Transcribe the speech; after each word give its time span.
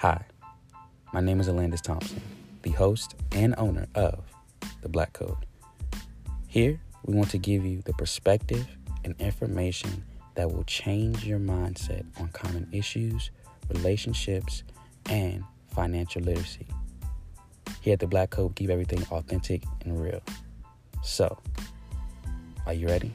Hi, 0.00 0.24
my 1.12 1.20
name 1.20 1.40
is 1.40 1.48
Alandis 1.48 1.82
Thompson, 1.82 2.22
the 2.62 2.70
host 2.70 3.16
and 3.32 3.54
owner 3.58 3.86
of 3.94 4.24
The 4.80 4.88
Black 4.88 5.12
Code. 5.12 5.44
Here, 6.48 6.80
we 7.04 7.14
want 7.14 7.28
to 7.32 7.36
give 7.36 7.66
you 7.66 7.82
the 7.82 7.92
perspective 7.92 8.66
and 9.04 9.14
information 9.20 10.02
that 10.36 10.50
will 10.50 10.64
change 10.64 11.26
your 11.26 11.38
mindset 11.38 12.06
on 12.18 12.28
common 12.28 12.66
issues, 12.72 13.30
relationships, 13.68 14.62
and 15.10 15.44
financial 15.74 16.22
literacy. 16.22 16.66
Here 17.82 17.92
at 17.92 18.00
The 18.00 18.06
Black 18.06 18.30
Code, 18.30 18.56
keep 18.56 18.70
everything 18.70 19.04
authentic 19.10 19.64
and 19.84 20.02
real. 20.02 20.22
So, 21.02 21.36
are 22.64 22.72
you 22.72 22.86
ready? 22.88 23.12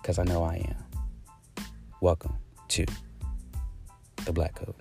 Because 0.00 0.18
I 0.18 0.22
know 0.22 0.42
I 0.42 0.54
am. 0.54 1.64
Welcome 2.00 2.32
to 2.68 2.86
The 4.24 4.32
Black 4.32 4.54
Code. 4.54 4.74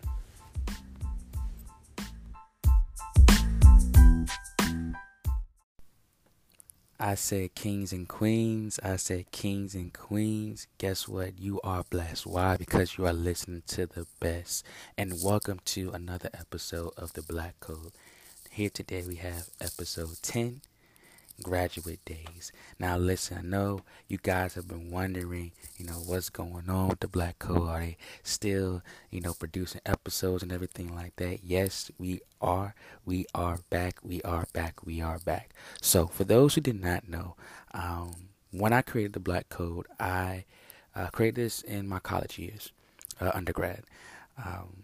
I 7.08 7.16
said 7.16 7.56
kings 7.56 7.94
and 7.94 8.06
queens. 8.06 8.82
I 8.84 8.98
said 8.98 9.32
kings 9.32 9.74
and 9.76 9.94
queens. 9.94 10.68
Guess 10.78 11.08
what? 11.08 11.40
You 11.40 11.62
are 11.64 11.86
blessed. 11.90 12.28
Why? 12.28 12.58
Because 12.58 12.98
you 12.98 13.06
are 13.06 13.14
listening 13.14 13.64
to 13.68 13.86
the 13.88 14.06
best. 14.20 14.66
And 14.98 15.24
welcome 15.24 15.62
to 15.68 15.92
another 15.92 16.30
episode 16.34 16.92
of 16.98 17.14
The 17.14 17.22
Black 17.22 17.62
Code. 17.62 17.94
Here 18.52 18.70
today 18.70 19.06
we 19.08 19.16
have 19.16 19.48
episode 19.62 20.18
10 20.22 20.60
graduate 21.44 22.04
days. 22.06 22.52
Now, 22.80 22.98
listen, 22.98 23.38
I 23.38 23.42
know 23.42 23.82
you 24.08 24.18
guys 24.18 24.56
have 24.56 24.68
been 24.68 24.90
wondering, 24.92 25.52
you 25.78 25.86
know, 25.86 25.94
what's 25.94 26.30
going 26.30 26.70
on 26.70 26.90
with 26.90 27.00
the 27.00 27.08
Black 27.08 27.40
Code. 27.40 27.70
Are 27.70 27.80
they 27.80 27.98
still, 28.24 28.82
you 29.12 29.22
know, 29.22 29.34
producing 29.34 29.82
episodes 29.86 30.44
and 30.44 30.52
everything 30.52 30.94
like 30.96 31.16
that? 31.18 31.40
Yes, 31.44 31.92
we 31.98 32.22
are. 32.42 32.76
We 33.06 33.26
are 33.36 33.60
back. 33.70 34.00
We 34.04 34.22
are 34.24 34.48
back. 34.54 34.86
We 34.86 35.02
are 35.02 35.20
back. 35.20 35.54
So, 35.82 36.08
for 36.08 36.24
those 36.24 36.56
who 36.56 36.62
did 36.62 36.82
not 36.82 37.08
know, 37.08 37.36
um, 37.74 38.30
when 38.52 38.74
I 38.74 38.82
created 38.82 39.14
the 39.14 39.20
Black 39.20 39.50
Code, 39.50 39.88
I 40.00 40.46
uh, 40.96 41.08
created 41.08 41.36
this 41.36 41.62
in 41.62 41.88
my 41.88 42.00
college 42.00 42.40
years, 42.40 42.72
uh, 43.22 43.32
undergrad. 43.34 43.84
Um, 44.44 44.84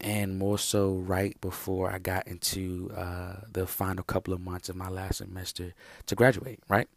and 0.00 0.38
more 0.38 0.58
so 0.58 0.92
right 0.92 1.38
before 1.40 1.90
I 1.90 1.98
got 1.98 2.26
into 2.26 2.90
uh, 2.96 3.36
the 3.52 3.66
final 3.66 4.02
couple 4.02 4.32
of 4.32 4.40
months 4.40 4.68
of 4.68 4.76
my 4.76 4.88
last 4.88 5.18
semester 5.18 5.74
to 6.06 6.14
graduate, 6.14 6.60
right? 6.68 6.88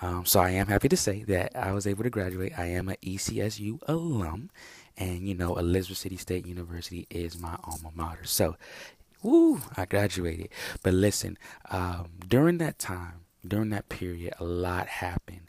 Um, 0.00 0.24
so 0.24 0.40
I 0.40 0.50
am 0.50 0.68
happy 0.68 0.88
to 0.88 0.96
say 0.96 1.24
that 1.24 1.56
I 1.56 1.72
was 1.72 1.86
able 1.86 2.04
to 2.04 2.10
graduate. 2.10 2.52
I 2.56 2.66
am 2.66 2.88
an 2.88 2.96
ECSU 3.02 3.80
alum, 3.88 4.50
and 4.96 5.26
you 5.28 5.34
know, 5.34 5.56
Elizabeth 5.56 5.98
City 5.98 6.16
State 6.16 6.46
University 6.46 7.06
is 7.10 7.38
my 7.38 7.56
alma 7.64 7.90
mater. 7.94 8.24
So, 8.24 8.56
woo, 9.22 9.60
I 9.76 9.84
graduated. 9.84 10.50
But 10.82 10.94
listen, 10.94 11.36
um, 11.70 12.08
during 12.26 12.58
that 12.58 12.78
time, 12.78 13.24
during 13.46 13.70
that 13.70 13.88
period, 13.88 14.34
a 14.38 14.44
lot 14.44 14.86
happened. 14.86 15.42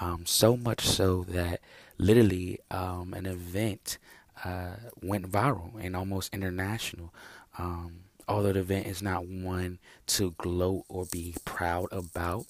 Um, 0.00 0.24
so 0.26 0.56
much 0.56 0.86
so 0.86 1.24
that 1.28 1.60
literally 1.98 2.60
um, 2.70 3.14
an 3.14 3.26
event 3.26 3.98
uh, 4.44 4.76
went 5.02 5.30
viral 5.30 5.72
and 5.82 5.96
almost 5.96 6.32
international. 6.34 7.12
Um, 7.58 8.00
although 8.28 8.52
the 8.52 8.60
event 8.60 8.86
is 8.86 9.02
not 9.02 9.26
one 9.26 9.78
to 10.06 10.34
gloat 10.38 10.84
or 10.88 11.06
be 11.06 11.34
proud 11.44 11.88
about, 11.92 12.46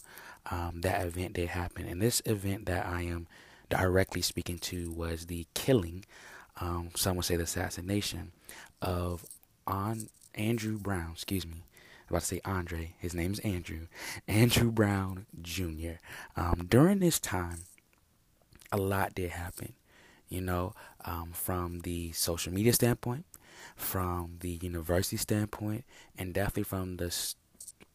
um, 0.51 0.81
that 0.83 1.05
event 1.05 1.35
did 1.35 1.49
happen. 1.51 1.87
And 1.87 2.01
this 2.01 2.23
event 2.25 2.67
that 2.67 2.87
I 2.87 3.03
am 3.03 3.27
directly 3.69 4.23
speaking 4.23 4.59
to 4.59 4.91
was 4.91 5.27
the 5.27 5.47
killing, 5.55 6.05
um, 6.61 6.91
some 6.95 7.17
would 7.17 7.25
say 7.25 7.37
the 7.37 7.45
assassination, 7.45 8.33
of 8.81 9.25
on 9.67 10.09
Andrew 10.35 10.79
Brown. 10.79 11.13
Excuse 11.13 11.47
me. 11.47 11.65
I 12.09 12.15
was 12.15 12.19
about 12.19 12.21
to 12.21 12.27
say 12.27 12.41
Andre. 12.45 12.95
His 12.99 13.15
name 13.15 13.33
is 13.33 13.41
Andrew. 13.41 13.89
Andrew 14.29 14.71
Brown 14.71 15.27
Jr. 15.43 15.99
Um, 16.37 16.67
during 16.69 17.01
this 17.01 17.19
time, 17.19 17.65
a 18.71 18.77
lot 18.77 19.15
did 19.15 19.31
happen 19.31 19.75
you 20.29 20.41
know, 20.41 20.75
um, 21.05 21.31
from 21.33 21.81
the 21.81 22.13
social 22.13 22.53
media 22.53 22.73
standpoint, 22.73 23.25
from 23.77 24.37
the 24.41 24.59
university 24.63 25.17
standpoint, 25.17 25.85
and 26.19 26.35
definitely 26.35 26.65
from 26.65 26.97
the 26.97 27.15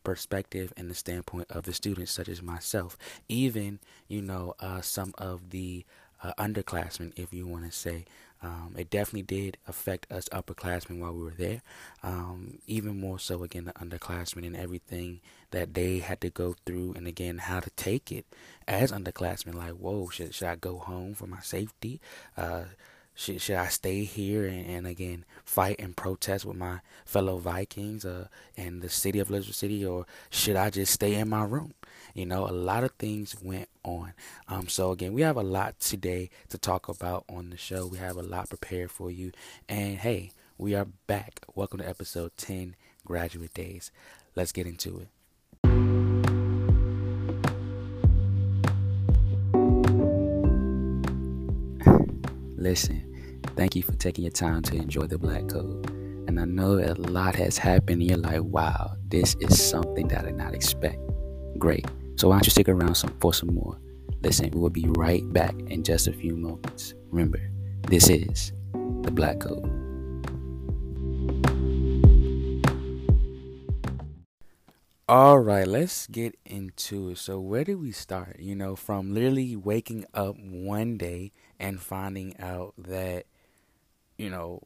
perspective 0.04 0.74
and 0.78 0.90
the 0.90 0.96
standpoint 0.96 1.48
of 1.52 1.64
the 1.64 1.74
students, 1.74 2.12
such 2.12 2.30
as 2.30 2.42
myself. 2.42 2.98
Even, 3.28 3.80
you 4.08 4.22
know, 4.22 4.56
uh, 4.60 4.82
some 4.82 5.14
of 5.18 5.52
the 5.52 5.86
uh, 6.24 6.34
underclassmen, 6.38 7.14
if 7.16 7.34
you 7.34 7.48
want 7.48 7.66
to 7.66 7.72
say, 7.72 8.06
um, 8.44 8.76
it 8.78 8.90
definitely 8.90 9.22
did 9.22 9.58
affect 9.68 10.12
us 10.12 10.28
upperclassmen 10.30 11.00
while 11.00 11.14
we 11.14 11.24
were 11.24 11.36
there. 11.38 11.62
Um, 12.02 12.58
even 12.66 13.00
more 13.00 13.20
so, 13.20 13.44
again, 13.44 13.66
the 13.66 13.74
underclassmen 13.74 14.46
and 14.46 14.56
everything 14.56 15.22
that 15.52 15.74
they 15.74 16.00
had 16.00 16.22
to 16.22 16.30
go 16.30 16.56
through, 16.66 16.94
and 16.96 17.08
again, 17.08 17.38
how 17.38 17.60
to 17.60 17.70
take 17.72 18.12
it 18.12 18.26
as 18.68 18.92
underclassmen. 18.92 19.54
Like, 19.54 19.74
whoa, 19.74 20.10
should, 20.10 20.34
should 20.34 20.48
I 20.48 20.56
go 20.56 20.78
home 20.78 21.14
for 21.14 21.28
my 21.28 21.42
safety? 21.42 22.02
Uh, 22.36 22.64
should, 23.14 23.42
should 23.42 23.58
I 23.58 23.68
stay 23.68 24.04
here 24.06 24.46
and, 24.46 24.66
and, 24.66 24.88
again 24.88 25.26
fight 25.44 25.76
and 25.80 25.96
protest 25.96 26.46
with 26.46 26.56
my 26.56 26.80
fellow 27.06 27.38
Vikings 27.38 28.06
uh, 28.06 28.28
in 28.56 28.80
the 28.80 28.90
city 28.90 29.20
of 29.20 29.30
Elizabeth 29.30 29.58
City, 29.58 29.86
or 29.86 30.06
should 30.30 30.56
I 30.56 30.70
just 30.70 30.94
stay 30.94 31.16
in 31.16 31.30
my 31.30 31.44
room? 31.44 31.74
You 32.14 32.26
know, 32.26 32.48
a 32.48 32.52
lot 32.52 32.84
of 32.84 32.92
things 32.94 33.36
went 33.42 33.68
on. 33.84 34.14
Um, 34.48 34.68
so 34.68 34.92
again, 34.92 35.14
we 35.14 35.22
have 35.22 35.38
a 35.38 35.44
lot 35.44 35.80
today 35.80 36.30
to 36.50 36.58
talk 36.58 36.88
about 36.90 37.26
on 37.30 37.50
the 37.50 37.58
show. 37.58 37.88
We 37.88 37.98
have 37.98 38.18
a 38.18 38.22
lot 38.22 38.50
prepared 38.50 38.92
for 38.92 39.12
you, 39.12 39.32
and 39.68 39.98
hey, 39.98 40.32
we 40.58 40.76
are 40.76 40.88
back. 41.08 41.42
Welcome 41.56 41.80
to 41.80 41.90
episode 41.90 42.32
ten, 42.38 42.76
Graduate 43.06 43.54
Days. 43.54 43.92
Let's 44.36 44.52
get 44.52 44.68
into 44.68 45.00
it. 45.00 45.08
Listen, 52.58 53.42
thank 53.56 53.76
you 53.76 53.84
for 53.84 53.94
taking 53.94 54.24
your 54.24 54.32
time 54.32 54.62
to 54.64 54.76
enjoy 54.76 55.08
the 55.08 55.18
Black 55.18 55.48
Code. 55.48 55.90
And 56.28 56.40
I 56.40 56.46
know 56.46 56.78
a 56.78 56.94
lot 56.94 57.36
has 57.36 57.58
happened, 57.58 58.04
you're 58.04 58.18
like, 58.18 58.44
wow, 58.44 58.94
this 59.10 59.36
is 59.42 59.62
something 59.62 60.08
that 60.10 60.20
I 60.20 60.26
did 60.28 60.36
not 60.36 60.54
expect. 60.54 60.98
Great. 61.58 61.86
So 62.16 62.28
why 62.30 62.36
don't 62.36 62.46
you 62.46 62.52
stick 62.52 62.70
around 62.70 62.96
some, 62.96 63.16
for 63.20 63.34
some 63.34 63.54
more? 63.54 63.80
Listen, 64.22 64.52
we 64.52 64.60
will 64.60 64.70
be 64.70 64.86
right 64.90 65.24
back 65.34 65.56
in 65.68 65.84
just 65.84 66.08
a 66.08 66.14
few 66.14 66.36
moments. 66.36 66.94
Remember, 67.10 67.40
this 67.88 68.10
is 68.10 68.54
the 69.02 69.12
Black 69.12 69.40
Code. 69.40 69.82
All 75.12 75.40
right, 75.40 75.68
let's 75.68 76.08
get 76.08 76.38
into 76.46 77.10
it. 77.10 77.18
So, 77.18 77.38
where 77.38 77.66
do 77.66 77.78
we 77.78 77.92
start? 77.92 78.38
You 78.40 78.56
know, 78.56 78.78
from 78.78 79.14
literally 79.14 79.58
waking 79.58 80.06
up 80.14 80.38
one 80.40 80.98
day 80.98 81.34
and 81.60 81.82
finding 81.82 82.40
out 82.40 82.74
that, 82.78 83.26
you 84.18 84.30
know, 84.30 84.62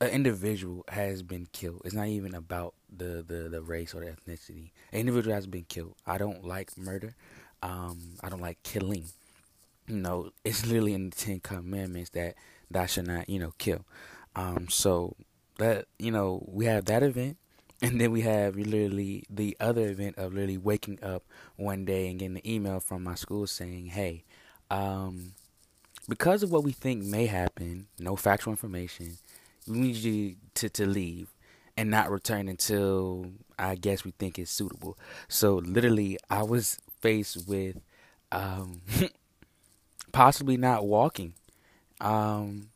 an 0.00 0.08
individual 0.08 0.84
has 0.88 1.22
been 1.22 1.46
killed. 1.52 1.82
It's 1.84 1.94
not 1.94 2.06
even 2.06 2.34
about 2.34 2.74
the, 2.96 3.24
the, 3.26 3.48
the 3.48 3.62
race 3.62 3.94
or 3.94 4.00
the 4.00 4.06
ethnicity. 4.06 4.70
An 4.92 5.00
individual 5.00 5.34
has 5.34 5.46
been 5.46 5.64
killed. 5.68 5.94
I 6.06 6.18
don't 6.18 6.44
like 6.44 6.76
murder. 6.76 7.14
Um, 7.62 8.16
I 8.22 8.28
don't 8.28 8.40
like 8.42 8.62
killing. 8.62 9.04
You 9.86 9.96
know, 9.96 10.30
it's 10.44 10.66
literally 10.66 10.94
in 10.94 11.10
the 11.10 11.16
Ten 11.16 11.40
Commandments 11.40 12.10
that 12.10 12.34
thou 12.70 12.86
should 12.86 13.06
not, 13.06 13.28
you 13.28 13.38
know, 13.38 13.52
kill. 13.58 13.84
Um, 14.36 14.68
so 14.68 15.16
that 15.58 15.86
you 15.98 16.10
know, 16.10 16.44
we 16.50 16.66
have 16.66 16.86
that 16.86 17.02
event, 17.02 17.36
and 17.82 18.00
then 18.00 18.10
we 18.10 18.22
have 18.22 18.56
literally 18.56 19.24
the 19.30 19.56
other 19.60 19.88
event 19.88 20.16
of 20.18 20.32
literally 20.32 20.58
waking 20.58 21.02
up 21.02 21.24
one 21.56 21.84
day 21.84 22.08
and 22.08 22.18
getting 22.18 22.36
an 22.36 22.46
email 22.48 22.80
from 22.80 23.04
my 23.04 23.14
school 23.14 23.46
saying, 23.46 23.86
"Hey, 23.86 24.24
um, 24.70 25.34
because 26.08 26.42
of 26.42 26.50
what 26.50 26.64
we 26.64 26.72
think 26.72 27.04
may 27.04 27.26
happen, 27.26 27.86
no 27.98 28.16
factual 28.16 28.52
information, 28.52 29.18
we 29.66 29.78
need 29.78 29.96
you 29.96 30.36
to, 30.54 30.68
to 30.68 30.86
leave 30.86 31.28
and 31.76 31.90
not 31.90 32.10
return 32.10 32.48
until 32.48 33.26
I 33.58 33.74
guess 33.74 34.04
we 34.04 34.12
think 34.12 34.38
it's 34.38 34.50
suitable. 34.50 34.98
So 35.28 35.56
literally, 35.56 36.18
I 36.30 36.42
was 36.42 36.78
faced 37.00 37.48
with 37.48 37.76
um, 38.32 38.82
possibly 40.12 40.56
not 40.56 40.86
walking 40.86 41.34
um, 42.00 42.68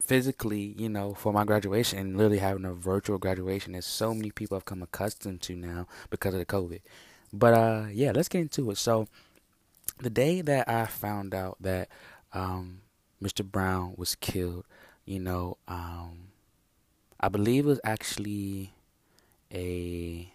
physically, 0.00 0.74
you 0.78 0.88
know, 0.88 1.14
for 1.14 1.32
my 1.32 1.44
graduation 1.44 1.98
and 1.98 2.16
literally 2.16 2.38
having 2.38 2.64
a 2.64 2.72
virtual 2.72 3.18
graduation 3.18 3.72
that 3.72 3.84
so 3.84 4.14
many 4.14 4.30
people 4.30 4.56
have 4.56 4.64
come 4.64 4.82
accustomed 4.82 5.40
to 5.42 5.56
now 5.56 5.86
because 6.10 6.34
of 6.34 6.40
the 6.40 6.46
COVID. 6.46 6.80
But 7.32 7.54
uh, 7.54 7.86
yeah, 7.92 8.12
let's 8.14 8.28
get 8.28 8.40
into 8.40 8.70
it. 8.70 8.78
So 8.78 9.06
the 9.98 10.10
day 10.10 10.40
that 10.40 10.68
I 10.68 10.86
found 10.86 11.34
out 11.34 11.56
that 11.60 11.88
um, 12.32 12.80
Mr. 13.22 13.44
Brown 13.44 13.94
was 13.96 14.14
killed, 14.14 14.64
you 15.04 15.20
know, 15.20 15.58
um, 15.68 16.29
I 17.20 17.28
believe 17.28 17.66
it 17.66 17.68
was 17.68 17.80
actually 17.84 18.72
a 19.52 20.32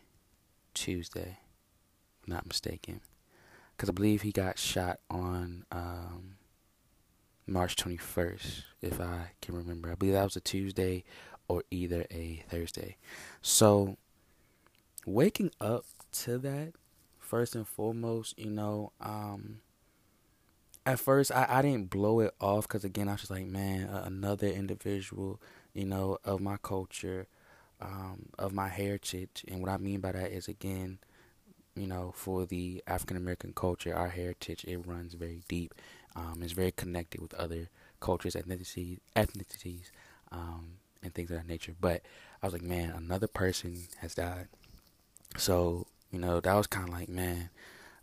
Tuesday, 0.76 1.40
not 2.28 2.46
mistaken, 2.46 3.02
because 3.76 3.90
I 3.90 3.92
believe 3.94 4.22
he 4.22 4.32
got 4.32 4.60
shot 4.60 5.00
on 5.10 5.66
um, 5.72 6.36
March 7.48 7.76
21st, 7.76 8.64
if 8.84 9.02
I 9.02 9.32
can 9.42 9.56
remember. 9.56 9.92
I 9.92 9.96
believe 9.96 10.14
that 10.14 10.24
was 10.24 10.36
a 10.36 10.42
Tuesday 10.42 11.04
or 11.48 11.64
either 11.72 12.06
a 12.12 12.44
Thursday. 12.50 12.98
So, 13.42 13.98
waking 15.08 15.52
up 15.60 15.86
to 16.24 16.38
that, 16.38 16.74
first 17.18 17.56
and 17.56 17.68
foremost, 17.68 18.38
you 18.38 18.52
know, 18.52 18.92
um, 19.02 19.62
at 20.86 21.00
first 21.00 21.32
I, 21.32 21.48
I 21.50 21.62
didn't 21.64 21.90
blow 21.90 22.20
it 22.20 22.36
off 22.40 22.68
because, 22.68 22.84
again, 22.84 23.10
I 23.10 23.14
was 23.14 23.22
just 23.22 23.32
like, 23.32 23.48
man, 23.48 23.88
another 23.90 24.48
individual, 24.48 25.42
you 25.76 25.86
know, 25.86 26.18
of 26.26 26.42
my 26.42 26.58
culture, 26.58 27.28
um, 27.82 28.30
of 28.40 28.54
my 28.54 28.70
heritage. 28.70 29.46
And 29.48 29.62
what 29.62 29.70
I 29.70 29.78
mean 29.78 30.00
by 30.00 30.14
that 30.14 30.32
is, 30.32 30.48
again, 30.48 30.98
you 31.76 31.86
know, 31.86 32.14
for 32.16 32.46
the 32.46 32.82
African 32.88 33.18
American 33.18 33.54
culture, 33.54 33.94
our 33.94 34.10
heritage, 34.10 34.64
it 34.66 34.78
runs 34.88 35.14
very 35.14 35.42
deep. 35.48 35.76
Um, 36.16 36.40
it's 36.42 36.54
very 36.54 36.72
connected 36.72 37.22
with 37.22 37.34
other 37.34 37.70
cultures, 38.00 38.36
ethnicities, 38.36 39.00
ethnicities, 39.16 39.92
um, 40.32 40.78
and 41.04 41.14
things 41.14 41.30
of 41.30 41.38
that 41.38 41.48
nature. 41.48 41.76
But 41.80 42.02
I 42.42 42.48
was 42.48 42.54
like, 42.54 42.64
man, 42.64 42.92
another 42.92 43.28
person 43.28 43.76
has 44.00 44.16
died. 44.16 44.48
So, 45.38 45.88
you 46.12 46.20
know, 46.20 46.40
that 46.40 46.54
was 46.54 46.68
kind 46.68 46.88
of 46.88 46.94
like, 46.94 47.10
man, 47.10 47.50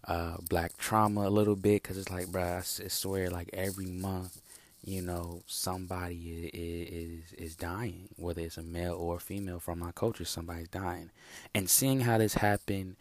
uh, 0.06 0.36
black 0.50 0.76
trauma 0.76 1.26
a 1.26 1.30
little 1.30 1.56
bit 1.56 1.82
because 1.82 1.96
it's 1.96 2.10
like, 2.10 2.26
bruh, 2.26 2.84
I 2.84 2.88
swear, 2.88 3.30
like 3.30 3.48
every 3.54 3.86
month, 3.86 4.41
you 4.84 5.00
know, 5.00 5.42
somebody 5.46 6.50
is, 6.52 7.32
is 7.32 7.32
is 7.34 7.56
dying, 7.56 8.08
whether 8.16 8.40
it's 8.40 8.56
a 8.56 8.62
male 8.62 8.94
or 8.94 9.16
a 9.16 9.20
female 9.20 9.60
from 9.60 9.78
my 9.78 9.92
culture, 9.92 10.24
somebody's 10.24 10.68
dying, 10.68 11.10
and 11.54 11.70
seeing 11.70 12.00
how 12.00 12.18
this 12.18 12.34
happened 12.34 12.96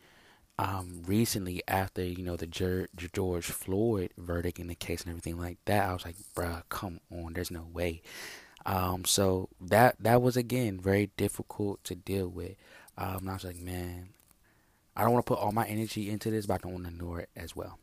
um, 0.60 1.02
recently 1.08 1.64
after 1.68 2.04
you 2.04 2.24
know 2.24 2.36
the 2.36 2.46
George 2.46 3.46
Floyd 3.46 4.12
verdict 4.16 4.60
in 4.60 4.68
the 4.68 4.76
case 4.76 5.02
and 5.02 5.10
everything 5.10 5.40
like 5.40 5.58
that, 5.66 5.90
I 5.90 5.94
was 5.94 6.06
like, 6.06 6.18
bruh, 6.36 6.64
come 6.70 7.00
on, 7.12 7.34
there's 7.34 7.52
no 7.52 7.68
way. 7.74 8.04
Um, 8.64 9.06
so 9.06 9.50
that 9.60 9.96
that 10.00 10.22
was 10.22 10.38
again 10.38 10.80
very 10.80 11.10
difficult 11.18 11.84
to 11.86 11.96
deal 11.96 12.28
with. 12.28 12.56
Um, 12.96 13.28
I 13.28 13.34
was 13.34 13.44
like, 13.44 13.60
man, 13.60 14.10
I 14.96 15.02
don't 15.02 15.14
want 15.14 15.26
to 15.26 15.34
put 15.34 15.40
all 15.40 15.52
my 15.52 15.66
energy 15.66 16.12
into 16.12 16.30
this, 16.30 16.46
but 16.46 16.56
I 16.56 16.58
don't 16.58 16.74
want 16.74 16.86
to 16.86 16.92
ignore 16.92 17.22
it 17.22 17.30
as 17.36 17.56
well. 17.56 17.80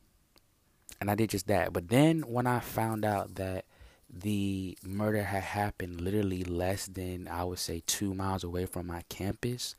And 1.00 1.10
I 1.10 1.16
did 1.16 1.30
just 1.30 1.48
that. 1.48 1.72
But 1.72 1.88
then 1.88 2.22
when 2.22 2.46
I 2.46 2.60
found 2.60 3.04
out 3.04 3.34
that 3.36 3.64
the 4.10 4.76
murder 4.82 5.22
had 5.22 5.42
happened 5.42 6.00
literally 6.00 6.44
less 6.44 6.86
than 6.86 7.28
I 7.28 7.44
would 7.44 7.58
say 7.58 7.82
two 7.86 8.14
miles 8.14 8.44
away 8.44 8.66
from 8.66 8.86
my 8.86 9.02
campus, 9.08 9.74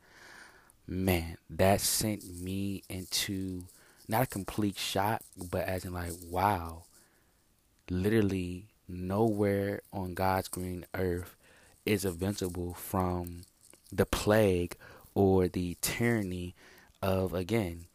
man, 0.86 1.36
that 1.48 1.80
sent 1.80 2.40
me 2.40 2.82
into 2.88 3.64
not 4.08 4.22
a 4.22 4.26
complete 4.26 4.76
shock, 4.76 5.22
but 5.50 5.62
as 5.62 5.84
in 5.84 5.92
like, 5.92 6.12
wow, 6.28 6.84
literally 7.88 8.66
nowhere 8.88 9.80
on 9.92 10.14
God's 10.14 10.48
green 10.48 10.84
earth 10.94 11.36
is 11.86 12.04
invincible 12.04 12.74
from 12.74 13.42
the 13.92 14.06
plague 14.06 14.76
or 15.14 15.48
the 15.48 15.76
tyranny 15.80 16.54
of 17.02 17.34
again 17.34 17.86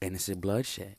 innocent 0.00 0.40
bloodshed. 0.40 0.96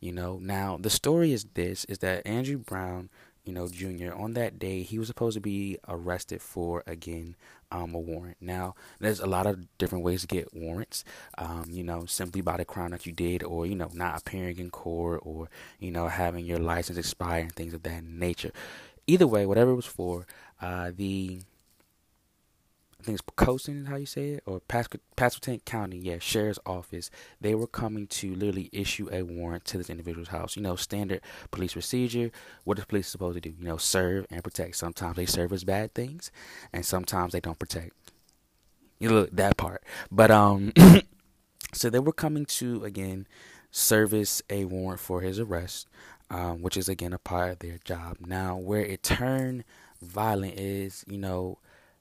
You 0.00 0.12
know, 0.12 0.38
now 0.40 0.78
the 0.80 0.90
story 0.90 1.32
is 1.32 1.44
this 1.54 1.84
is 1.84 1.98
that 1.98 2.26
Andrew 2.26 2.58
Brown 2.58 3.10
you 3.50 3.54
know, 3.54 3.68
Jr. 3.68 4.14
On 4.14 4.34
that 4.34 4.58
day, 4.58 4.82
he 4.82 4.98
was 4.98 5.08
supposed 5.08 5.34
to 5.34 5.40
be 5.40 5.78
arrested 5.88 6.40
for 6.40 6.82
again 6.86 7.34
um, 7.72 7.94
a 7.94 7.98
warrant. 7.98 8.36
Now, 8.40 8.74
there's 9.00 9.20
a 9.20 9.26
lot 9.26 9.46
of 9.46 9.66
different 9.78 10.04
ways 10.04 10.22
to 10.22 10.26
get 10.26 10.54
warrants. 10.54 11.04
Um, 11.36 11.66
you 11.68 11.82
know, 11.82 12.06
simply 12.06 12.40
by 12.42 12.56
the 12.56 12.64
crime 12.64 12.90
that 12.90 13.06
you 13.06 13.12
did, 13.12 13.42
or 13.42 13.66
you 13.66 13.74
know, 13.74 13.90
not 13.92 14.20
appearing 14.20 14.58
in 14.58 14.70
court, 14.70 15.20
or 15.24 15.48
you 15.78 15.90
know, 15.90 16.08
having 16.08 16.44
your 16.46 16.58
license 16.58 16.98
expire 16.98 17.42
and 17.42 17.52
things 17.54 17.74
of 17.74 17.82
that 17.82 18.04
nature. 18.04 18.52
Either 19.06 19.26
way, 19.26 19.46
whatever 19.46 19.72
it 19.72 19.76
was 19.76 19.86
for, 19.86 20.26
uh, 20.60 20.92
the 20.94 21.40
I 23.00 23.02
think 23.02 23.18
it's 23.18 23.22
Poquoson, 23.22 23.86
how 23.86 23.96
you 23.96 24.04
say 24.04 24.32
it, 24.32 24.42
or 24.44 24.60
Pasco 24.60 24.98
Pasquotank 25.16 25.64
County, 25.64 25.96
yeah, 25.96 26.18
Sheriff's 26.18 26.58
Office. 26.66 27.10
They 27.40 27.54
were 27.54 27.66
coming 27.66 28.06
to 28.08 28.34
literally 28.34 28.68
issue 28.72 29.08
a 29.10 29.22
warrant 29.22 29.64
to 29.66 29.78
this 29.78 29.88
individual's 29.88 30.28
house. 30.28 30.54
You 30.54 30.62
know, 30.62 30.76
standard 30.76 31.22
police 31.50 31.72
procedure. 31.72 32.30
What 32.64 32.78
is 32.78 32.84
police 32.84 33.08
supposed 33.08 33.36
to 33.36 33.40
do? 33.40 33.54
You 33.58 33.64
know, 33.64 33.78
serve 33.78 34.26
and 34.30 34.44
protect. 34.44 34.76
Sometimes 34.76 35.16
they 35.16 35.24
serve 35.24 35.50
as 35.54 35.64
bad 35.64 35.94
things, 35.94 36.30
and 36.74 36.84
sometimes 36.84 37.32
they 37.32 37.40
don't 37.40 37.58
protect. 37.58 37.94
You 38.98 39.08
know 39.08 39.24
that 39.32 39.56
part, 39.56 39.82
but 40.12 40.30
um, 40.30 40.74
so 41.72 41.88
they 41.88 42.00
were 42.00 42.12
coming 42.12 42.44
to 42.44 42.84
again 42.84 43.26
service 43.70 44.42
a 44.50 44.66
warrant 44.66 45.00
for 45.00 45.22
his 45.22 45.40
arrest, 45.40 45.88
um, 46.28 46.60
which 46.60 46.76
is 46.76 46.86
again 46.86 47.14
a 47.14 47.18
part 47.18 47.52
of 47.52 47.58
their 47.60 47.78
job. 47.82 48.18
Now, 48.20 48.58
where 48.58 48.84
it 48.84 49.02
turned 49.02 49.64
violent 50.02 50.58
is, 50.58 51.02
you 51.08 51.16
know 51.16 51.60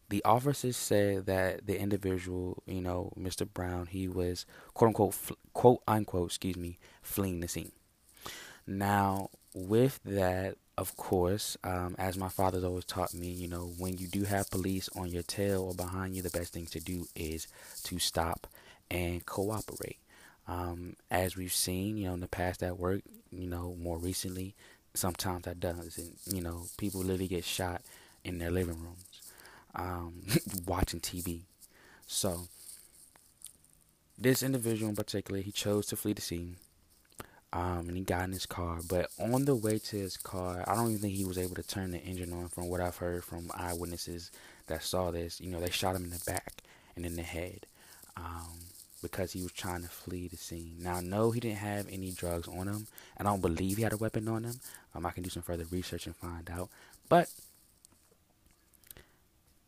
the 0.10 0.24
officers 0.26 0.76
said 0.76 1.26
that 1.28 1.68
the 1.68 1.80
individual, 1.80 2.64
you 2.66 2.82
know, 2.82 3.14
Mr. 3.18 3.48
Brown, 3.52 3.88
he 3.88 4.08
was 4.08 4.46
quote 4.74 4.90
unquote, 4.90 5.16
quote 5.54 5.82
unquote, 5.88 6.28
excuse 6.28 6.58
me, 6.58 6.78
fleeing 7.02 7.40
the 7.40 7.48
scene. 7.48 7.72
Now, 8.66 9.30
with 9.54 10.00
that, 10.06 10.56
of 10.78 10.96
course, 10.96 11.58
um, 11.64 11.96
as 12.00 12.18
my 12.18 12.30
father's 12.30 12.64
always 12.64 12.86
taught 12.86 13.14
me, 13.14 13.28
you 13.30 13.48
know, 13.48 13.74
when 13.78 13.98
you 13.98 14.08
do 14.08 14.24
have 14.24 14.50
police 14.50 14.90
on 14.96 15.10
your 15.10 15.24
tail 15.24 15.64
or 15.64 15.74
behind 15.74 16.16
you, 16.16 16.22
the 16.22 16.30
best 16.30 16.54
thing 16.54 16.66
to 16.68 16.80
do 16.80 17.08
is 17.16 17.48
to 17.84 18.00
stop 18.00 18.48
and 18.90 19.26
cooperate. 19.26 19.98
Um, 20.48 20.96
as 21.12 21.36
we've 21.36 21.54
seen, 21.54 21.98
you 21.98 22.08
know, 22.08 22.14
in 22.16 22.22
the 22.22 22.28
past 22.28 22.64
at 22.64 22.80
work, 22.80 23.02
you 23.32 23.48
know, 23.48 23.76
more 23.80 23.98
recently, 23.98 24.56
sometimes 24.94 25.44
that 25.44 25.60
doesn't. 25.60 25.94
You 26.26 26.42
know, 26.42 26.64
people 26.78 27.02
literally 27.02 27.28
get 27.28 27.44
shot 27.44 27.82
in 28.24 28.40
their 28.40 28.52
living 28.52 28.82
rooms 28.82 29.09
um, 29.76 30.22
watching 30.68 31.00
TV. 31.00 31.42
So, 32.08 32.48
this 34.18 34.44
individual 34.44 34.90
in 34.90 34.96
particular, 34.96 35.42
he 35.42 35.52
chose 35.52 35.86
to 35.88 35.96
flee 35.96 36.14
the 36.14 36.22
scene. 36.22 36.58
Um, 37.52 37.88
and 37.88 37.98
he 37.98 38.04
got 38.04 38.26
in 38.26 38.32
his 38.32 38.46
car. 38.46 38.80
But 38.88 39.10
on 39.20 39.46
the 39.46 39.56
way 39.56 39.80
to 39.80 39.98
his 39.98 40.18
car, 40.18 40.64
I 40.68 40.76
don't 40.76 40.90
even 40.90 41.00
think 41.00 41.16
he 41.16 41.26
was 41.26 41.38
able 41.38 41.56
to 41.56 41.64
turn 41.64 41.92
the 41.92 41.98
engine 42.00 42.32
on. 42.32 42.48
From 42.50 42.68
what 42.68 42.80
I've 42.80 42.98
heard 42.98 43.24
from 43.24 43.50
eyewitnesses 43.56 44.30
that 44.68 44.84
saw 44.84 45.10
this, 45.10 45.42
you 45.42 45.50
know, 45.50 45.60
they 45.60 45.72
shot 45.72 45.96
him 45.96 46.04
in 46.04 46.12
the 46.12 46.22
back 46.28 46.62
and 46.96 47.06
in 47.06 47.16
the 47.16 47.24
head 47.24 47.66
um, 48.18 48.60
because 49.02 49.32
he 49.32 49.42
was 49.42 49.52
trying 49.52 49.82
to 49.82 49.90
flee 49.90 50.28
the 50.28 50.38
scene. 50.38 50.76
Now, 50.80 51.00
no, 51.00 51.32
he 51.32 51.40
didn't 51.40 51.58
have 51.58 51.88
any 51.90 52.12
drugs 52.12 52.48
on 52.48 52.68
him. 52.68 52.88
I 53.18 53.24
don't 53.24 53.42
believe 53.42 53.78
he 53.78 53.84
had 53.84 53.94
a 53.94 53.98
weapon 53.98 54.28
on 54.28 54.44
him. 54.44 54.60
Um, 54.94 55.06
I 55.06 55.12
can 55.12 55.24
do 55.24 55.30
some 55.30 55.44
further 55.44 55.66
research 55.72 56.06
and 56.06 56.16
find 56.16 56.50
out. 56.52 56.70
But 57.08 57.30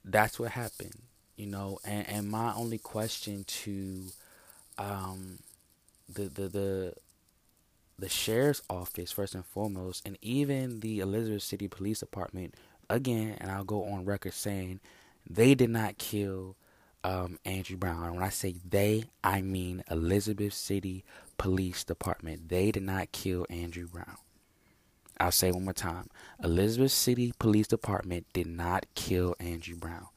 that's 0.03 0.39
what 0.39 0.51
happened, 0.51 1.01
you 1.35 1.47
know. 1.47 1.79
And 1.85 2.07
and 2.07 2.29
my 2.29 2.53
only 2.53 2.77
question 2.77 3.43
to 3.45 4.05
um 4.77 5.39
the 6.09 6.23
the 6.23 6.47
the 6.47 6.93
the 7.99 8.09
sheriff's 8.09 8.63
office 8.69 9.11
first 9.11 9.35
and 9.35 9.45
foremost, 9.45 10.05
and 10.05 10.17
even 10.21 10.79
the 10.79 10.99
Elizabeth 10.99 11.43
City 11.43 11.67
Police 11.67 11.99
Department 11.99 12.55
again, 12.89 13.37
and 13.39 13.51
I'll 13.51 13.63
go 13.63 13.85
on 13.85 14.05
record 14.05 14.33
saying 14.33 14.79
they 15.29 15.53
did 15.55 15.69
not 15.69 15.97
kill 15.97 16.55
um, 17.03 17.39
Andrew 17.45 17.77
Brown. 17.77 18.03
And 18.03 18.15
when 18.15 18.23
I 18.23 18.29
say 18.29 18.55
they, 18.67 19.05
I 19.23 19.41
mean 19.41 19.83
Elizabeth 19.89 20.53
City 20.53 21.03
Police 21.37 21.83
Department. 21.83 22.49
They 22.49 22.71
did 22.71 22.83
not 22.83 23.11
kill 23.11 23.45
Andrew 23.49 23.87
Brown. 23.87 24.17
I'll 25.21 25.31
say 25.31 25.51
one 25.51 25.65
more 25.65 25.73
time. 25.73 26.09
Elizabeth 26.43 26.91
City 26.91 27.31
Police 27.37 27.67
Department 27.67 28.25
did 28.33 28.47
not 28.47 28.87
kill 28.95 29.35
Andrew 29.39 29.75
Brown. 29.75 30.07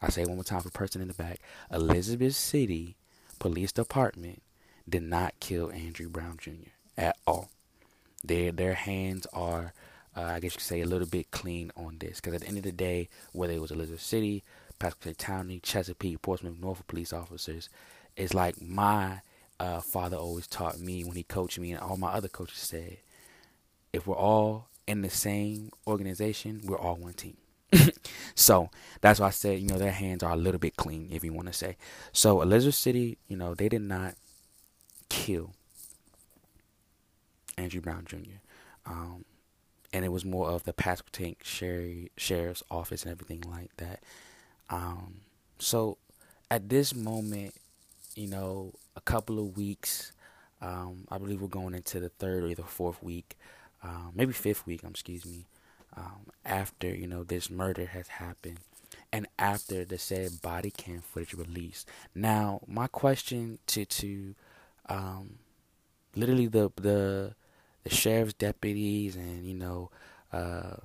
I 0.00 0.08
say 0.08 0.24
one 0.24 0.36
more 0.36 0.44
time 0.44 0.60
for 0.60 0.70
person 0.70 1.02
in 1.02 1.08
the 1.08 1.14
back. 1.14 1.40
Elizabeth 1.72 2.36
City 2.36 2.94
Police 3.40 3.72
Department 3.72 4.40
did 4.88 5.02
not 5.02 5.34
kill 5.40 5.72
Andrew 5.72 6.08
Brown 6.08 6.36
Jr. 6.40 6.70
at 6.96 7.16
all. 7.26 7.50
Their 8.22 8.52
their 8.52 8.74
hands 8.74 9.26
are, 9.32 9.72
uh, 10.16 10.22
I 10.22 10.38
guess 10.38 10.52
you 10.52 10.58
could 10.58 10.60
say, 10.60 10.80
a 10.80 10.86
little 10.86 11.08
bit 11.08 11.32
clean 11.32 11.72
on 11.76 11.96
this. 11.98 12.20
Because 12.20 12.34
at 12.34 12.42
the 12.42 12.46
end 12.46 12.58
of 12.58 12.62
the 12.62 12.70
day, 12.70 13.08
whether 13.32 13.52
it 13.52 13.60
was 13.60 13.72
Elizabeth 13.72 14.00
City, 14.00 14.44
Pasquotank 14.78 15.18
County, 15.18 15.58
Chesapeake, 15.58 16.22
Portsmouth, 16.22 16.60
Norfolk 16.60 16.86
police 16.86 17.12
officers, 17.12 17.68
it's 18.16 18.32
like 18.32 18.62
my 18.62 19.22
uh, 19.58 19.80
father 19.80 20.16
always 20.16 20.46
taught 20.46 20.78
me 20.78 21.02
when 21.02 21.16
he 21.16 21.24
coached 21.24 21.58
me, 21.58 21.72
and 21.72 21.80
all 21.80 21.96
my 21.96 22.12
other 22.12 22.28
coaches 22.28 22.58
said 22.58 22.98
if 23.92 24.06
we're 24.06 24.16
all 24.16 24.68
in 24.86 25.02
the 25.02 25.10
same 25.10 25.70
organization, 25.86 26.60
we're 26.64 26.78
all 26.78 26.96
one 26.96 27.12
team. 27.14 27.36
so 28.34 28.70
that's 29.00 29.20
why 29.20 29.28
I 29.28 29.30
said, 29.30 29.60
you 29.60 29.68
know, 29.68 29.78
their 29.78 29.92
hands 29.92 30.22
are 30.22 30.32
a 30.32 30.36
little 30.36 30.58
bit 30.58 30.76
clean, 30.76 31.08
if 31.12 31.24
you 31.24 31.32
want 31.32 31.48
to 31.48 31.52
say. 31.52 31.76
So 32.12 32.42
Elizabeth 32.42 32.74
City, 32.74 33.18
you 33.28 33.36
know, 33.36 33.54
they 33.54 33.68
did 33.68 33.82
not 33.82 34.14
kill 35.08 35.54
Andrew 37.56 37.80
Brown 37.80 38.04
Jr. 38.06 38.40
Um, 38.86 39.24
and 39.92 40.04
it 40.04 40.08
was 40.12 40.24
more 40.24 40.50
of 40.50 40.64
the 40.64 40.72
Pasquotank 40.72 41.36
Sher- 41.42 42.08
Sheriff's 42.16 42.62
Office 42.70 43.04
and 43.04 43.12
everything 43.12 43.42
like 43.50 43.76
that. 43.76 44.02
Um, 44.70 45.20
so 45.58 45.98
at 46.50 46.68
this 46.68 46.94
moment, 46.94 47.54
you 48.16 48.26
know, 48.26 48.74
a 48.96 49.00
couple 49.00 49.38
of 49.38 49.56
weeks, 49.56 50.12
um, 50.60 51.06
I 51.10 51.18
believe 51.18 51.40
we're 51.40 51.48
going 51.48 51.74
into 51.74 52.00
the 52.00 52.08
third 52.08 52.44
or 52.44 52.54
the 52.54 52.62
fourth 52.62 53.02
week 53.02 53.36
um, 53.82 54.12
maybe 54.14 54.32
fifth 54.32 54.66
week, 54.66 54.84
um, 54.84 54.90
excuse 54.90 55.24
me, 55.26 55.46
um, 55.96 56.26
after 56.44 56.88
you 56.88 57.06
know 57.06 57.24
this 57.24 57.50
murder 57.50 57.86
has 57.86 58.08
happened 58.08 58.58
and 59.12 59.26
after 59.38 59.84
the 59.84 59.98
said 59.98 60.40
body 60.42 60.70
cam 60.70 61.00
footage 61.00 61.34
released. 61.34 61.88
Now, 62.14 62.60
my 62.66 62.86
question 62.86 63.58
to 63.68 63.84
to 63.84 64.34
um, 64.88 65.38
literally 66.14 66.46
the 66.46 66.70
the 66.76 67.34
the 67.84 67.90
sheriff's 67.90 68.34
deputies 68.34 69.16
and 69.16 69.44
you 69.44 69.54
know 69.54 69.90
uh, 70.32 70.76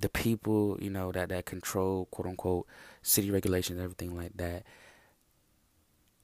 the 0.00 0.08
people 0.08 0.78
you 0.80 0.90
know 0.90 1.12
that 1.12 1.28
that 1.30 1.46
control 1.46 2.06
quote 2.10 2.28
unquote 2.28 2.66
city 3.02 3.30
regulations 3.30 3.80
everything 3.80 4.16
like 4.16 4.36
that. 4.36 4.64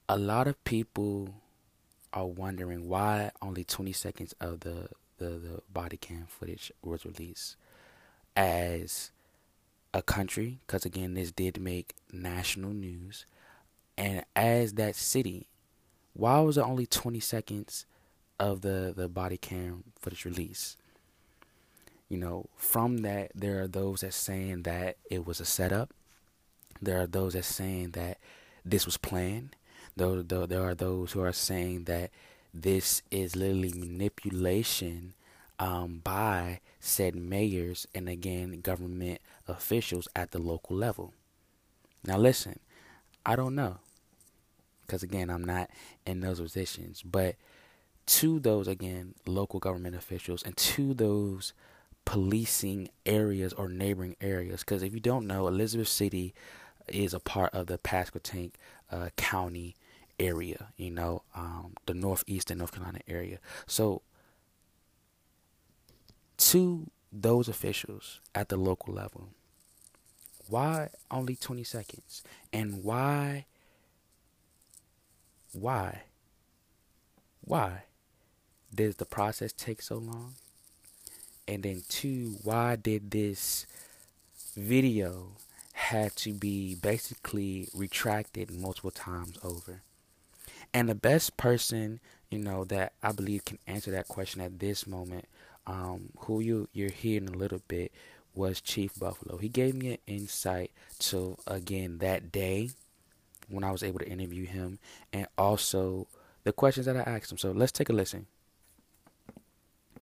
A 0.09 0.17
lot 0.17 0.47
of 0.47 0.61
people 0.65 1.29
are 2.13 2.25
wondering 2.25 2.89
why 2.89 3.31
only 3.41 3.63
20 3.63 3.93
seconds 3.93 4.35
of 4.41 4.61
the, 4.61 4.89
the, 5.21 5.29
the 5.37 5.61
body 5.71 5.97
cam 5.97 6.25
footage 6.27 6.71
was 6.81 7.05
released 7.05 7.55
as 8.35 9.11
a 9.93 10.01
country, 10.01 10.59
because 10.65 10.83
again, 10.83 11.13
this 11.13 11.31
did 11.31 11.61
make 11.61 11.93
national 12.11 12.71
news, 12.71 13.25
and 13.97 14.25
as 14.35 14.73
that 14.73 14.95
city, 14.95 15.47
why 16.13 16.39
was 16.39 16.57
it 16.57 16.61
only 16.61 16.87
20 16.87 17.19
seconds 17.19 17.85
of 18.39 18.61
the, 18.61 18.93
the 18.95 19.07
body 19.07 19.37
cam 19.37 19.83
footage 19.99 20.25
release? 20.25 20.75
You 22.09 22.17
know, 22.17 22.47
from 22.57 22.99
that, 22.99 23.31
there 23.35 23.61
are 23.61 23.67
those 23.67 24.01
that 24.01 24.13
saying 24.13 24.63
that 24.63 24.97
it 25.09 25.25
was 25.25 25.39
a 25.39 25.45
setup. 25.45 25.93
There 26.81 26.99
are 26.99 27.07
those 27.07 27.33
that 27.33 27.45
saying 27.45 27.91
that 27.91 28.17
this 28.65 28.85
was 28.85 28.97
planned. 28.97 29.55
Though, 29.95 30.21
though 30.21 30.45
there 30.45 30.63
are 30.63 30.75
those 30.75 31.11
who 31.11 31.21
are 31.21 31.31
saying 31.31 31.83
that 31.85 32.11
this 32.53 33.01
is 33.11 33.35
literally 33.35 33.73
manipulation 33.73 35.13
um, 35.59 36.01
by 36.03 36.59
said 36.79 37.15
mayors 37.15 37.87
and 37.93 38.09
again 38.09 38.61
government 38.61 39.21
officials 39.47 40.07
at 40.15 40.31
the 40.31 40.39
local 40.39 40.75
level. 40.75 41.13
Now, 42.03 42.17
listen, 42.17 42.59
I 43.25 43.35
don't 43.35 43.55
know 43.55 43.77
because 44.81 45.03
again, 45.03 45.29
I'm 45.29 45.43
not 45.45 45.69
in 46.05 46.19
those 46.19 46.41
positions, 46.41 47.01
but 47.01 47.35
to 48.07 48.39
those 48.39 48.67
again 48.67 49.13
local 49.25 49.59
government 49.59 49.95
officials 49.95 50.43
and 50.43 50.57
to 50.57 50.93
those 50.93 51.53
policing 52.03 52.89
areas 53.05 53.53
or 53.53 53.69
neighboring 53.69 54.15
areas 54.19 54.61
because 54.61 54.81
if 54.81 54.93
you 54.93 54.99
don't 54.99 55.27
know 55.27 55.47
elizabeth 55.47 55.87
city 55.87 56.33
is 56.87 57.13
a 57.13 57.19
part 57.19 57.53
of 57.53 57.67
the 57.67 57.77
pasquotank 57.77 58.53
uh, 58.91 59.09
county 59.15 59.75
area, 60.21 60.67
you 60.77 60.91
know, 60.91 61.23
um, 61.35 61.73
the 61.85 61.93
northeastern 61.93 62.59
North 62.59 62.73
Carolina 62.73 62.99
area. 63.07 63.39
So, 63.65 64.03
to 66.37 66.89
those 67.11 67.47
officials 67.47 68.19
at 68.33 68.49
the 68.49 68.57
local 68.57 68.93
level, 68.93 69.29
why 70.47 70.89
only 71.09 71.35
20 71.35 71.63
seconds? 71.63 72.23
And 72.53 72.83
why, 72.83 73.45
why, 75.51 76.03
why 77.41 77.83
does 78.73 78.95
the 78.95 79.05
process 79.05 79.51
take 79.51 79.81
so 79.81 79.97
long? 79.97 80.35
And 81.47 81.63
then, 81.63 81.83
two, 81.89 82.37
why 82.43 82.75
did 82.75 83.11
this 83.11 83.65
video 84.55 85.31
had 85.73 86.15
to 86.17 86.33
be 86.33 86.75
basically 86.75 87.67
retracted 87.73 88.51
multiple 88.51 88.91
times 88.91 89.37
over? 89.43 89.81
And 90.73 90.87
the 90.87 90.95
best 90.95 91.37
person, 91.37 91.99
you 92.29 92.39
know, 92.39 92.63
that 92.65 92.93
I 93.03 93.11
believe 93.11 93.45
can 93.45 93.59
answer 93.67 93.91
that 93.91 94.07
question 94.07 94.41
at 94.41 94.59
this 94.59 94.87
moment, 94.87 95.25
um, 95.67 96.09
who 96.19 96.39
you 96.39 96.69
you're 96.73 96.89
hearing 96.89 97.27
a 97.27 97.37
little 97.37 97.61
bit, 97.67 97.91
was 98.33 98.61
Chief 98.61 98.97
Buffaloe. 98.97 99.37
He 99.37 99.49
gave 99.49 99.75
me 99.75 99.91
an 99.91 99.97
insight 100.07 100.71
to 100.99 101.37
again 101.45 101.97
that 101.99 102.31
day 102.31 102.69
when 103.49 103.63
I 103.63 103.71
was 103.71 103.83
able 103.83 103.99
to 103.99 104.07
interview 104.07 104.45
him, 104.45 104.79
and 105.11 105.27
also 105.37 106.07
the 106.43 106.53
questions 106.53 106.85
that 106.85 106.95
I 106.95 107.01
asked 107.01 107.31
him. 107.31 107.37
So 107.37 107.51
let's 107.51 107.71
take 107.71 107.89
a 107.89 107.93
listen. 107.93 108.27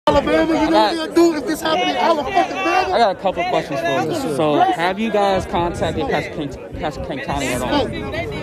Alabama, 0.07 0.55
you 0.55 0.71
know 0.71 0.95
what 0.97 1.15
they'll 1.15 1.15
do 1.15 1.37
if 1.37 1.47
this 1.47 1.61
happened 1.61 1.91
in 1.91 1.97
Alabama? 1.97 2.95
I 2.95 2.99
got 2.99 3.17
a 3.17 3.19
couple 3.19 3.45
questions 3.51 3.81
for 3.81 4.29
you. 4.29 4.37
So, 4.37 4.61
have 4.61 4.99
you 4.99 5.11
guys 5.11 5.45
contacted 5.47 6.05
Pasquotank 6.07 7.25
County 7.25 7.47
at 7.49 7.63
all? 7.63 8.38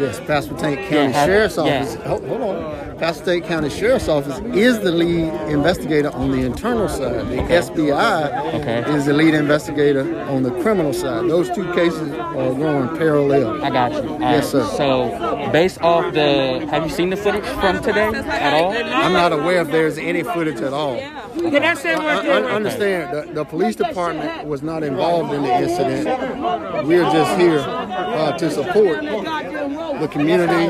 Yes, 0.00 0.18
Pasquotank 0.20 0.88
County 0.88 1.12
yeah, 1.12 1.26
Sheriff's 1.26 1.58
Office. 1.58 1.94
Yeah. 1.94 2.08
Hold, 2.08 2.26
hold 2.26 2.40
on. 2.40 2.89
Pasquotank 3.00 3.46
County 3.46 3.70
Sheriff's 3.70 4.08
Office 4.08 4.38
is 4.54 4.78
the 4.80 4.92
lead 4.92 5.32
investigator 5.50 6.10
on 6.10 6.32
the 6.32 6.44
internal 6.44 6.86
side. 6.86 7.26
The 7.28 7.42
okay. 7.44 7.56
SBI 7.56 8.54
okay. 8.60 8.92
is 8.92 9.06
the 9.06 9.14
lead 9.14 9.32
investigator 9.32 10.20
on 10.24 10.42
the 10.42 10.50
criminal 10.60 10.92
side. 10.92 11.26
Those 11.26 11.48
two 11.48 11.64
cases 11.72 12.12
are 12.12 12.52
going 12.52 12.94
parallel. 12.98 13.64
I 13.64 13.70
got 13.70 13.92
you. 13.92 14.10
All 14.10 14.20
yes, 14.20 14.50
sir. 14.50 14.66
So, 14.76 15.50
based 15.50 15.80
off 15.80 16.12
the, 16.12 16.66
have 16.70 16.84
you 16.84 16.90
seen 16.90 17.08
the 17.08 17.16
footage 17.16 17.46
from 17.46 17.82
today 17.82 18.08
at 18.08 18.52
all? 18.52 18.72
I'm 18.72 19.14
not 19.14 19.32
aware 19.32 19.62
if 19.62 19.68
there's 19.68 19.96
any 19.96 20.22
footage 20.22 20.60
at 20.60 20.74
all. 20.74 20.98
Can 20.98 21.62
I 21.62 21.74
say 21.74 21.96
one 21.96 22.04
I, 22.04 22.26
I, 22.26 22.42
understand 22.52 23.16
the, 23.16 23.32
the 23.32 23.44
police 23.44 23.76
department 23.76 24.46
was 24.46 24.62
not 24.62 24.82
involved 24.82 25.32
in 25.32 25.42
the 25.42 25.54
incident. 25.54 26.86
We're 26.86 27.10
just 27.10 27.38
here 27.40 27.60
uh, 27.60 28.36
to 28.36 28.50
support 28.50 29.00
the 29.00 30.08
community, 30.08 30.66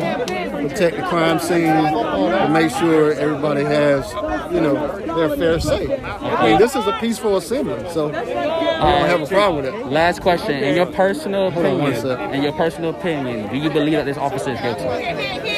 protect 0.69 0.97
the 0.97 1.03
crime 1.03 1.39
scene, 1.39 1.65
and 1.65 2.53
make 2.53 2.71
sure 2.71 3.13
everybody 3.13 3.65
has, 3.65 4.13
you 4.53 4.61
know, 4.61 4.99
their 5.17 5.37
fair 5.37 5.61
say. 5.61 6.01
I 6.01 6.49
mean, 6.49 6.59
this 6.59 6.75
is 6.77 6.87
a 6.87 6.97
peaceful 7.01 7.37
assembly, 7.37 7.89
so 7.91 8.09
I 8.09 8.13
don't 8.13 9.09
have 9.09 9.23
a 9.23 9.27
problem 9.27 9.65
with 9.65 9.75
it. 9.75 9.87
Last 9.87 10.21
question: 10.21 10.63
In 10.63 10.75
your 10.75 10.87
personal 10.87 11.49
opinion, 11.49 11.95
in 12.35 12.43
your 12.43 12.53
personal 12.53 12.91
opinion, 12.91 13.49
do 13.51 13.57
you 13.57 13.71
believe 13.71 13.95
that 13.95 14.07
this 14.07 14.19
officer 14.19 14.53
is 14.53 14.61
guilty? 14.61 14.85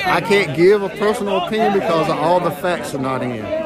I 0.05 0.21
can't 0.21 0.57
give 0.57 0.83
a 0.83 0.89
personal 0.89 1.39
opinion 1.47 1.75
because 1.75 2.09
all 2.11 2.41
the 2.41 2.51
facts 2.51 2.95
are 2.95 2.99
not 2.99 3.23
in 3.23 3.62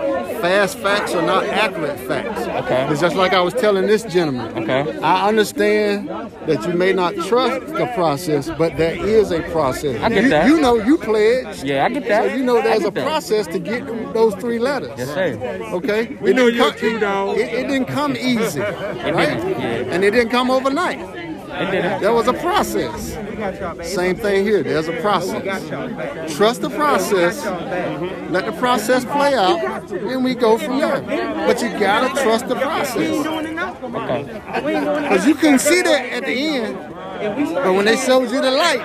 fast 0.47 0.79
facts 0.79 1.13
are 1.13 1.27
not 1.27 1.45
accurate 1.45 1.99
facts. 2.01 2.43
Okay. 2.65 2.87
It's 2.91 3.01
just 3.01 3.17
like 3.17 3.33
I 3.33 3.41
was 3.41 3.55
telling 3.55 3.87
this 3.87 4.05
gentleman. 4.05 4.57
Okay. 4.63 4.99
I 5.01 5.29
understand 5.29 6.09
that 6.09 6.65
you 6.67 6.75
may 6.75 6.93
not 6.93 7.15
trust 7.27 7.67
the 7.67 7.87
process, 7.95 8.49
but 8.57 8.77
there 8.77 8.97
is 8.97 9.33
a 9.33 9.43
process. 9.51 10.01
I 10.01 10.09
get 10.09 10.25
you, 10.25 10.31
that. 10.31 10.47
You 10.49 10.61
know 10.61 10.77
you 10.77 10.99
pledged. 10.99 11.65
Yeah, 11.65 11.85
I 11.85 11.89
get 11.89 12.07
that. 12.07 12.31
So 12.31 12.37
you 12.37 12.45
know 12.45 12.63
there's 12.63 12.85
a 12.85 12.91
that. 12.91 13.05
process 13.05 13.47
to 13.49 13.59
get 13.59 13.85
those 14.15 14.35
three 14.37 14.61
letters. 14.61 14.93
Yes, 14.97 15.09
sir. 15.09 15.37
Okay. 15.73 16.15
We 16.21 16.31
it 16.31 16.37
know 16.37 16.47
you're 16.47 16.73
too, 16.73 17.01
dog. 17.01 17.39
It, 17.39 17.53
it, 17.53 17.67
didn't 17.69 17.89
come 17.89 18.17
easy, 18.17 18.61
right? 18.61 19.39
Yeah. 19.39 19.93
And 19.93 20.05
it 20.05 20.13
didn't 20.13 20.31
come 20.31 20.51
overnight. 20.51 20.99
There 22.01 22.13
was 22.13 22.29
a 22.29 22.35
process. 22.35 23.17
Same 23.83 24.17
thing 24.17 24.45
here. 24.45 24.63
There's 24.63 24.89
a 24.89 25.01
process. 25.01 25.69
Trust 26.37 26.61
the 26.61 26.71
process. 26.71 27.45
Let 28.31 28.47
the 28.47 28.53
process 28.53 29.05
play 29.05 29.35
out, 29.35 29.91
and 29.91 30.25
we 30.25 30.35
go 30.35 30.59
from 30.59 30.79
there. 30.79 31.01
But 31.01 31.63
you 31.63 31.71
gotta 31.79 32.09
trust 32.23 32.49
the 32.49 32.57
process. 32.57 33.17
Because 35.03 35.27
you 35.27 35.35
couldn't 35.35 35.61
see 35.61 35.83
that 35.83 36.13
at 36.13 36.25
the 36.25 36.33
end, 36.33 36.77
but 37.55 37.73
when 37.73 37.85
they 37.87 37.97
showed 37.97 38.31
you 38.31 38.41
the 38.41 38.51
light, 38.51 38.83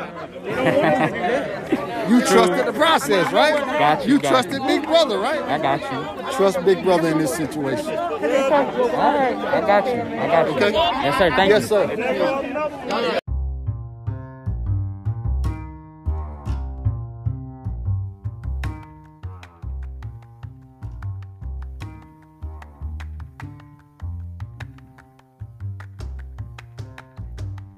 you 2.12 2.22
trusted 2.25 2.65
the 2.68 2.74
process, 2.74 3.32
right? 3.32 3.56
Got 3.56 4.06
you. 4.06 4.15
You 4.15 4.20
got 4.20 4.30
trusted 4.30 4.62
you. 4.62 4.68
Big 4.68 4.84
Brother, 4.84 5.18
right? 5.18 5.41
I 5.41 5.58
got 5.58 5.82
you. 5.82 6.34
Trust 6.34 6.63
Big 6.65 6.84
Brother 6.84 7.10
in 7.10 7.18
this 7.18 7.34
situation. 7.34 7.88
All 7.88 8.20
right, 8.20 9.36
I 9.36 9.62
got 9.62 9.86
you. 9.86 10.01
I 10.01 10.27
got 10.27 10.48
you. 10.48 10.56
Okay. 10.56 10.72
Yes, 10.74 11.18
sir. 11.18 11.30
Thank 11.36 11.50
yes, 11.50 11.72
you. 11.72 11.77
Yes, 11.77 13.12
sir. 13.12 13.18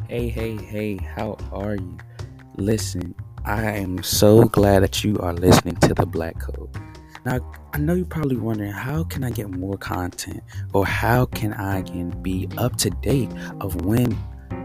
Hey, 0.09 0.29
hey, 0.29 0.55
hey, 0.57 0.97
how 0.97 1.37
are 1.51 1.75
you? 1.75 1.97
Listen, 2.57 3.15
I 3.45 3.63
am 3.71 4.01
so 4.03 4.45
glad 4.45 4.83
that 4.83 5.03
you 5.03 5.17
are 5.19 5.33
listening 5.33 5.75
to 5.77 5.93
the 5.93 6.05
Black 6.05 6.39
Code. 6.39 6.69
Now, 7.25 7.39
I 7.73 7.77
know 7.77 7.93
you're 7.93 8.05
probably 8.05 8.37
wondering 8.37 8.71
how 8.71 9.03
can 9.03 9.23
I 9.23 9.31
get 9.31 9.49
more 9.49 9.77
content 9.77 10.41
or 10.73 10.85
how 10.85 11.25
can 11.25 11.53
I 11.53 11.79
again 11.79 12.11
be 12.21 12.47
up 12.57 12.77
to 12.77 12.89
date 12.89 13.29
of 13.59 13.83
when 13.83 14.17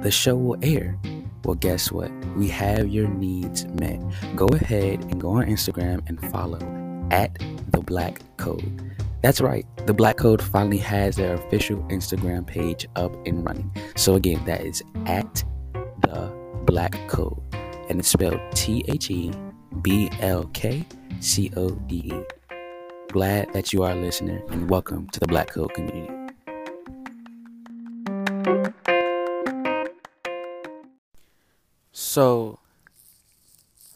the 0.03 0.13
show 0.13 0.37
will 0.37 0.59
air? 0.63 0.97
Well, 1.45 1.57
guess 1.57 1.91
what? 1.91 2.13
We 2.37 2.49
have 2.49 2.87
your 2.89 3.09
needs 3.09 3.67
met. 3.67 4.01
Go 4.37 4.47
ahead 4.47 5.01
and 5.05 5.21
go 5.21 5.31
on 5.31 5.47
Instagram 5.47 6.09
and 6.09 6.21
follow 6.31 6.59
at 7.11 7.37
the 7.73 7.81
Black 7.81 8.21
Code. 8.37 8.81
That's 9.23 9.41
right, 9.41 9.67
the 9.87 9.95
Black 9.95 10.19
Code 10.19 10.41
finally 10.41 10.79
has 10.79 11.17
their 11.17 11.35
official 11.35 11.79
Instagram 11.89 12.47
page 12.47 12.87
up 12.95 13.13
and 13.27 13.45
running. 13.45 13.73
So, 13.97 14.15
again, 14.15 14.45
that 14.45 14.61
is 14.61 14.85
at 15.07 15.43
the 16.03 16.33
Black 16.65 16.97
Code, 17.09 17.43
and 17.89 17.99
it's 17.99 18.09
spelled 18.09 18.41
T 18.53 18.85
H 18.89 19.11
E 19.11 19.33
B 19.83 20.11
L 20.21 20.45
K 20.53 20.85
C 21.21 21.51
O 21.57 21.71
D 21.71 21.97
E. 21.97 22.23
Glad 23.11 23.53
that 23.55 23.73
you 23.73 23.83
are 23.83 23.93
a 23.93 23.95
listener, 23.95 24.43
and 24.51 24.69
welcome 24.69 25.09
to 25.09 25.21
the 25.21 25.27
Black 25.27 25.51
Code 25.51 25.73
community. 25.73 26.13
So, 31.93 32.59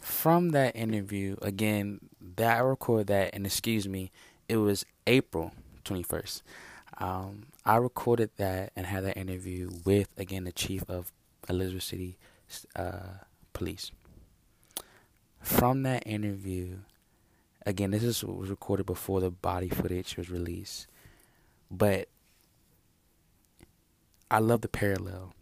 from 0.01 0.51
that 0.51 0.75
interview, 0.75 1.37
again, 1.43 2.01
that 2.37 2.57
I 2.57 2.61
recorded 2.61 3.09
that, 3.09 3.35
and 3.35 3.45
excuse 3.45 3.87
me, 3.87 4.11
it 4.49 4.57
was 4.57 4.87
April 5.07 5.53
21st. 5.85 6.43
Um, 6.99 7.47
I 7.67 7.77
recorded 7.77 8.31
that 8.39 8.73
and 8.75 8.87
had 8.87 9.05
that 9.05 9.19
interview 9.19 9.71
with, 9.85 10.09
again, 10.17 10.45
the 10.45 10.53
chief 10.53 10.85
of 10.89 11.13
Elizabeth 11.49 11.83
City 11.83 12.17
uh, 12.75 13.25
Police. 13.53 13.91
From 15.41 15.83
that 15.83 16.07
interview, 16.07 16.79
again, 17.67 17.91
this 17.91 18.03
is 18.03 18.25
was 18.25 18.51
recorded 18.51 18.87
before 18.87 19.21
the 19.21 19.31
body 19.31 19.69
footage 19.69 20.17
was 20.17 20.31
released, 20.31 20.87
but 21.71 22.09
I 24.31 24.39
love 24.39 24.61
the 24.61 24.69
parallel 24.69 25.35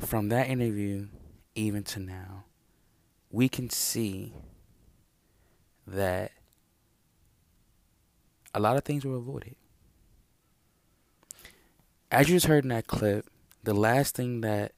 from 0.00 0.28
that 0.30 0.48
interview 0.48 1.08
even 1.54 1.82
to 1.84 2.00
now, 2.00 2.44
we 3.30 3.48
can 3.48 3.70
see 3.70 4.32
that 5.86 6.32
a 8.54 8.60
lot 8.60 8.76
of 8.76 8.84
things 8.84 9.04
were 9.04 9.16
avoided. 9.16 9.56
As 12.10 12.28
you 12.28 12.36
just 12.36 12.46
heard 12.46 12.64
in 12.64 12.70
that 12.70 12.86
clip, 12.86 13.26
the 13.62 13.74
last 13.74 14.16
thing 14.16 14.40
that 14.40 14.72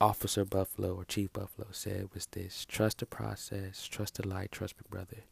Officer 0.00 0.44
Buffaloe 0.44 0.94
or 0.94 1.04
Chief 1.04 1.32
Buffaloe 1.32 1.68
said 1.72 2.08
was 2.14 2.26
this 2.26 2.64
trust 2.64 2.98
the 2.98 3.06
process, 3.06 3.86
trust 3.86 4.14
the 4.14 4.26
light, 4.26 4.52
trust 4.52 4.76
Big 4.76 4.88
Brother. 4.88 5.24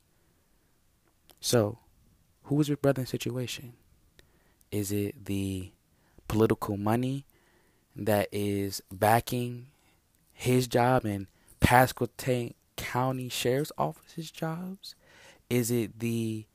So, 1.41 1.79
who 2.45 2.61
is 2.61 2.69
Big 2.69 2.83
Brother 2.83 3.03
in 3.03 3.07
situation? 3.07 3.75
Is 4.73 4.91
it 4.91 5.27
the 5.27 5.71
political 6.27 6.77
money 6.77 7.25
that 7.95 8.29
is 8.33 8.83
backing 8.93 9.69
his 10.33 10.67
job 10.67 11.05
and 11.05 11.29
Pasquotank 11.61 12.55
County 12.77 13.29
Sheriff's 13.29 13.73
Office's 13.79 14.31
jobs? 14.31 14.95
Is 15.49 15.71
it 15.71 16.01
the 16.01 16.47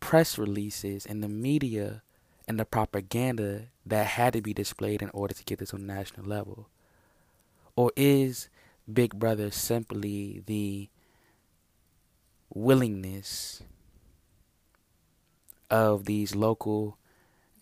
press 0.00 0.38
releases 0.38 1.04
and 1.04 1.22
the 1.22 1.28
media 1.28 2.02
and 2.46 2.58
the 2.58 2.64
propaganda 2.64 3.66
that 3.84 4.06
had 4.06 4.32
to 4.34 4.40
be 4.40 4.54
displayed 4.54 5.02
in 5.02 5.10
order 5.10 5.34
to 5.34 5.44
get 5.44 5.58
this 5.58 5.74
on 5.74 5.86
national 5.86 6.24
level? 6.24 6.68
Or 7.78 7.92
is 7.94 8.48
Big 8.92 9.20
Brother 9.20 9.52
simply 9.52 10.42
the 10.46 10.88
willingness 12.52 13.62
of 15.70 16.04
these 16.06 16.34
local 16.34 16.98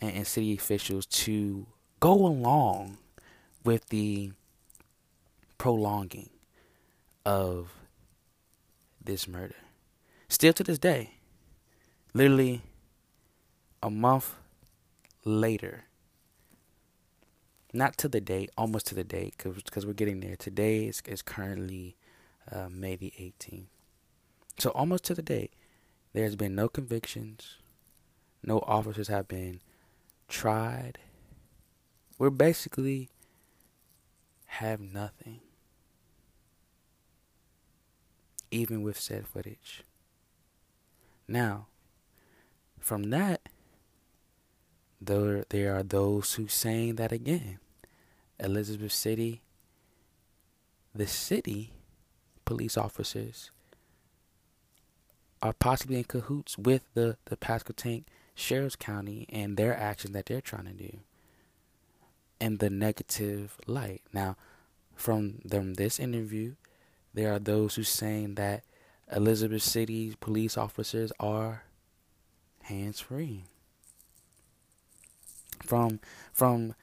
and, 0.00 0.26
city 0.26 0.54
officials 0.54 1.04
to 1.04 1.66
go 2.00 2.14
along 2.14 2.96
with 3.62 3.90
the 3.90 4.32
prolonging 5.58 6.30
of 7.26 7.74
this 9.04 9.28
murder. 9.28 9.56
Still 10.30 10.54
to 10.54 10.64
this 10.64 10.78
day, 10.78 11.10
literally 12.14 12.62
a 13.82 13.90
month 13.90 14.34
later, 15.26 15.84
not 17.72 17.96
to 17.98 18.08
the 18.08 18.20
date, 18.20 18.50
almost 18.56 18.86
to 18.88 18.94
the 18.94 19.04
date, 19.04 19.34
because 19.38 19.86
we're 19.86 19.92
getting 19.92 20.20
there. 20.20 20.36
Today 20.36 20.86
is, 20.86 21.02
is 21.06 21.22
currently 21.22 21.96
uh, 22.50 22.68
May 22.70 22.96
the 22.96 23.12
18th. 23.18 23.66
So 24.58 24.70
almost 24.70 25.04
to 25.04 25.14
the 25.14 25.22
date, 25.22 25.52
there's 26.12 26.36
been 26.36 26.54
no 26.54 26.68
convictions, 26.68 27.56
no 28.42 28.60
officers 28.60 29.08
have 29.08 29.28
been 29.28 29.60
tried. 30.28 30.98
We're 32.18 32.30
basically 32.30 33.10
have 34.46 34.80
nothing, 34.80 35.40
even 38.50 38.82
with 38.82 38.98
said 38.98 39.26
footage. 39.26 39.82
Now, 41.28 41.66
from 42.80 43.10
that, 43.10 43.48
there, 45.00 45.44
there 45.50 45.74
are 45.76 45.82
those 45.82 46.34
who 46.34 46.48
saying 46.48 46.96
that 46.96 47.12
again. 47.12 47.58
Elizabeth 48.38 48.92
City, 48.92 49.42
the 50.94 51.06
city 51.06 51.72
police 52.44 52.76
officers 52.76 53.50
are 55.42 55.52
possibly 55.52 55.98
in 55.98 56.04
cahoots 56.04 56.56
with 56.58 56.82
the, 56.94 57.16
the 57.26 57.36
Pasquotank 57.36 58.04
Sheriff's 58.34 58.76
County 58.76 59.26
and 59.30 59.56
their 59.56 59.76
actions 59.76 60.12
that 60.12 60.26
they're 60.26 60.40
trying 60.40 60.66
to 60.66 60.72
do 60.72 60.98
in 62.40 62.58
the 62.58 62.70
negative 62.70 63.56
light. 63.66 64.02
Now, 64.12 64.36
from 64.94 65.40
them 65.44 65.74
this 65.74 65.98
interview, 65.98 66.54
there 67.14 67.32
are 67.32 67.38
those 67.38 67.76
who 67.76 67.82
saying 67.82 68.34
that 68.34 68.64
Elizabeth 69.14 69.62
City 69.62 70.14
police 70.20 70.56
officers 70.56 71.12
are 71.20 71.64
hands 72.62 73.00
free. 73.00 73.44
From 75.62 76.00
from 76.32 76.74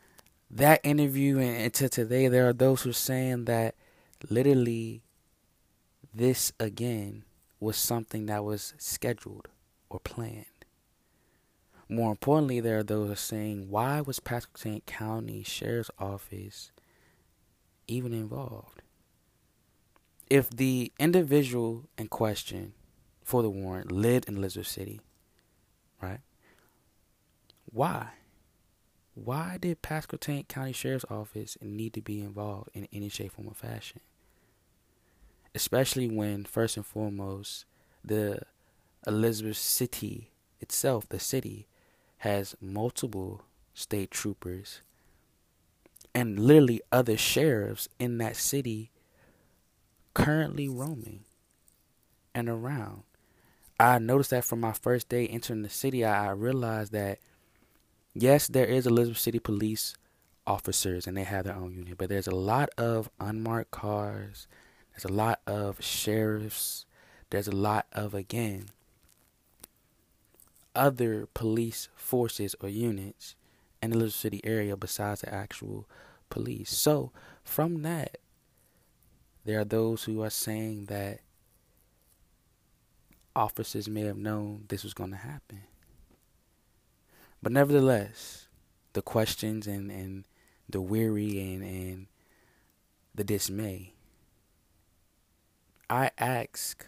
that 0.50 0.82
interview 0.84 1.40
and 1.40 1.74
to 1.74 1.90
today, 1.90 2.28
there 2.28 2.48
are 2.48 2.54
those 2.54 2.84
who 2.84 2.92
are 2.92 2.94
saying 2.94 3.46
that 3.46 3.76
literally 4.30 5.02
this 6.14 6.52
again 6.60 7.24
was 7.60 7.78
something 7.78 8.26
that 8.28 8.44
was 8.44 8.74
scheduled 8.78 9.48
or 9.90 10.00
planned. 10.00 10.46
More 11.90 12.12
importantly, 12.12 12.60
there 12.60 12.80
are 12.80 12.84
those 12.84 13.20
saying, 13.20 13.70
why 13.70 14.02
was 14.02 14.20
Pasquotank 14.20 14.86
County 14.86 15.44
Sheriff's 15.44 15.92
Office 16.00 16.72
even 17.88 18.14
involved? 18.14 18.82
If 20.30 20.50
the 20.50 20.92
individual 21.00 21.86
in 21.98 22.08
question 22.08 22.74
for 23.24 23.42
the 23.42 23.50
warrant 23.50 23.92
lived 23.92 24.28
in 24.28 24.38
Elizabeth 24.38 24.68
City, 24.68 25.02
right? 26.02 26.22
Why? 27.66 28.10
Why 29.15 29.58
did 29.60 29.82
Pasquotank 29.82 30.47
County 30.47 30.73
Sheriff's 30.73 31.06
Office 31.10 31.58
need 31.62 31.93
to 31.93 32.02
be 32.02 32.19
involved 32.19 32.69
in 32.73 32.88
any 32.91 33.10
shape, 33.10 33.34
form, 33.34 33.47
or 33.47 33.54
fashion? 33.54 34.02
Especially 35.54 36.08
when, 36.08 36.45
first 36.45 36.78
and 36.78 36.86
foremost, 36.86 37.65
the 38.04 38.39
Elizabeth 39.06 39.58
City 39.58 40.32
itself, 40.60 41.08
the 41.10 41.19
city, 41.19 41.67
has 42.19 42.56
multiple 42.60 43.43
state 43.73 44.10
troopers 44.10 44.82
and 46.15 46.39
literally 46.39 46.82
other 46.91 47.17
sheriffs 47.17 47.88
in 47.99 48.17
that 48.19 48.36
city 48.36 48.91
currently 50.13 50.67
roaming 50.67 51.21
and 52.34 52.49
around. 52.49 53.04
I 53.80 53.99
noticed 53.99 54.30
that 54.30 54.45
from 54.45 54.60
my 54.62 54.71
first 54.71 55.10
day 55.10 55.28
entering 55.28 55.63
the 55.63 55.69
city, 55.69 56.06
I, 56.06 56.30
realized 56.32 56.91
that 56.93 57.19
yes, 58.13 58.47
there 58.47 58.65
is 58.65 58.88
Elizabeth 58.88 59.19
City 59.19 59.39
police 59.39 59.95
officers 60.45 61.08
and 61.08 61.15
they 61.15 61.23
have 61.23 61.45
their 61.45 61.56
own 61.56 61.73
unit, 61.73 61.97
but 61.97 62.10
there's 62.10 62.28
a 62.28 62.36
lot 62.36 62.69
of 62.78 63.10
unmarked 63.19 63.71
cars, 63.71 64.47
there's 64.91 65.06
a 65.06 65.13
lot 65.13 65.39
of 65.47 65.84
sheriffs, 65.84 66.86
there's 67.30 67.47
a 67.47 67.56
lot 67.56 67.88
of 67.93 68.13
again 68.13 68.65
other 70.76 71.28
police 71.34 71.89
forces 71.95 72.56
or 72.60 72.69
units 72.69 73.36
in 73.82 73.91
the 73.91 73.97
little 73.97 74.12
city 74.12 74.41
area 74.43 74.76
besides 74.76 75.21
the 75.21 75.34
actual 75.34 75.88
police. 76.30 76.71
So, 76.71 77.12
from 77.43 77.82
that, 77.84 78.17
there 79.45 79.60
are 79.60 79.65
those 79.65 80.06
who 80.06 80.23
are 80.23 80.30
saying 80.30 80.86
that 80.86 81.19
officers 83.36 83.89
may 83.89 84.02
have 84.02 84.17
known 84.17 84.65
this 84.69 84.84
was 84.84 84.93
going 84.93 85.12
to 85.12 85.17
happen. 85.17 85.63
But 87.43 87.51
nevertheless, 87.51 88.47
the 88.93 89.01
questions 89.01 89.67
and, 89.67 89.91
and 89.91 90.23
the 90.69 90.79
weary 90.79 91.41
and, 91.41 91.62
and 91.62 92.08
the 93.13 93.25
dismay, 93.25 93.91
I 95.89 96.12
ask 96.17 96.86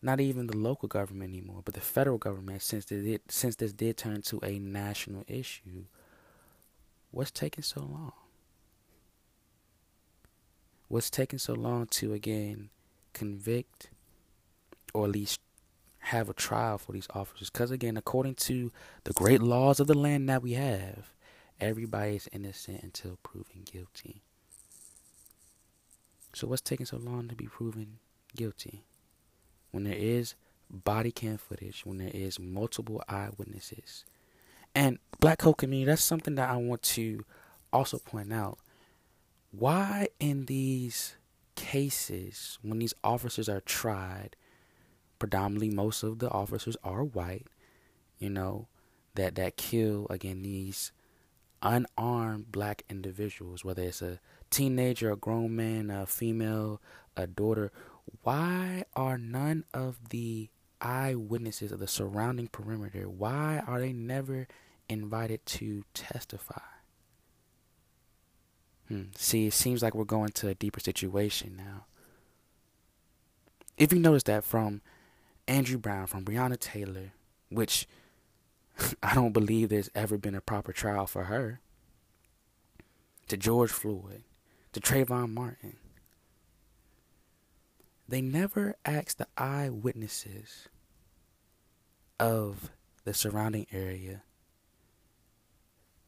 not 0.00 0.18
even 0.18 0.46
the 0.46 0.56
local 0.56 0.88
government 0.88 1.34
anymore, 1.34 1.60
but 1.62 1.74
the 1.74 1.82
federal 1.82 2.16
government, 2.16 2.62
since 2.62 2.86
this, 2.86 3.18
since 3.28 3.56
this 3.56 3.74
did 3.74 3.98
turn 3.98 4.22
to 4.22 4.40
a 4.42 4.58
national 4.58 5.24
issue, 5.28 5.84
what's 7.10 7.30
taking 7.30 7.64
so 7.64 7.80
long? 7.80 8.12
What's 10.88 11.10
taking 11.10 11.38
so 11.38 11.52
long 11.52 11.86
to 11.88 12.14
again 12.14 12.70
convict 13.12 13.90
or 14.94 15.04
at 15.04 15.10
least 15.10 15.40
have 16.04 16.28
a 16.28 16.34
trial 16.34 16.78
for 16.78 16.92
these 16.92 17.08
officers? 17.14 17.50
Because 17.50 17.70
again, 17.70 17.96
according 17.96 18.34
to 18.36 18.72
the 19.04 19.12
great 19.12 19.42
laws 19.42 19.80
of 19.80 19.86
the 19.86 19.98
land 19.98 20.28
that 20.28 20.42
we 20.42 20.52
have, 20.52 21.12
everybody 21.60 22.16
is 22.16 22.28
innocent 22.32 22.82
until 22.82 23.18
proven 23.22 23.62
guilty. 23.64 24.22
So 26.34 26.48
what's 26.48 26.62
taking 26.62 26.86
so 26.86 26.96
long 26.98 27.28
to 27.28 27.36
be 27.36 27.46
proven 27.46 27.98
guilty? 28.36 28.84
when 29.74 29.82
there 29.84 29.96
is 29.96 30.36
body 30.70 31.10
cam 31.10 31.36
footage, 31.36 31.84
when 31.84 31.98
there 31.98 32.12
is 32.14 32.38
multiple 32.38 33.02
eyewitnesses, 33.08 34.04
And 34.72 34.98
black 35.20 35.38
code 35.38 35.56
community, 35.58 35.86
that's 35.86 36.02
something 36.02 36.36
that 36.36 36.48
I 36.48 36.56
want 36.56 36.82
to 36.82 37.24
also 37.72 37.98
point 37.98 38.32
out. 38.32 38.58
Why 39.50 40.08
in 40.20 40.46
these 40.46 41.16
cases, 41.56 42.58
when 42.62 42.78
these 42.78 42.94
officers 43.04 43.48
are 43.48 43.60
tried, 43.60 44.36
predominantly 45.24 45.70
most 45.70 46.02
of 46.02 46.18
the 46.18 46.30
officers 46.30 46.76
are 46.84 47.02
white, 47.02 47.46
you 48.18 48.28
know, 48.28 48.68
that 49.14 49.34
that 49.36 49.56
kill 49.56 50.06
again 50.10 50.42
these 50.42 50.92
unarmed 51.62 52.52
black 52.52 52.84
individuals, 52.90 53.64
whether 53.64 53.82
it's 53.84 54.02
a 54.02 54.20
teenager, 54.50 55.10
a 55.10 55.16
grown 55.16 55.56
man, 55.56 55.90
a 55.90 56.04
female, 56.04 56.78
a 57.16 57.26
daughter, 57.26 57.72
why 58.22 58.84
are 58.94 59.16
none 59.16 59.64
of 59.72 60.10
the 60.10 60.50
eyewitnesses 60.82 61.72
of 61.72 61.78
the 61.78 61.88
surrounding 61.88 62.48
perimeter, 62.48 63.08
why 63.08 63.62
are 63.66 63.80
they 63.80 63.94
never 63.94 64.46
invited 64.90 65.46
to 65.46 65.84
testify? 65.94 66.60
Hmm. 68.88 69.04
See, 69.16 69.46
it 69.46 69.54
seems 69.54 69.82
like 69.82 69.94
we're 69.94 70.04
going 70.04 70.32
to 70.32 70.48
a 70.48 70.54
deeper 70.54 70.80
situation 70.80 71.54
now. 71.56 71.86
If 73.78 73.90
you 73.90 73.98
notice 73.98 74.24
that 74.24 74.44
from 74.44 74.82
Andrew 75.46 75.78
Brown, 75.78 76.06
from 76.06 76.24
Breonna 76.24 76.58
Taylor, 76.58 77.12
which 77.48 77.86
I 79.02 79.14
don't 79.14 79.32
believe 79.32 79.68
there's 79.68 79.90
ever 79.94 80.18
been 80.18 80.34
a 80.34 80.40
proper 80.40 80.72
trial 80.72 81.06
for 81.06 81.24
her, 81.24 81.60
to 83.28 83.36
George 83.36 83.70
Floyd, 83.70 84.22
to 84.72 84.80
Trayvon 84.80 85.32
Martin, 85.32 85.76
they 88.08 88.20
never 88.20 88.76
asked 88.84 89.18
the 89.18 89.28
eyewitnesses 89.38 90.68
of 92.20 92.70
the 93.04 93.14
surrounding 93.14 93.66
area 93.72 94.22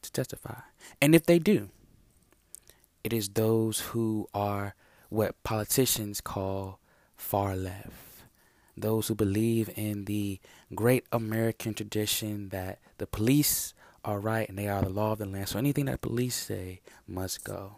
to 0.02 0.12
testify. 0.12 0.60
And 1.00 1.14
if 1.14 1.24
they 1.24 1.38
do, 1.38 1.70
it 3.02 3.12
is 3.12 3.30
those 3.30 3.80
who 3.80 4.28
are 4.34 4.74
what 5.08 5.42
politicians 5.42 6.20
call 6.20 6.80
far 7.16 7.56
left. 7.56 8.05
Those 8.76 9.08
who 9.08 9.14
believe 9.14 9.70
in 9.74 10.04
the 10.04 10.38
great 10.74 11.04
American 11.10 11.72
tradition 11.72 12.50
that 12.50 12.78
the 12.98 13.06
police 13.06 13.72
are 14.04 14.20
right 14.20 14.48
and 14.48 14.58
they 14.58 14.68
are 14.68 14.82
the 14.82 14.88
law 14.88 15.12
of 15.12 15.18
the 15.18 15.26
land. 15.26 15.48
So 15.48 15.58
anything 15.58 15.86
that 15.86 16.00
police 16.00 16.34
say 16.34 16.80
must 17.08 17.42
go. 17.42 17.76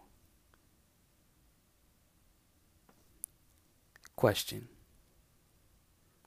Question 4.16 4.68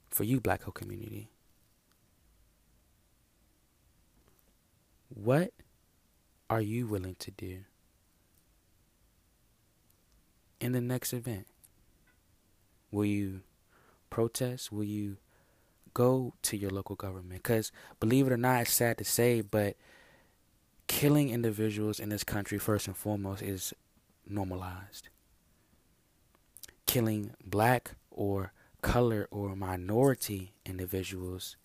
for 0.08 0.24
you, 0.24 0.40
Black 0.40 0.62
Code 0.62 0.74
community. 0.74 1.30
What 5.08 5.52
are 6.48 6.62
you 6.62 6.86
willing 6.86 7.16
to 7.16 7.30
do 7.30 7.60
in 10.60 10.72
the 10.72 10.80
next 10.80 11.12
event? 11.12 11.46
Will 12.90 13.04
you 13.04 13.40
protest? 14.12 14.70
Will 14.70 14.84
you 14.84 15.16
go 15.94 16.34
to 16.42 16.56
your 16.56 16.70
local 16.70 16.96
government? 16.96 17.42
Because 17.42 17.72
believe 18.00 18.26
it 18.26 18.32
or 18.32 18.36
not, 18.36 18.62
it's 18.62 18.72
sad 18.72 18.98
to 18.98 19.04
say, 19.04 19.40
but 19.40 19.76
killing 20.86 21.30
individuals 21.30 21.98
in 21.98 22.10
this 22.10 22.24
country, 22.24 22.58
first 22.58 22.86
and 22.86 22.96
foremost, 22.96 23.42
is 23.42 23.72
normalized 24.26 25.08
killing 26.92 27.30
black 27.42 27.92
or 28.10 28.52
color 28.82 29.26
or 29.30 29.56
minority 29.56 30.52
individuals 30.66 31.56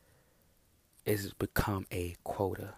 is 1.06 1.34
become 1.34 1.86
a 1.92 2.16
quota. 2.24 2.76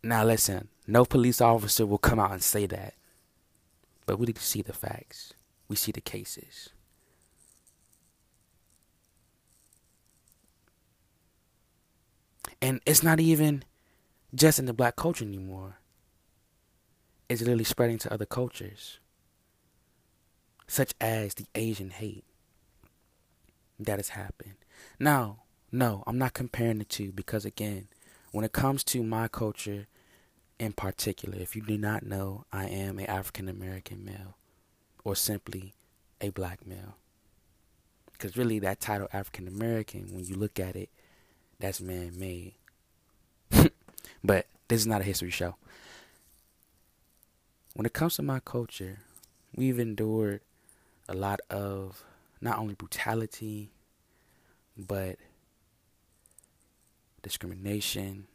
Now 0.00 0.24
listen, 0.24 0.68
no 0.86 1.04
police 1.04 1.40
officer 1.40 1.84
will 1.86 1.98
come 1.98 2.20
out 2.20 2.30
and 2.30 2.40
say 2.42 2.66
that. 2.66 2.94
But 4.06 4.20
we 4.20 4.26
need 4.26 4.36
to 4.36 4.42
see 4.42 4.62
the 4.62 4.72
facts. 4.72 5.34
We 5.66 5.74
see 5.74 5.90
the 5.90 6.00
cases. 6.00 6.70
And 12.60 12.80
it's 12.86 13.02
not 13.02 13.20
even 13.20 13.64
just 14.34 14.58
in 14.58 14.66
the 14.66 14.72
black 14.72 14.96
culture 14.96 15.24
anymore. 15.24 15.78
It's 17.28 17.40
literally 17.40 17.64
spreading 17.64 17.98
to 17.98 18.12
other 18.12 18.26
cultures 18.26 18.98
such 20.66 20.94
as 21.00 21.34
the 21.34 21.46
Asian 21.54 21.90
hate 21.90 22.24
that 23.78 23.98
has 23.98 24.10
happened. 24.10 24.56
Now, 24.98 25.40
no, 25.72 26.04
I'm 26.06 26.18
not 26.18 26.34
comparing 26.34 26.78
the 26.78 26.84
two 26.84 27.12
because, 27.12 27.44
again, 27.44 27.88
when 28.32 28.44
it 28.44 28.52
comes 28.52 28.84
to 28.84 29.02
my 29.02 29.28
culture 29.28 29.86
in 30.58 30.72
particular, 30.72 31.38
if 31.38 31.56
you 31.56 31.62
do 31.62 31.78
not 31.78 32.04
know, 32.04 32.44
I 32.52 32.66
am 32.66 32.98
an 32.98 33.06
African 33.06 33.48
American 33.48 34.04
male 34.04 34.36
or 35.04 35.14
simply 35.14 35.74
a 36.20 36.30
black 36.30 36.66
male. 36.66 36.96
Because 38.12 38.36
really, 38.36 38.58
that 38.58 38.80
title 38.80 39.08
African 39.12 39.46
American, 39.46 40.08
when 40.12 40.24
you 40.24 40.34
look 40.34 40.58
at 40.58 40.76
it, 40.76 40.90
that's 41.60 41.80
man 41.80 42.18
made. 42.18 42.54
but 44.24 44.46
this 44.68 44.80
is 44.80 44.86
not 44.86 45.00
a 45.00 45.04
history 45.04 45.30
show. 45.30 45.56
When 47.74 47.86
it 47.86 47.92
comes 47.92 48.16
to 48.16 48.22
my 48.22 48.40
culture, 48.40 48.98
we've 49.54 49.78
endured 49.78 50.40
a 51.08 51.14
lot 51.14 51.40
of 51.50 52.04
not 52.40 52.58
only 52.58 52.74
brutality, 52.74 53.70
but 54.76 55.16
discrimination, 57.22 58.26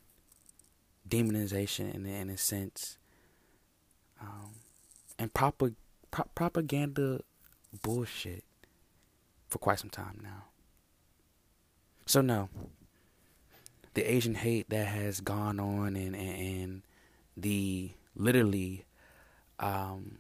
demonization 1.08 1.94
in, 1.94 2.06
in 2.06 2.30
a 2.30 2.38
sense, 2.38 2.98
um, 4.22 4.56
and 5.18 5.34
pro- 5.34 5.54
propaganda 6.36 7.22
bullshit 7.82 8.44
for 9.48 9.58
quite 9.58 9.80
some 9.80 9.90
time 9.90 10.20
now. 10.22 10.46
So, 12.06 12.22
no, 12.22 12.50
the 13.94 14.04
Asian 14.04 14.36
hate 14.36 14.70
that 14.70 14.88
has 14.88 15.22
gone 15.22 15.60
on 15.60 15.96
and, 15.96 16.16
and, 16.16 16.38
and 16.38 16.82
the 17.38 17.92
literally 18.16 18.86
um, 19.60 20.18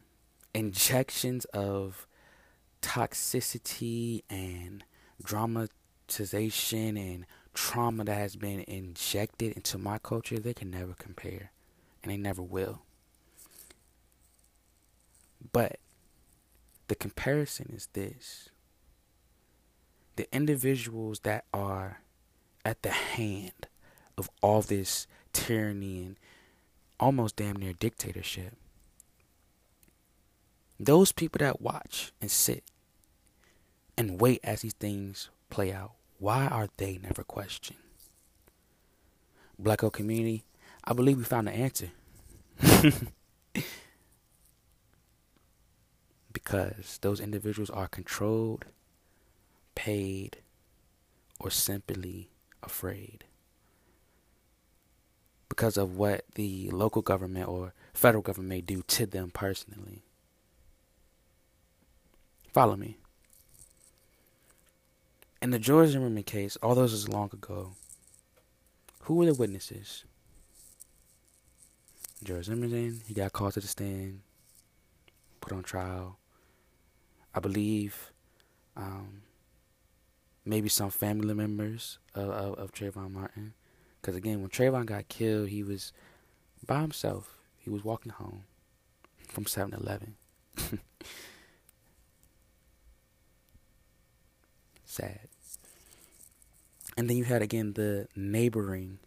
injections 0.53 1.45
of 1.45 2.07
toxicity 2.81 4.23
and 4.29 4.83
dramatization 5.23 6.97
and 6.97 7.25
trauma 7.53 8.03
that 8.03 8.15
has 8.15 8.35
been 8.35 8.61
injected 8.61 9.53
into 9.53 9.77
my 9.77 9.97
culture, 9.97 10.39
they 10.39 10.53
can 10.53 10.69
never 10.69 10.93
compare. 10.93 11.51
And 12.01 12.11
they 12.11 12.17
never 12.17 12.41
will. 12.41 12.81
But 15.51 15.79
the 16.87 16.95
comparison 16.95 17.71
is 17.73 17.87
this 17.93 18.49
the 20.15 20.27
individuals 20.35 21.21
that 21.21 21.45
are 21.53 22.02
at 22.65 22.81
the 22.81 22.91
hand 22.91 23.67
of 24.17 24.29
all 24.41 24.61
this 24.61 25.07
tyranny 25.33 26.01
and 26.01 26.15
almost 26.99 27.35
damn 27.35 27.57
near 27.57 27.73
dictatorship. 27.73 28.53
Those 30.79 31.11
people 31.11 31.39
that 31.39 31.61
watch 31.61 32.11
and 32.21 32.31
sit 32.31 32.63
and 33.97 34.19
wait 34.19 34.39
as 34.43 34.61
these 34.61 34.73
things 34.73 35.29
play 35.49 35.71
out. 35.71 35.93
Why 36.19 36.47
are 36.47 36.69
they 36.77 36.99
never 37.01 37.23
questioned? 37.23 37.79
Black 39.59 39.79
Code 39.79 39.93
community, 39.93 40.43
I 40.83 40.93
believe 40.93 41.17
we 41.17 41.23
found 41.23 41.47
the 41.47 41.51
answer. 41.51 41.91
because 46.33 46.99
those 47.01 47.19
individuals 47.19 47.69
are 47.69 47.87
controlled, 47.87 48.65
paid, 49.75 50.37
or 51.39 51.49
simply 51.51 52.29
afraid. 52.63 53.25
Because 55.49 55.77
of 55.77 55.97
what 55.97 56.25
the 56.35 56.69
local 56.71 57.01
government 57.01 57.47
or 57.47 57.73
federal 57.93 58.23
government 58.23 58.49
may 58.49 58.61
do 58.61 58.81
to 58.87 59.05
them 59.05 59.29
personally. 59.31 60.03
Follow 62.51 62.75
me. 62.75 62.97
In 65.41 65.51
the 65.51 65.59
George 65.59 65.89
Zimmerman 65.89 66.23
case, 66.23 66.55
all 66.63 66.73
those 66.73 66.91
was 66.91 67.09
long 67.09 67.29
ago. 67.33 67.73
Who 69.01 69.15
were 69.15 69.25
the 69.25 69.33
witnesses? 69.33 70.05
George 72.23 72.45
Zimmerman, 72.45 73.01
he 73.05 73.13
got 73.13 73.33
called 73.33 73.53
to 73.53 73.59
the 73.59 73.67
stand, 73.67 74.21
put 75.41 75.51
on 75.51 75.63
trial. 75.63 76.17
I 77.35 77.39
believe 77.39 78.13
um, 78.77 79.23
maybe 80.45 80.69
some 80.69 80.89
family 80.89 81.33
members 81.33 81.99
of, 82.13 82.29
of, 82.29 82.53
of 82.59 82.71
Trayvon 82.71 83.11
Martin. 83.11 83.53
Because 84.01 84.15
again, 84.15 84.41
when 84.41 84.49
Trayvon 84.49 84.85
got 84.85 85.07
killed, 85.07 85.49
he 85.49 85.63
was 85.63 85.93
by 86.65 86.81
himself. 86.81 87.37
He 87.57 87.69
was 87.69 87.83
walking 87.83 88.11
home 88.11 88.43
from 89.29 89.45
7 89.45 89.73
Eleven. 89.73 90.15
Sad. 94.85 95.29
And 96.95 97.09
then 97.09 97.17
you 97.17 97.23
had 97.23 97.41
again 97.41 97.73
the 97.73 98.07
neighboring 98.15 98.99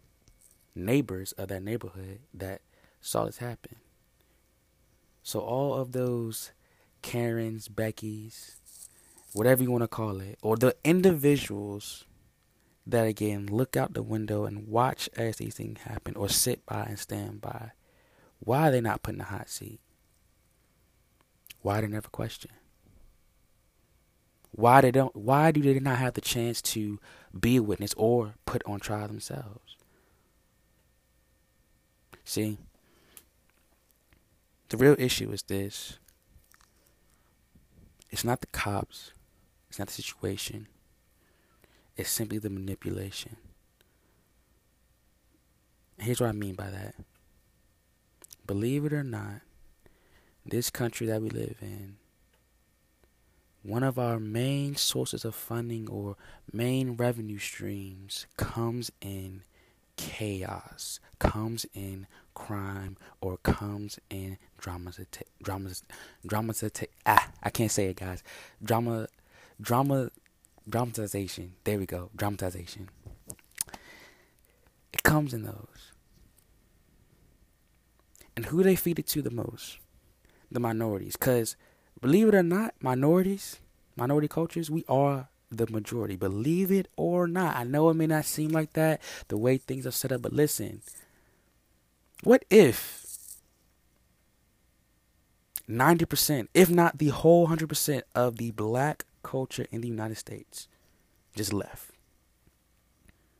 neighbors 0.75 1.31
of 1.33 1.47
that 1.47 1.63
neighborhood 1.63 2.19
that 2.33 2.61
saw 2.99 3.25
this 3.25 3.37
happen. 3.37 3.77
So 5.23 5.39
all 5.39 5.73
of 5.73 5.93
those 5.93 6.51
Karens, 7.01 7.69
Beckys, 7.69 8.56
whatever 9.37 9.61
you 9.61 9.71
want 9.71 9.83
to 9.83 9.87
call 9.87 10.19
it, 10.19 10.37
or 10.41 10.57
the 10.57 10.75
individuals 10.83 12.05
that 12.85 13.05
again 13.05 13.45
look 13.45 13.77
out 13.77 13.93
the 13.93 14.01
window 14.01 14.45
and 14.45 14.67
watch 14.67 15.09
as 15.15 15.35
these 15.35 15.55
things 15.55 15.81
happen, 15.81 16.15
or 16.15 16.27
sit 16.27 16.65
by 16.65 16.83
and 16.83 16.97
stand 16.97 17.39
by, 17.39 17.71
why 18.39 18.67
are 18.67 18.71
they 18.71 18.81
not 18.81 19.03
put 19.03 19.13
in 19.13 19.19
the 19.19 19.25
hot 19.25 19.49
seat? 19.49 19.79
Why 21.61 21.81
they 21.81 21.87
never 21.87 22.09
question? 22.09 22.51
Why 24.51 24.81
they 24.81 24.91
don't? 24.91 25.15
Why 25.15 25.51
do 25.51 25.61
they 25.61 25.79
not 25.79 25.97
have 25.97 26.13
the 26.13 26.21
chance 26.21 26.61
to 26.63 26.99
be 27.37 27.57
a 27.57 27.63
witness 27.63 27.93
or 27.95 28.33
put 28.45 28.63
on 28.65 28.79
trial 28.79 29.07
themselves? 29.07 29.75
See, 32.23 32.57
the 34.69 34.77
real 34.77 34.95
issue 34.97 35.31
is 35.31 35.43
this. 35.43 35.99
It's 38.09 38.23
not 38.23 38.41
the 38.41 38.47
cops. 38.47 39.11
It's 39.77 39.79
not 39.79 39.87
the 39.89 40.01
situation. 40.01 40.65
It's 41.95 42.09
simply 42.09 42.39
the 42.39 42.49
manipulation. 42.49 43.35
Here's 45.99 46.19
what 46.19 46.29
I 46.29 46.31
mean 46.31 46.55
by 46.55 46.71
that. 46.71 46.95
Believe 48.47 48.85
it 48.85 48.93
or 48.93 49.03
not, 49.03 49.41
this 50.43 50.71
country 50.71 51.05
that 51.05 51.21
we 51.21 51.29
live 51.29 51.57
in, 51.61 51.97
one 53.61 53.83
of 53.83 53.99
our 53.99 54.19
main 54.19 54.75
sources 54.75 55.23
of 55.23 55.35
funding 55.35 55.87
or 55.87 56.15
main 56.51 56.95
revenue 56.95 57.37
streams 57.37 58.25
comes 58.35 58.91
in 58.99 59.43
chaos, 59.95 60.99
comes 61.19 61.67
in 61.75 62.07
crime, 62.33 62.97
or 63.21 63.37
comes 63.37 63.99
in 64.09 64.39
dramas, 64.57 64.99
dramas, 65.43 65.83
dramas. 66.25 66.63
Ah, 67.05 67.29
I 67.43 67.51
can't 67.51 67.69
say 67.69 67.89
it, 67.89 67.97
guys. 67.97 68.23
Drama, 68.63 69.07
drama, 69.59 70.11
dramatization. 70.67 71.53
There 71.63 71.79
we 71.79 71.85
go. 71.85 72.09
Dramatization. 72.15 72.89
It 74.93 75.03
comes 75.03 75.33
in 75.33 75.43
those. 75.43 75.91
And 78.35 78.45
who 78.45 78.63
they 78.63 78.75
feed 78.75 78.99
it 78.99 79.07
to 79.07 79.21
the 79.21 79.31
most? 79.31 79.79
The 80.51 80.59
minorities. 80.59 81.15
Because, 81.15 81.55
believe 82.01 82.27
it 82.27 82.35
or 82.35 82.43
not, 82.43 82.75
minorities, 82.81 83.59
minority 83.95 84.27
cultures, 84.27 84.69
we 84.69 84.85
are 84.87 85.29
the 85.49 85.67
majority. 85.67 86.15
Believe 86.15 86.71
it 86.71 86.87
or 86.95 87.27
not. 87.27 87.55
I 87.55 87.63
know 87.63 87.89
it 87.89 87.95
may 87.95 88.07
not 88.07 88.25
seem 88.25 88.49
like 88.49 88.73
that 88.73 89.01
the 89.27 89.37
way 89.37 89.57
things 89.57 89.87
are 89.87 89.91
set 89.91 90.11
up, 90.11 90.21
but 90.21 90.33
listen. 90.33 90.81
What 92.23 92.45
if 92.49 93.05
90%, 95.69 96.47
if 96.53 96.69
not 96.69 96.97
the 96.97 97.09
whole 97.09 97.47
100% 97.47 98.01
of 98.15 98.37
the 98.37 98.51
black 98.51 99.05
culture 99.27 99.67
in 99.71 99.81
the 99.81 99.87
United 99.87 100.17
States 100.17 100.67
just 101.35 101.51
left 101.53 101.91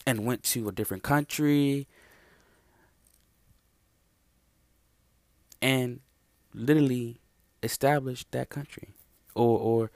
and 0.05 0.25
went 0.25 0.43
to 0.43 0.67
a 0.67 0.71
different 0.71 1.03
country. 1.03 1.87
And 5.61 6.01
literally 6.53 7.19
established 7.63 8.31
that 8.31 8.49
country 8.49 8.89
or 9.33 9.59
or 9.59 9.91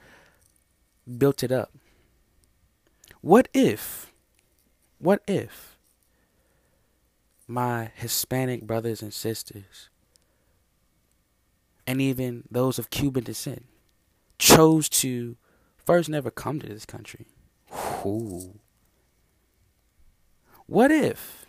built 1.18 1.42
it 1.42 1.52
up. 1.52 1.70
What 3.20 3.48
if, 3.54 4.12
what 4.98 5.22
if 5.26 5.76
my 7.46 7.90
Hispanic 7.94 8.62
brothers 8.66 9.02
and 9.02 9.12
sisters, 9.12 9.88
and 11.86 12.00
even 12.00 12.44
those 12.50 12.78
of 12.78 12.90
Cuban 12.90 13.24
descent, 13.24 13.66
chose 14.38 14.88
to 14.88 15.36
first 15.84 16.08
never 16.08 16.30
come 16.30 16.60
to 16.60 16.66
this 16.66 16.86
country? 16.86 17.26
Ooh. 18.04 18.58
What 20.66 20.90
if 20.90 21.46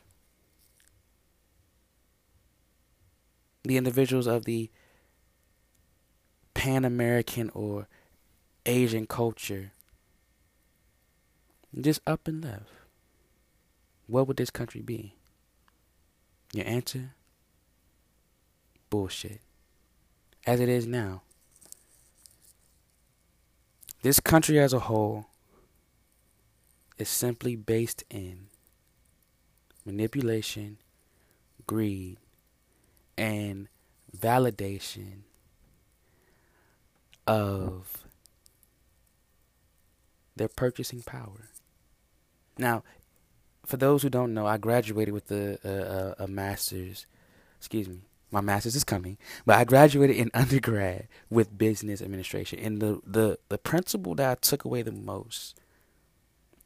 the 3.64 3.78
individuals 3.78 4.28
of 4.28 4.46
the 4.46 4.70
Pan 6.54 6.86
American 6.86 7.50
or 7.54 7.88
Asian 8.66 9.06
culture 9.06 9.72
just 11.80 12.02
up 12.06 12.28
and 12.28 12.44
left, 12.44 12.70
what 14.08 14.28
would 14.28 14.38
this 14.38 14.50
country 14.50 14.82
be? 14.82 15.16
Your 16.54 16.68
answer? 16.68 17.12
Bullshit. 18.90 19.42
As 20.46 20.60
it 20.60 20.70
is 20.70 20.86
now. 20.86 21.24
This 24.04 24.20
country 24.20 24.60
as 24.60 24.74
a 24.74 24.80
whole 24.80 25.28
is 26.98 27.08
simply 27.08 27.56
based 27.56 28.04
in 28.10 28.48
manipulation, 29.86 30.78
greed, 31.68 32.18
and 33.18 33.70
validation 34.16 35.22
of 37.26 38.06
their 40.36 40.50
purchasing 40.50 41.02
power. 41.02 41.48
Now, 42.58 42.84
for 43.66 43.78
those 43.78 44.02
who 44.02 44.10
don't 44.10 44.34
know, 44.34 44.46
I 44.46 44.58
graduated 44.58 45.14
with 45.14 45.32
a, 45.32 46.16
a, 46.20 46.26
a 46.26 46.28
master's. 46.28 47.06
Excuse 47.58 47.88
me, 47.88 48.02
my 48.34 48.42
master's 48.42 48.76
is 48.76 48.84
coming, 48.84 49.18
but 49.46 49.58
I 49.58 49.64
graduated 49.64 50.18
in 50.18 50.32
undergrad 50.36 51.08
with 51.30 51.58
business 51.58 52.02
administration. 52.02 52.60
And 52.60 52.82
the, 52.82 53.00
the, 53.06 53.40
the 53.50 53.60
principle 53.60 54.16
that 54.16 54.30
I 54.32 54.36
took 54.36 54.66
away 54.66 54.82
the 54.82 54.92
most 54.92 55.56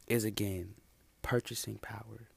is 0.06 0.24
again 0.24 0.74
purchasing 1.20 1.76
power. 1.76 2.28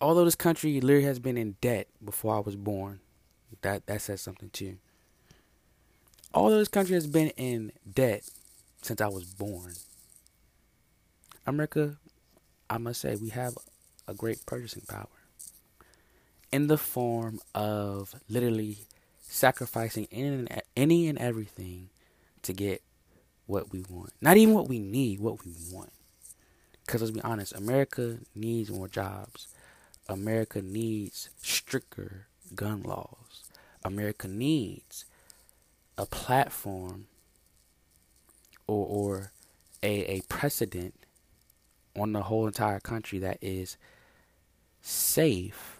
Although 0.00 0.24
this 0.24 0.34
country 0.34 0.80
literally 0.80 1.04
has 1.04 1.20
been 1.20 1.36
in 1.36 1.56
debt 1.60 1.88
before 2.04 2.36
I 2.36 2.40
was 2.40 2.56
born, 2.56 3.00
that 3.62 3.86
that 3.86 4.02
says 4.02 4.20
something 4.20 4.50
too. 4.50 4.78
Although 6.34 6.58
this 6.58 6.68
country 6.68 6.94
has 6.94 7.06
been 7.06 7.30
in 7.30 7.72
debt 7.90 8.28
since 8.82 9.00
I 9.00 9.08
was 9.08 9.24
born, 9.24 9.74
America, 11.46 11.96
I 12.68 12.78
must 12.78 13.00
say, 13.00 13.16
we 13.16 13.30
have 13.30 13.56
a 14.06 14.14
great 14.14 14.44
purchasing 14.44 14.82
power 14.88 15.17
in 16.52 16.66
the 16.66 16.78
form 16.78 17.40
of 17.54 18.14
literally 18.28 18.78
sacrificing 19.20 20.08
any 20.10 20.28
and, 20.28 20.62
any 20.76 21.08
and 21.08 21.18
everything 21.18 21.90
to 22.42 22.52
get 22.52 22.82
what 23.46 23.72
we 23.72 23.84
want. 23.88 24.12
Not 24.20 24.36
even 24.36 24.54
what 24.54 24.68
we 24.68 24.78
need, 24.78 25.20
what 25.20 25.44
we 25.44 25.52
want. 25.72 25.92
Because 26.84 27.02
let's 27.02 27.10
be 27.10 27.20
honest, 27.20 27.54
America 27.54 28.18
needs 28.34 28.70
more 28.70 28.88
jobs. 28.88 29.48
America 30.08 30.62
needs 30.62 31.28
stricter 31.42 32.26
gun 32.54 32.82
laws. 32.82 33.44
America 33.84 34.26
needs 34.26 35.04
a 35.98 36.06
platform 36.06 37.06
or, 38.66 38.86
or 38.86 39.32
a, 39.82 40.16
a 40.16 40.20
precedent 40.28 40.94
on 41.94 42.12
the 42.12 42.22
whole 42.22 42.46
entire 42.46 42.80
country 42.80 43.18
that 43.18 43.38
is 43.42 43.76
safe 44.80 45.77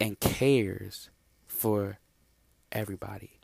and 0.00 0.18
cares 0.20 1.10
for 1.46 1.98
everybody. 2.72 3.38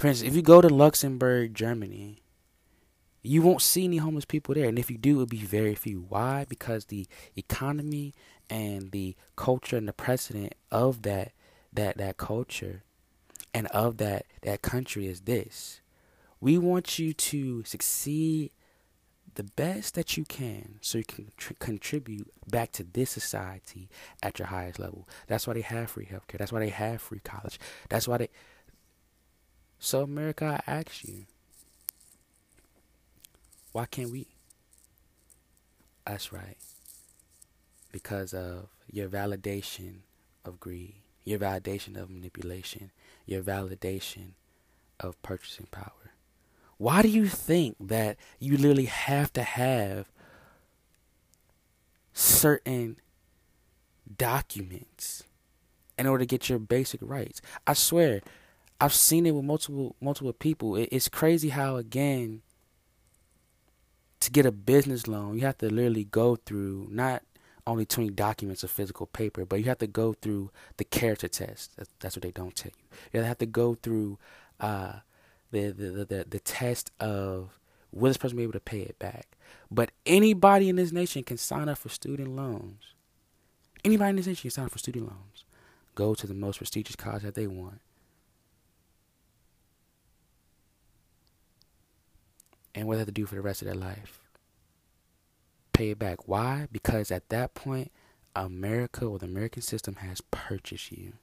For 0.00 0.08
instance, 0.08 0.30
if 0.30 0.36
you 0.36 0.42
go 0.42 0.60
to 0.60 0.68
Luxembourg, 0.68 1.54
Germany, 1.54 2.22
you 3.22 3.42
won't 3.42 3.62
see 3.62 3.84
any 3.84 3.96
homeless 3.98 4.24
people 4.24 4.54
there. 4.54 4.68
And 4.68 4.78
if 4.78 4.90
you 4.90 4.96
do, 4.98 5.14
it'll 5.14 5.26
be 5.26 5.38
very 5.38 5.74
few. 5.74 6.04
Why? 6.08 6.46
Because 6.48 6.86
the 6.86 7.06
economy 7.36 8.14
and 8.48 8.92
the 8.92 9.16
culture 9.36 9.76
and 9.76 9.88
the 9.88 9.92
precedent 9.92 10.54
of 10.70 11.02
that 11.02 11.32
that 11.72 11.98
that 11.98 12.16
culture 12.16 12.82
and 13.52 13.66
of 13.68 13.98
that 13.98 14.24
that 14.42 14.62
country 14.62 15.06
is 15.06 15.22
this. 15.22 15.80
We 16.40 16.56
want 16.56 16.98
you 16.98 17.12
to 17.12 17.64
succeed 17.64 18.52
the 19.38 19.44
best 19.44 19.94
that 19.94 20.16
you 20.16 20.24
can 20.24 20.80
so 20.80 20.98
you 20.98 21.04
can 21.04 21.30
tr- 21.36 21.52
contribute 21.60 22.28
back 22.50 22.72
to 22.72 22.82
this 22.82 23.08
society 23.08 23.88
at 24.20 24.40
your 24.40 24.48
highest 24.48 24.80
level. 24.80 25.08
That's 25.28 25.46
why 25.46 25.54
they 25.54 25.60
have 25.60 25.90
free 25.92 26.06
healthcare. 26.06 26.38
That's 26.38 26.50
why 26.50 26.58
they 26.58 26.70
have 26.70 27.00
free 27.00 27.20
college. 27.20 27.60
That's 27.88 28.08
why 28.08 28.18
they. 28.18 28.30
So, 29.78 30.02
America, 30.02 30.60
I 30.66 30.70
ask 30.70 31.04
you, 31.04 31.26
why 33.70 33.86
can't 33.86 34.10
we? 34.10 34.26
That's 36.04 36.32
right. 36.32 36.56
Because 37.92 38.34
of 38.34 38.70
your 38.90 39.08
validation 39.08 39.98
of 40.44 40.58
greed, 40.58 40.96
your 41.22 41.38
validation 41.38 41.96
of 41.96 42.10
manipulation, 42.10 42.90
your 43.24 43.44
validation 43.44 44.32
of 44.98 45.22
purchasing 45.22 45.68
power. 45.70 46.07
Why 46.78 47.02
do 47.02 47.08
you 47.08 47.26
think 47.26 47.76
that 47.80 48.16
you 48.38 48.56
literally 48.56 48.86
have 48.86 49.32
to 49.34 49.42
have 49.42 50.06
certain 52.12 52.96
documents 54.16 55.24
in 55.96 56.06
order 56.06 56.22
to 56.22 56.26
get 56.26 56.48
your 56.48 56.58
basic 56.58 57.00
rights. 57.02 57.40
I 57.66 57.74
swear, 57.74 58.20
I've 58.80 58.94
seen 58.94 59.26
it 59.26 59.32
with 59.32 59.44
multiple 59.44 59.96
multiple 60.00 60.32
people. 60.32 60.76
it's 60.76 61.08
crazy 61.08 61.50
how 61.50 61.76
again 61.76 62.42
to 64.20 64.30
get 64.30 64.46
a 64.46 64.52
business 64.52 65.06
loan, 65.06 65.36
you 65.36 65.42
have 65.42 65.58
to 65.58 65.72
literally 65.72 66.04
go 66.04 66.36
through 66.36 66.88
not 66.90 67.22
only 67.66 67.84
20 67.84 68.10
documents 68.10 68.64
of 68.64 68.70
physical 68.70 69.06
paper, 69.06 69.44
but 69.44 69.58
you 69.58 69.66
have 69.66 69.78
to 69.78 69.86
go 69.86 70.14
through 70.14 70.50
the 70.78 70.84
character 70.84 71.28
test. 71.28 71.76
That's, 71.76 71.90
that's 72.00 72.16
what 72.16 72.22
they 72.22 72.30
don't 72.30 72.56
tell 72.56 72.72
you. 72.76 72.98
You 73.12 73.24
have 73.24 73.38
to 73.38 73.46
go 73.46 73.74
through 73.74 74.18
uh, 74.58 74.94
the, 75.50 75.70
the, 75.70 76.04
the, 76.04 76.26
the 76.28 76.40
test 76.40 76.90
of 77.00 77.58
will 77.92 78.08
this 78.08 78.16
person 78.16 78.36
be 78.36 78.42
able 78.42 78.52
to 78.52 78.60
pay 78.60 78.80
it 78.80 78.98
back? 78.98 79.36
But 79.70 79.90
anybody 80.06 80.68
in 80.68 80.76
this 80.76 80.92
nation 80.92 81.22
can 81.22 81.36
sign 81.36 81.68
up 81.68 81.78
for 81.78 81.88
student 81.88 82.34
loans. 82.36 82.94
Anybody 83.84 84.10
in 84.10 84.16
this 84.16 84.26
nation 84.26 84.42
can 84.42 84.50
sign 84.50 84.64
up 84.66 84.72
for 84.72 84.78
student 84.78 85.06
loans. 85.06 85.44
Go 85.94 86.14
to 86.14 86.26
the 86.26 86.34
most 86.34 86.58
prestigious 86.58 86.96
college 86.96 87.22
that 87.22 87.34
they 87.34 87.46
want. 87.46 87.80
And 92.74 92.86
what 92.86 92.94
they 92.94 93.00
have 93.00 93.08
to 93.08 93.12
do 93.12 93.26
for 93.26 93.34
the 93.34 93.40
rest 93.40 93.62
of 93.62 93.66
their 93.66 93.74
life. 93.74 94.20
Pay 95.72 95.90
it 95.90 95.98
back. 95.98 96.28
Why? 96.28 96.68
Because 96.70 97.10
at 97.10 97.28
that 97.30 97.54
point, 97.54 97.90
America 98.36 99.04
or 99.04 99.18
the 99.18 99.26
American 99.26 99.62
system 99.62 99.96
has 99.96 100.20
purchased 100.20 100.92
you. 100.92 101.14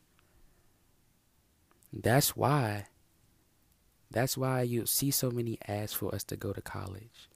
That's 1.93 2.35
why 2.35 2.87
that's 4.11 4.37
why 4.37 4.61
you 4.61 4.85
see 4.85 5.11
so 5.11 5.31
many 5.31 5.57
ads 5.67 5.93
for 5.93 6.13
us 6.13 6.23
to 6.25 6.35
go 6.35 6.53
to 6.53 6.61
college. 6.61 7.29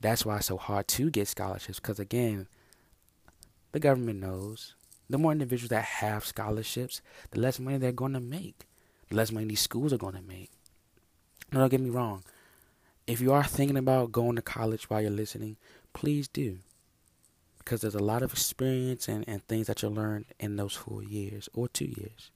That's 0.00 0.24
why 0.24 0.36
it's 0.36 0.46
so 0.46 0.56
hard 0.56 0.88
to 0.88 1.10
get 1.10 1.28
scholarships 1.28 1.78
because, 1.78 1.98
again, 1.98 2.48
the 3.72 3.80
government 3.80 4.20
knows 4.20 4.74
the 5.08 5.18
more 5.18 5.32
individuals 5.32 5.70
that 5.70 5.84
have 5.84 6.24
scholarships, 6.24 7.02
the 7.32 7.40
less 7.40 7.58
money 7.58 7.76
they're 7.76 7.92
going 7.92 8.12
to 8.12 8.20
make, 8.20 8.66
the 9.08 9.16
less 9.16 9.32
money 9.32 9.46
these 9.46 9.60
schools 9.60 9.92
are 9.92 9.98
going 9.98 10.14
to 10.14 10.22
make. 10.22 10.50
No, 11.52 11.60
don't 11.60 11.68
get 11.68 11.80
me 11.80 11.90
wrong. 11.90 12.22
If 13.06 13.20
you 13.20 13.32
are 13.32 13.44
thinking 13.44 13.76
about 13.76 14.12
going 14.12 14.36
to 14.36 14.42
college 14.42 14.88
while 14.88 15.02
you're 15.02 15.10
listening, 15.10 15.56
please 15.92 16.28
do. 16.28 16.60
Because 17.58 17.80
there's 17.80 17.96
a 17.96 18.02
lot 18.02 18.22
of 18.22 18.32
experience 18.32 19.08
and, 19.08 19.24
and 19.28 19.42
things 19.42 19.66
that 19.66 19.82
you'll 19.82 19.92
learn 19.92 20.26
in 20.38 20.56
those 20.56 20.74
four 20.74 21.02
years 21.02 21.48
or 21.52 21.68
two 21.68 21.86
years. 21.86 22.30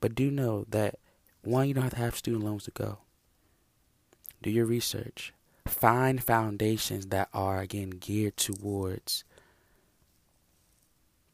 But 0.00 0.14
do 0.14 0.30
know 0.30 0.66
that 0.68 0.98
one, 1.46 1.68
you 1.68 1.74
don't 1.74 1.84
have 1.84 1.94
to 1.94 1.98
have 1.98 2.16
student 2.16 2.44
loans 2.44 2.64
to 2.64 2.70
go. 2.70 2.98
Do 4.42 4.50
your 4.50 4.66
research. 4.66 5.32
Find 5.66 6.22
foundations 6.22 7.06
that 7.06 7.28
are, 7.32 7.60
again, 7.60 7.90
geared 7.90 8.36
towards 8.36 9.24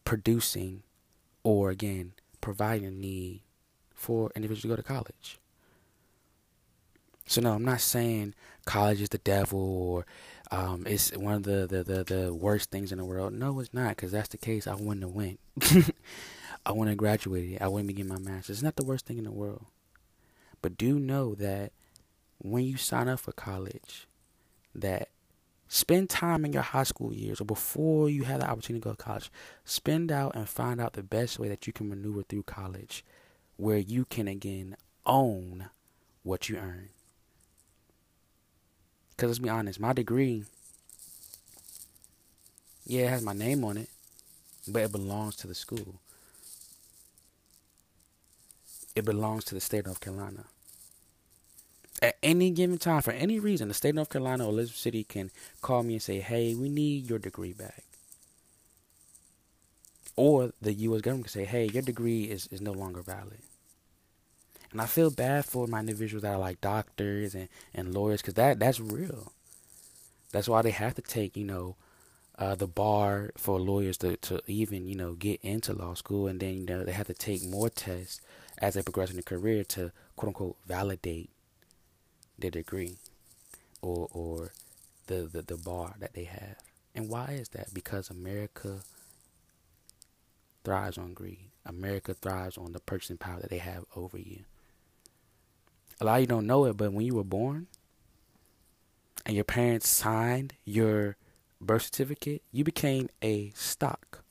producing 0.05 0.83
or, 1.42 1.70
again, 1.70 2.12
providing 2.40 2.87
a 2.87 2.90
need 2.90 3.42
for 3.94 4.31
individuals 4.35 4.62
to 4.62 4.68
go 4.68 4.77
to 4.77 4.83
college. 4.83 5.38
So, 7.27 7.40
no, 7.40 7.53
I'm 7.53 7.64
not 7.64 7.81
saying 7.81 8.35
college 8.64 9.01
is 9.01 9.09
the 9.09 9.18
devil 9.18 9.59
or 9.59 10.07
um, 10.51 10.85
it's 10.87 11.16
one 11.16 11.35
of 11.35 11.42
the, 11.44 11.66
the, 11.66 11.83
the, 11.83 12.05
the, 12.05 12.35
worst 12.35 12.70
things 12.70 12.92
in 12.92 12.98
the 12.98 13.05
world. 13.07 13.33
No, 13.33 13.59
it's 13.59 13.72
not, 13.72 13.96
because 13.96 14.12
that's 14.12 14.29
the 14.29 14.37
case. 14.37 14.66
I 14.66 14.75
wouldn't 14.75 15.03
have 15.03 15.12
went. 15.12 15.40
I 16.66 16.72
wouldn't 16.72 16.88
have 16.88 16.98
graduated. 16.98 17.62
I 17.62 17.68
wouldn't 17.68 17.88
be 17.88 17.94
getting 17.94 18.12
my 18.12 18.18
master's. 18.18 18.57
It's 18.57 18.62
not 18.62 18.77
the 18.77 18.85
worst 18.85 19.07
thing 19.07 19.16
in 19.16 19.25
the 19.25 19.33
world. 19.33 19.64
But 20.62 20.79
do 20.79 20.98
know 20.98 21.35
that 21.35 21.72
when 22.38 22.64
you 22.64 22.77
sign 22.77 23.09
up 23.09 23.20
for 23.20 23.33
college, 23.33 24.07
that 24.75 25.09
spend 25.68 26.09
time 26.09 26.44
in 26.44 26.53
your 26.53 26.62
high 26.62 26.85
school 26.85 27.12
years 27.12 27.40
or 27.40 27.44
before 27.44 28.09
you 28.09 28.25
have 28.25 28.40
the 28.40 28.48
opportunity 28.48 28.81
to 28.81 28.88
go 28.88 28.94
to 28.94 28.96
college, 29.03 29.31
spend 29.64 30.11
out 30.11 30.35
and 30.35 30.48
find 30.48 30.81
out 30.81 30.94
the 30.94 31.03
best 31.03 31.38
way 31.38 31.48
that 31.48 31.66
you 31.66 31.72
can 31.72 31.88
maneuver 31.88 32.22
through 32.22 32.44
college 32.44 33.05
where 33.57 33.79
you 33.79 34.05
can 34.05 34.29
again 34.29 34.77
own 35.05 35.68
what 36.22 36.48
you 36.48 36.57
earn. 36.57 36.88
Because 39.11 39.29
let's 39.29 39.38
be 39.38 39.48
honest, 39.48 39.79
my 39.81 39.92
degree, 39.92 40.44
yeah, 42.85 43.07
it 43.07 43.11
has 43.11 43.22
my 43.22 43.33
name 43.33 43.64
on 43.64 43.77
it, 43.77 43.88
but 44.66 44.83
it 44.83 44.92
belongs 44.92 45.37
to 45.37 45.46
the 45.46 45.55
school 45.55 46.01
it 48.94 49.05
belongs 49.05 49.44
to 49.44 49.55
the 49.55 49.61
state 49.61 49.81
of 49.81 49.87
North 49.87 50.00
Carolina. 50.00 50.44
At 52.00 52.16
any 52.22 52.50
given 52.50 52.78
time, 52.78 53.02
for 53.02 53.12
any 53.12 53.38
reason, 53.38 53.68
the 53.68 53.74
state 53.74 53.90
of 53.90 53.94
North 53.96 54.11
Carolina 54.11 54.44
or 54.44 54.50
Elizabeth 54.50 54.78
City 54.78 55.05
can 55.05 55.31
call 55.61 55.83
me 55.83 55.94
and 55.94 56.02
say, 56.02 56.20
hey, 56.20 56.55
we 56.55 56.68
need 56.68 57.09
your 57.09 57.18
degree 57.18 57.52
back. 57.52 57.85
Or 60.16 60.52
the 60.61 60.72
U.S. 60.74 61.00
government 61.00 61.26
can 61.26 61.33
say, 61.33 61.44
hey, 61.44 61.66
your 61.66 61.83
degree 61.83 62.24
is, 62.24 62.48
is 62.48 62.61
no 62.61 62.72
longer 62.72 63.02
valid. 63.02 63.40
And 64.72 64.81
I 64.81 64.87
feel 64.87 65.11
bad 65.11 65.44
for 65.44 65.66
my 65.66 65.81
individuals 65.81 66.22
that 66.22 66.35
are 66.35 66.38
like 66.38 66.61
doctors 66.61 67.35
and, 67.35 67.48
and 67.74 67.94
lawyers 67.94 68.20
because 68.20 68.35
that, 68.35 68.59
that's 68.59 68.81
real. 68.81 69.33
That's 70.33 70.48
why 70.48 70.62
they 70.62 70.70
have 70.70 70.94
to 70.94 71.02
take, 71.02 71.37
you 71.37 71.44
know, 71.44 71.76
uh, 72.38 72.55
the 72.55 72.66
bar 72.66 73.31
for 73.37 73.61
lawyers 73.61 73.98
to, 73.98 74.16
to 74.16 74.40
even, 74.46 74.88
you 74.88 74.96
know, 74.96 75.12
get 75.12 75.40
into 75.42 75.74
law 75.74 75.94
school. 75.94 76.26
And 76.26 76.40
then, 76.40 76.55
you 76.55 76.64
know, 76.66 76.85
they 76.85 76.92
have 76.92 77.07
to 77.09 77.14
take 77.14 77.44
more 77.44 77.68
tests 77.68 78.22
as 78.59 78.75
they 78.75 78.83
progress 78.83 79.11
in 79.11 79.17
their 79.17 79.23
career 79.23 79.65
to 79.65 79.93
quote 80.17 80.29
unquote 80.29 80.57
validate 80.67 81.31
their 82.38 82.51
degree 82.51 82.99
or 83.81 84.09
or 84.12 84.53
the, 85.07 85.29
the, 85.31 85.43
the 85.43 85.57
bar 85.57 85.95
that 85.99 86.15
they 86.15 86.25
have. 86.25 86.57
And 86.95 87.09
why 87.09 87.37
is 87.38 87.49
that? 87.51 87.75
Because 87.75 88.11
America 88.11 88.81
thrives 90.65 90.99
on 90.99 91.15
greed. 91.15 91.51
America 91.65 92.15
thrives 92.15 92.57
on 92.57 92.73
the 92.73 92.81
purchasing 92.81 93.17
power 93.17 93.41
that 93.41 93.51
they 93.51 93.59
have 93.59 93.85
over 93.97 94.19
you. 94.19 94.45
A 96.01 96.05
lot 96.05 96.17
of 96.17 96.21
you 96.23 96.27
don't 96.27 96.47
know 96.47 96.65
it, 96.65 96.77
but 96.77 96.93
when 96.93 97.07
you 97.07 97.15
were 97.15 97.25
born 97.25 97.67
and 99.25 99.35
your 99.35 99.45
parents 99.45 99.88
signed 99.88 100.55
your 100.65 101.17
birth 101.61 101.83
certificate, 101.83 102.43
you 102.51 102.65
became 102.65 103.09
a 103.23 103.51
stock 103.55 104.25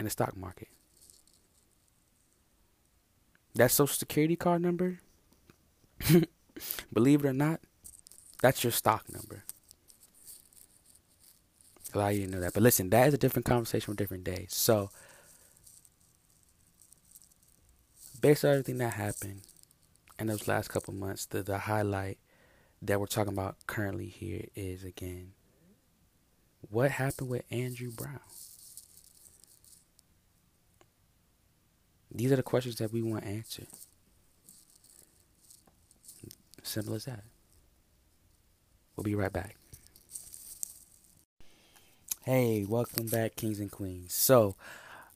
in 0.00 0.04
the 0.04 0.10
stock 0.10 0.36
market. 0.36 0.68
That 3.58 3.72
social 3.72 3.92
security 3.92 4.36
card 4.36 4.62
number, 4.62 5.00
believe 6.92 7.24
it 7.24 7.28
or 7.28 7.32
not, 7.32 7.58
that's 8.40 8.62
your 8.62 8.70
stock 8.70 9.12
number. 9.12 9.42
A 11.92 11.98
lot 11.98 12.12
of 12.12 12.18
you 12.18 12.28
know 12.28 12.38
that. 12.38 12.54
But 12.54 12.62
listen, 12.62 12.90
that 12.90 13.08
is 13.08 13.14
a 13.14 13.18
different 13.18 13.46
conversation 13.46 13.86
for 13.86 13.92
a 13.94 13.96
different 13.96 14.22
day. 14.22 14.46
So, 14.48 14.90
based 18.20 18.44
on 18.44 18.52
everything 18.52 18.78
that 18.78 18.92
happened 18.92 19.40
in 20.20 20.28
those 20.28 20.46
last 20.46 20.68
couple 20.68 20.94
months, 20.94 21.26
the, 21.26 21.42
the 21.42 21.58
highlight 21.58 22.18
that 22.80 23.00
we're 23.00 23.06
talking 23.06 23.32
about 23.32 23.56
currently 23.66 24.06
here 24.06 24.44
is 24.54 24.84
again, 24.84 25.32
what 26.70 26.92
happened 26.92 27.28
with 27.28 27.42
Andrew 27.50 27.90
Brown? 27.90 28.20
These 32.10 32.32
are 32.32 32.36
the 32.36 32.42
questions 32.42 32.76
that 32.76 32.92
we 32.92 33.02
want 33.02 33.24
answered. 33.24 33.66
Simple 36.62 36.94
as 36.94 37.04
that. 37.04 37.24
We'll 38.96 39.04
be 39.04 39.14
right 39.14 39.32
back. 39.32 39.56
Hey, 42.24 42.64
welcome 42.68 43.06
back, 43.06 43.36
kings 43.36 43.60
and 43.60 43.70
queens. 43.70 44.12
So, 44.12 44.54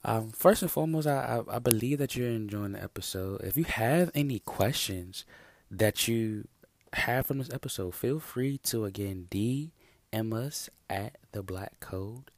um, 0.03 0.31
first 0.31 0.61
and 0.61 0.71
foremost, 0.71 1.07
I, 1.07 1.41
I, 1.47 1.55
I 1.57 1.59
believe 1.59 1.99
that 1.99 2.15
you're 2.15 2.29
enjoying 2.29 2.71
the 2.71 2.83
episode. 2.83 3.41
If 3.41 3.55
you 3.55 3.65
have 3.65 4.09
any 4.15 4.39
questions 4.39 5.25
that 5.69 6.07
you 6.07 6.47
have 6.93 7.25
from 7.27 7.37
this 7.39 7.53
episode, 7.53 7.93
feel 7.93 8.19
free 8.19 8.57
to 8.59 8.85
again 8.85 9.27
DM 9.29 10.33
us 10.33 10.69
at 10.89 11.17
the 11.31 11.43
Black 11.43 11.79
Code, 11.79 12.31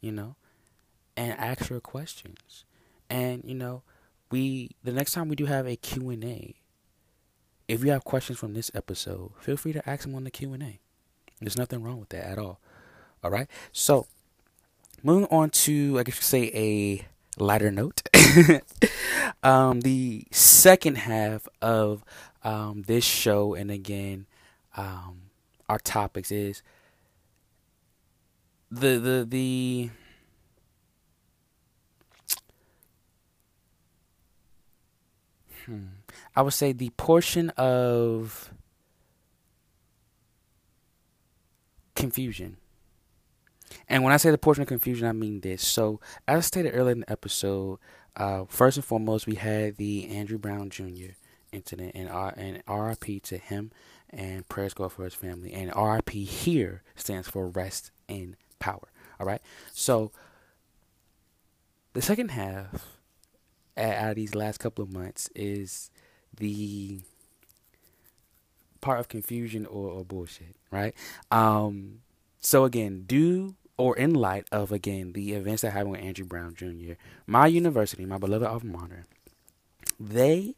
you 0.00 0.12
know, 0.12 0.36
and 1.16 1.38
ask 1.38 1.68
your 1.68 1.80
questions. 1.80 2.64
And 3.10 3.42
you 3.44 3.54
know, 3.54 3.82
we 4.34 4.70
the 4.82 4.90
next 4.90 5.12
time 5.12 5.28
we 5.28 5.36
do 5.36 5.46
have 5.46 5.64
a 5.68 5.76
Q&A, 5.76 6.56
if 7.68 7.84
you 7.84 7.92
have 7.92 8.02
questions 8.02 8.36
from 8.36 8.52
this 8.52 8.68
episode, 8.74 9.30
feel 9.38 9.56
free 9.56 9.72
to 9.72 9.88
ask 9.88 10.02
them 10.02 10.16
on 10.16 10.24
the 10.24 10.30
Q&A. 10.32 10.80
There's 11.40 11.56
nothing 11.56 11.84
wrong 11.84 12.00
with 12.00 12.08
that 12.08 12.24
at 12.24 12.36
all. 12.36 12.58
All 13.22 13.30
right? 13.30 13.46
So, 13.70 14.08
moving 15.04 15.28
on 15.30 15.50
to 15.50 16.00
I 16.00 16.02
guess 16.02 16.16
you 16.16 16.22
say 16.22 16.50
a 16.52 17.06
lighter 17.40 17.70
note. 17.70 18.02
um, 19.44 19.82
the 19.82 20.26
second 20.32 20.96
half 20.96 21.46
of 21.62 22.02
um, 22.42 22.82
this 22.88 23.04
show 23.04 23.54
and 23.54 23.70
again 23.70 24.26
um, 24.76 25.30
our 25.68 25.78
topics 25.78 26.32
is 26.32 26.60
the 28.68 28.98
the 28.98 29.24
the 29.28 29.90
Hmm. 35.66 35.86
I 36.36 36.42
would 36.42 36.52
say 36.52 36.72
the 36.72 36.90
portion 36.90 37.50
of 37.50 38.52
confusion 41.94 42.56
And 43.88 44.02
when 44.04 44.12
I 44.12 44.16
say 44.18 44.30
the 44.30 44.38
portion 44.38 44.62
of 44.62 44.68
confusion, 44.68 45.06
I 45.06 45.12
mean 45.12 45.40
this. 45.40 45.66
So, 45.66 46.00
as 46.28 46.38
I 46.38 46.40
stated 46.40 46.72
earlier 46.74 46.92
in 46.92 47.00
the 47.00 47.10
episode, 47.10 47.78
uh, 48.16 48.44
first 48.46 48.76
and 48.76 48.84
foremost, 48.84 49.26
we 49.26 49.34
had 49.36 49.76
the 49.76 50.08
Andrew 50.08 50.38
Brown 50.38 50.70
Jr. 50.70 51.12
incident, 51.52 51.92
and, 51.94 52.08
R- 52.08 52.34
and 52.36 52.62
RIP 52.68 53.22
to 53.24 53.38
him, 53.38 53.72
and 54.10 54.48
prayers 54.48 54.74
go 54.74 54.88
for 54.88 55.04
his 55.04 55.14
family. 55.14 55.52
And 55.52 55.72
RIP 55.74 56.10
here 56.10 56.82
stands 56.94 57.28
for 57.28 57.48
rest 57.48 57.90
in 58.08 58.36
power. 58.58 58.88
All 59.18 59.26
right. 59.26 59.40
So, 59.72 60.12
the 61.94 62.02
second 62.02 62.30
half 62.32 62.93
out 63.76 64.10
of 64.10 64.16
these 64.16 64.34
last 64.34 64.58
couple 64.58 64.84
of 64.84 64.92
months 64.92 65.28
is 65.34 65.90
the 66.36 67.00
part 68.80 69.00
of 69.00 69.08
confusion 69.08 69.66
or, 69.66 69.88
or 69.88 70.04
bullshit, 70.04 70.56
right? 70.70 70.94
Um, 71.30 72.00
so 72.40 72.64
again, 72.64 73.04
due 73.06 73.56
or 73.76 73.96
in 73.96 74.14
light 74.14 74.46
of 74.52 74.70
again 74.70 75.12
the 75.14 75.32
events 75.32 75.62
that 75.62 75.72
happened 75.72 75.92
with 75.92 76.02
Andrew 76.02 76.26
Brown 76.26 76.54
Jr., 76.54 76.92
my 77.26 77.46
university, 77.46 78.04
my 78.04 78.18
beloved 78.18 78.46
alma 78.46 78.64
mater, 78.64 79.04
they, 79.98 80.54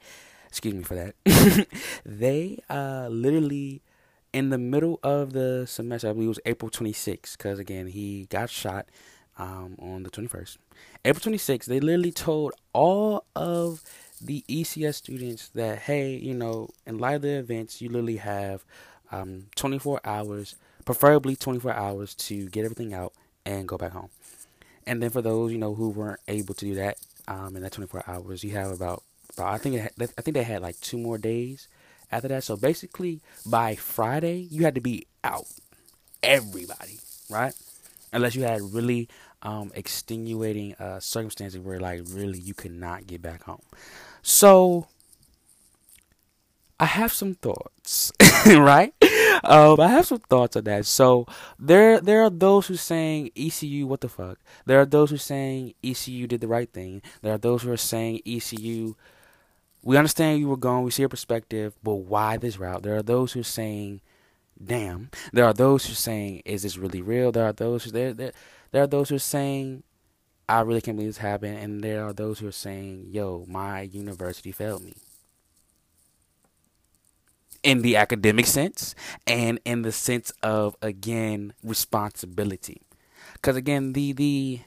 excuse 0.48 0.74
me 0.74 0.82
for 0.82 0.94
that, 0.94 1.68
they 2.04 2.58
uh, 2.68 3.08
literally 3.10 3.82
in 4.32 4.50
the 4.50 4.58
middle 4.58 5.00
of 5.02 5.32
the 5.32 5.64
semester, 5.66 6.10
I 6.10 6.12
believe 6.12 6.26
it 6.26 6.28
was 6.28 6.40
April 6.44 6.70
26th, 6.70 7.38
because 7.38 7.58
again 7.58 7.86
he 7.86 8.26
got 8.26 8.50
shot 8.50 8.86
um, 9.38 9.76
on 9.78 10.02
the 10.02 10.10
21st. 10.10 10.56
April 11.04 11.32
26th, 11.32 11.64
they 11.66 11.80
literally 11.80 12.12
told 12.12 12.52
all 12.72 13.24
of 13.34 13.82
the 14.20 14.44
ECS 14.48 14.94
students 14.94 15.48
that, 15.50 15.80
hey, 15.80 16.16
you 16.16 16.34
know, 16.34 16.70
in 16.86 16.98
light 16.98 17.16
of 17.16 17.22
the 17.22 17.38
events, 17.38 17.80
you 17.80 17.88
literally 17.88 18.16
have 18.16 18.64
um, 19.12 19.46
24 19.56 20.00
hours, 20.04 20.56
preferably 20.84 21.36
24 21.36 21.72
hours, 21.72 22.14
to 22.14 22.48
get 22.48 22.64
everything 22.64 22.94
out 22.94 23.12
and 23.44 23.68
go 23.68 23.76
back 23.76 23.92
home. 23.92 24.10
And 24.86 25.02
then 25.02 25.10
for 25.10 25.22
those, 25.22 25.52
you 25.52 25.58
know, 25.58 25.74
who 25.74 25.90
weren't 25.90 26.20
able 26.28 26.54
to 26.54 26.64
do 26.64 26.74
that 26.76 26.98
um, 27.28 27.56
in 27.56 27.62
that 27.62 27.72
24 27.72 28.04
hours, 28.06 28.44
you 28.44 28.52
have 28.52 28.70
about, 28.70 29.02
about 29.34 29.52
I 29.52 29.58
think 29.58 29.76
it, 29.76 29.92
I 30.00 30.22
think 30.22 30.34
they 30.34 30.42
had 30.42 30.62
like 30.62 30.80
two 30.80 30.98
more 30.98 31.18
days 31.18 31.68
after 32.10 32.28
that. 32.28 32.44
So 32.44 32.56
basically, 32.56 33.20
by 33.44 33.74
Friday, 33.74 34.46
you 34.50 34.64
had 34.64 34.74
to 34.76 34.80
be 34.80 35.06
out. 35.24 35.46
Everybody, 36.22 37.00
right? 37.28 37.52
Unless 38.12 38.34
you 38.36 38.42
had 38.44 38.62
really 38.62 39.08
um, 39.46 39.70
extenuating 39.76 40.74
uh, 40.74 40.98
circumstances 40.98 41.60
where, 41.60 41.78
like, 41.78 42.02
really 42.08 42.40
you 42.40 42.52
could 42.52 42.72
not 42.72 43.06
get 43.06 43.22
back 43.22 43.44
home. 43.44 43.62
So 44.20 44.88
I 46.80 46.86
have 46.86 47.12
some 47.12 47.34
thoughts, 47.34 48.10
right? 48.46 48.92
Um, 49.44 49.80
I 49.80 49.86
have 49.86 50.06
some 50.06 50.18
thoughts 50.18 50.56
on 50.56 50.64
that. 50.64 50.84
So 50.84 51.26
there, 51.60 52.00
there 52.00 52.24
are 52.24 52.30
those 52.30 52.66
who 52.66 52.74
saying 52.74 53.30
ECU, 53.36 53.86
what 53.86 54.00
the 54.00 54.08
fuck? 54.08 54.38
There 54.66 54.80
are 54.80 54.84
those 54.84 55.10
who 55.10 55.16
saying 55.16 55.74
ECU 55.82 56.26
did 56.26 56.40
the 56.40 56.48
right 56.48 56.70
thing. 56.70 57.00
There 57.22 57.32
are 57.32 57.38
those 57.38 57.62
who 57.62 57.70
are 57.70 57.76
saying 57.76 58.22
ECU. 58.26 58.96
We 59.84 59.96
understand 59.96 60.40
you 60.40 60.48
were 60.48 60.56
gone. 60.56 60.82
We 60.82 60.90
see 60.90 61.02
your 61.02 61.08
perspective, 61.08 61.74
but 61.84 61.94
why 61.94 62.36
this 62.36 62.58
route? 62.58 62.82
There 62.82 62.96
are 62.96 63.02
those 63.02 63.32
who 63.32 63.40
are 63.40 63.44
saying, 63.44 64.00
"Damn." 64.62 65.10
There 65.32 65.44
are 65.44 65.52
those 65.52 65.86
who 65.86 65.92
are 65.92 65.94
saying, 65.94 66.42
"Is 66.44 66.64
this 66.64 66.76
really 66.76 67.00
real?" 67.00 67.30
There 67.30 67.46
are 67.46 67.52
those 67.52 67.84
who 67.84 67.92
there, 67.92 68.12
there, 68.12 68.32
there 68.70 68.82
are 68.82 68.86
those 68.86 69.08
who 69.08 69.16
are 69.16 69.20
saying, 69.20 69.82
I 70.48 70.60
really 70.60 70.80
can't 70.80 70.96
believe 70.96 71.10
this 71.10 71.18
happened. 71.18 71.58
And 71.58 71.82
there 71.82 72.04
are 72.04 72.12
those 72.12 72.38
who 72.38 72.48
are 72.48 72.52
saying, 72.52 73.08
yo, 73.10 73.44
my 73.48 73.82
university 73.82 74.52
failed 74.52 74.84
me. 74.84 74.94
In 77.62 77.82
the 77.82 77.96
academic 77.96 78.46
sense 78.46 78.94
and 79.26 79.58
in 79.64 79.82
the 79.82 79.90
sense 79.90 80.32
of, 80.42 80.76
again, 80.82 81.52
responsibility. 81.64 82.82
Because, 83.32 83.56
again, 83.56 83.92
the, 83.92 84.12
the, 84.12 84.60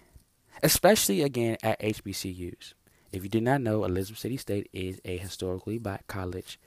especially 0.61 1.21
again 1.21 1.57
at 1.63 1.79
HBCUs, 1.79 2.73
if 3.11 3.23
you 3.23 3.29
did 3.29 3.43
not 3.43 3.61
know, 3.61 3.85
Elizabeth 3.85 4.19
City 4.19 4.37
State 4.37 4.69
is 4.73 4.99
a 5.05 5.17
historically 5.17 5.77
black 5.77 6.07
college 6.07 6.59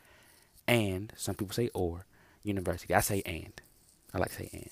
and 0.66 1.12
some 1.16 1.35
people 1.35 1.55
say 1.55 1.68
or 1.74 2.07
university. 2.43 2.95
I 2.95 3.01
say 3.01 3.22
and. 3.26 3.53
I 4.14 4.18
like 4.18 4.30
to 4.30 4.37
say 4.37 4.51
and. 4.53 4.70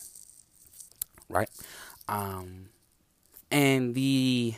Right? 1.29 1.49
Um, 2.11 2.71
and 3.53 3.95
the 3.95 4.55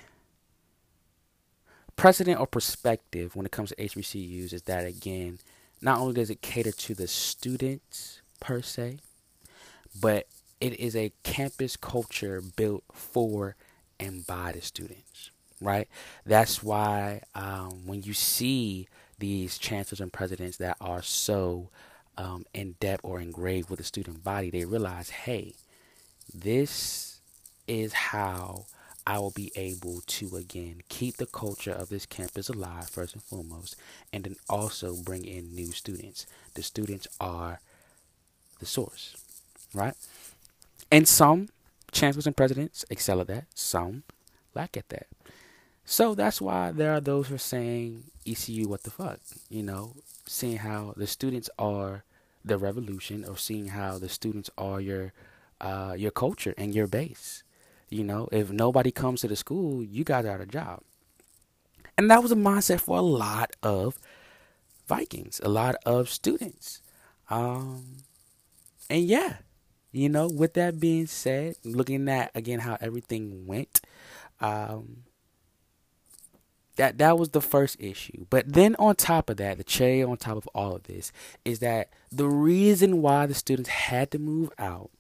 precedent 1.96 2.40
or 2.40 2.46
perspective 2.46 3.36
when 3.36 3.44
it 3.46 3.53
comes 3.53 3.68
to 3.68 3.76
HBCUs 3.76 4.53
is 4.55 4.62
that 4.62 4.86
again, 4.86 5.38
not 5.82 6.00
only 6.00 6.14
does 6.14 6.30
it 6.30 6.40
cater 6.40 6.72
to 6.72 6.94
the 6.94 7.07
students 7.07 8.22
per 8.40 8.62
se, 8.62 8.98
but 10.00 10.26
it 10.61 10.80
is 10.80 10.96
a 10.96 11.12
campus 11.24 11.76
culture 11.76 12.40
built 12.40 12.84
for 12.92 13.55
and 14.00 14.26
by 14.26 14.53
the 14.53 14.62
students, 14.62 15.30
right? 15.61 15.88
That's 16.24 16.62
why 16.62 17.20
um, 17.34 17.86
when 17.86 18.03
you 18.03 18.14
see 18.14 18.88
these 19.18 19.59
chancellors 19.59 20.00
and 20.00 20.12
presidents 20.12 20.57
that 20.57 20.78
are 20.80 21.03
so 21.03 21.68
um, 22.16 22.46
in 22.55 22.76
depth 22.80 23.05
or 23.05 23.20
engraved 23.20 23.68
with 23.68 23.78
the 23.78 23.84
student 23.84 24.24
body, 24.24 24.50
they 24.50 24.64
realize, 24.64 25.11
hey, 25.11 25.55
this 26.32 27.11
is 27.72 27.92
how 27.94 28.66
I 29.06 29.18
will 29.18 29.30
be 29.30 29.50
able 29.56 30.02
to 30.06 30.36
again 30.36 30.82
keep 30.90 31.16
the 31.16 31.26
culture 31.26 31.72
of 31.72 31.88
this 31.88 32.04
campus 32.04 32.50
alive 32.50 32.90
first 32.90 33.14
and 33.14 33.22
foremost, 33.22 33.76
and 34.12 34.24
then 34.24 34.36
also 34.48 34.94
bring 34.94 35.24
in 35.24 35.54
new 35.54 35.72
students. 35.72 36.26
The 36.54 36.62
students 36.62 37.08
are 37.18 37.60
the 38.60 38.66
source, 38.66 39.16
right? 39.72 39.94
And 40.90 41.08
some 41.08 41.48
chancellors 41.90 42.26
and 42.26 42.36
presidents 42.36 42.84
excel 42.90 43.22
at 43.22 43.26
that, 43.28 43.46
some 43.54 44.02
lack 44.54 44.76
at 44.76 44.90
that. 44.90 45.06
So 45.84 46.14
that's 46.14 46.40
why 46.40 46.72
there 46.72 46.92
are 46.92 47.00
those 47.00 47.28
who 47.28 47.36
are 47.36 47.38
saying 47.38 48.04
ECU, 48.26 48.68
what 48.68 48.82
the 48.82 48.90
fuck? 48.90 49.18
You 49.48 49.62
know, 49.62 49.94
seeing 50.26 50.58
how 50.58 50.92
the 50.96 51.06
students 51.06 51.48
are 51.58 52.04
the 52.44 52.58
revolution, 52.58 53.24
or 53.24 53.36
seeing 53.36 53.68
how 53.68 53.98
the 53.98 54.08
students 54.10 54.50
are 54.58 54.80
your 54.80 55.12
uh, 55.60 55.94
your 55.96 56.10
culture 56.10 56.54
and 56.58 56.74
your 56.74 56.86
base. 56.86 57.41
You 57.93 58.05
know, 58.05 58.28
if 58.32 58.51
nobody 58.51 58.90
comes 58.90 59.20
to 59.20 59.28
the 59.28 59.36
school, 59.36 59.82
you 59.82 60.05
guys 60.05 60.24
are 60.24 60.30
out 60.30 60.40
of 60.40 60.49
job. 60.49 60.80
And 61.99 62.11
that 62.11 62.22
was 62.22 62.32
a 62.32 62.36
mindset 62.36 62.80
for 62.80 62.97
a 62.97 63.03
lot 63.03 63.55
of 63.62 63.99
Vikings, 64.88 65.40
a 65.45 65.49
lot 65.49 65.76
of 65.84 66.09
students. 66.09 66.80
Um, 67.28 67.99
and 68.88 69.05
yeah, 69.05 69.36
you 69.93 70.09
know, 70.09 70.26
with 70.26 70.55
that 70.55 70.80
being 70.80 71.07
said, 71.07 71.57
looking 71.64 72.09
at 72.09 72.30
again 72.34 72.61
how 72.61 72.78
everything 72.80 73.47
went, 73.47 73.82
um, 74.40 75.05
that 76.76 76.99
that 76.99 77.18
was 77.18 77.30
the 77.30 77.43
first 77.43 77.76
issue. 77.78 78.26
But 78.30 78.53
then 78.53 78.74
on 78.78 78.97
top 78.97 79.28
of 79.28 79.36
that, 79.36 79.59
the 79.59 79.64
cherry 79.64 80.03
on 80.03 80.16
top 80.16 80.38
of 80.38 80.49
all 80.55 80.74
of 80.74 80.84
this 80.84 81.12
is 81.45 81.59
that 81.59 81.90
the 82.11 82.28
reason 82.28 83.03
why 83.03 83.26
the 83.26 83.34
students 83.34 83.68
had 83.68 84.11
to 84.12 84.18
move 84.18 84.51
out 84.59 84.90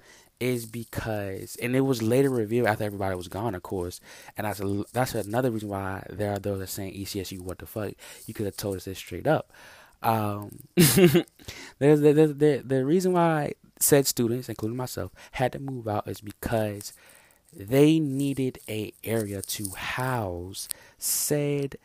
is 0.42 0.66
because, 0.66 1.56
and 1.62 1.76
it 1.76 1.82
was 1.82 2.02
later 2.02 2.28
revealed 2.28 2.66
after 2.66 2.82
everybody 2.82 3.14
was 3.14 3.28
gone, 3.28 3.54
of 3.54 3.62
course, 3.62 4.00
and 4.36 4.44
that's 4.44 4.58
a, 4.58 4.84
that's 4.92 5.14
another 5.14 5.52
reason 5.52 5.68
why 5.68 6.04
there 6.10 6.32
are 6.32 6.38
those 6.40 6.58
that 6.58 6.64
are 6.64 6.66
saying 6.66 6.94
ECSU, 6.94 7.40
what 7.40 7.58
the 7.58 7.66
fuck? 7.66 7.92
You 8.26 8.34
could 8.34 8.46
have 8.46 8.56
told 8.56 8.76
us 8.76 8.84
this 8.84 8.98
straight 8.98 9.28
up. 9.28 9.52
Um, 10.02 10.58
there's 10.74 12.00
the, 12.00 12.12
the, 12.12 12.26
the, 12.26 12.62
the 12.64 12.84
reason 12.84 13.12
why 13.12 13.52
said 13.78 14.08
students, 14.08 14.48
including 14.48 14.76
myself, 14.76 15.12
had 15.32 15.52
to 15.52 15.60
move 15.60 15.86
out 15.86 16.08
is 16.08 16.20
because 16.20 16.92
they 17.54 18.00
needed 18.00 18.58
a 18.68 18.92
area 19.04 19.42
to 19.42 19.70
house 19.70 20.68
said 20.98 21.76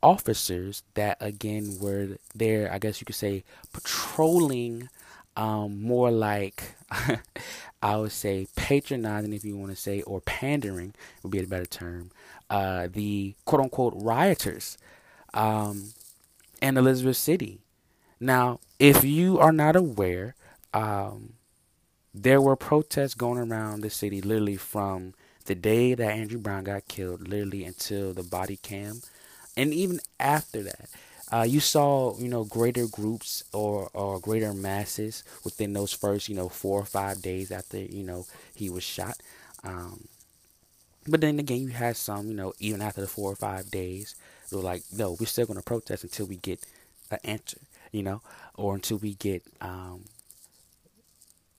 officers 0.00 0.84
that 0.94 1.16
again 1.20 1.76
were 1.80 2.18
there, 2.36 2.72
I 2.72 2.78
guess 2.78 3.00
you 3.00 3.04
could 3.04 3.16
say, 3.16 3.42
patrolling 3.72 4.88
um, 5.36 5.82
more 5.82 6.10
like 6.10 6.74
I 7.82 7.96
would 7.96 8.12
say 8.12 8.46
patronizing, 8.56 9.32
if 9.32 9.44
you 9.44 9.56
want 9.56 9.70
to 9.70 9.76
say, 9.76 10.02
or 10.02 10.20
pandering 10.20 10.94
would 11.22 11.32
be 11.32 11.40
a 11.40 11.46
better 11.46 11.66
term. 11.66 12.10
Uh, 12.48 12.88
the 12.92 13.34
quote 13.44 13.62
unquote 13.62 13.94
rioters 13.96 14.76
um, 15.32 15.92
in 16.60 16.76
Elizabeth 16.76 17.16
City. 17.16 17.60
Now, 18.18 18.60
if 18.78 19.04
you 19.04 19.38
are 19.38 19.52
not 19.52 19.76
aware, 19.76 20.34
um, 20.74 21.34
there 22.12 22.40
were 22.40 22.56
protests 22.56 23.14
going 23.14 23.38
around 23.38 23.80
the 23.80 23.90
city 23.90 24.20
literally 24.20 24.56
from 24.56 25.14
the 25.46 25.54
day 25.54 25.94
that 25.94 26.10
Andrew 26.10 26.38
Brown 26.38 26.64
got 26.64 26.86
killed, 26.86 27.28
literally 27.28 27.64
until 27.64 28.12
the 28.12 28.22
body 28.22 28.58
cam, 28.62 29.00
and 29.56 29.72
even 29.72 30.00
after 30.18 30.62
that 30.62 30.90
uh, 31.32 31.46
you 31.48 31.60
saw 31.60 32.16
you 32.18 32.28
know 32.28 32.44
greater 32.44 32.86
groups 32.86 33.44
or 33.52 33.90
or 33.94 34.20
greater 34.20 34.52
masses 34.52 35.22
within 35.44 35.72
those 35.72 35.92
first 35.92 36.28
you 36.28 36.34
know 36.34 36.48
four 36.48 36.80
or 36.80 36.84
five 36.84 37.22
days 37.22 37.50
after 37.50 37.78
you 37.78 38.02
know 38.04 38.26
he 38.54 38.70
was 38.70 38.84
shot. 38.84 39.16
Um, 39.64 40.08
but 41.06 41.20
then 41.20 41.38
again, 41.38 41.62
you 41.62 41.68
had 41.68 41.96
some 41.96 42.28
you 42.28 42.34
know 42.34 42.52
even 42.58 42.82
after 42.82 43.00
the 43.00 43.06
four 43.06 43.32
or 43.32 43.36
five 43.36 43.70
days, 43.70 44.14
they 44.50 44.56
were 44.56 44.62
like, 44.62 44.82
no, 44.92 45.16
we're 45.18 45.26
still 45.26 45.46
going 45.46 45.58
to 45.58 45.64
protest 45.64 46.04
until 46.04 46.26
we 46.26 46.36
get 46.36 46.64
an 47.10 47.18
answer, 47.24 47.58
you 47.92 48.02
know, 48.02 48.22
or 48.54 48.74
until 48.74 48.98
we 48.98 49.14
get 49.14 49.42
um, 49.60 50.04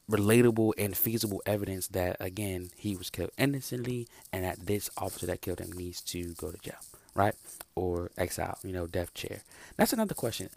relatable 0.10 0.74
and 0.78 0.96
feasible 0.98 1.42
evidence 1.46 1.88
that 1.88 2.16
again 2.20 2.70
he 2.76 2.96
was 2.96 3.10
killed 3.10 3.32
innocently 3.38 4.08
and 4.34 4.44
that 4.44 4.66
this 4.68 4.90
officer 4.98 5.26
that 5.26 5.42
killed 5.42 5.60
him 5.60 5.72
needs 5.72 6.02
to 6.02 6.34
go 6.34 6.52
to 6.52 6.58
jail 6.60 6.76
right 7.16 7.36
or 7.76 8.12
exile 8.18 8.58
you 8.64 8.72
know 8.74 8.88
death 8.88 9.14
chair 9.14 9.42
that's 9.78 9.94
another 9.94 10.14
question 10.16 10.50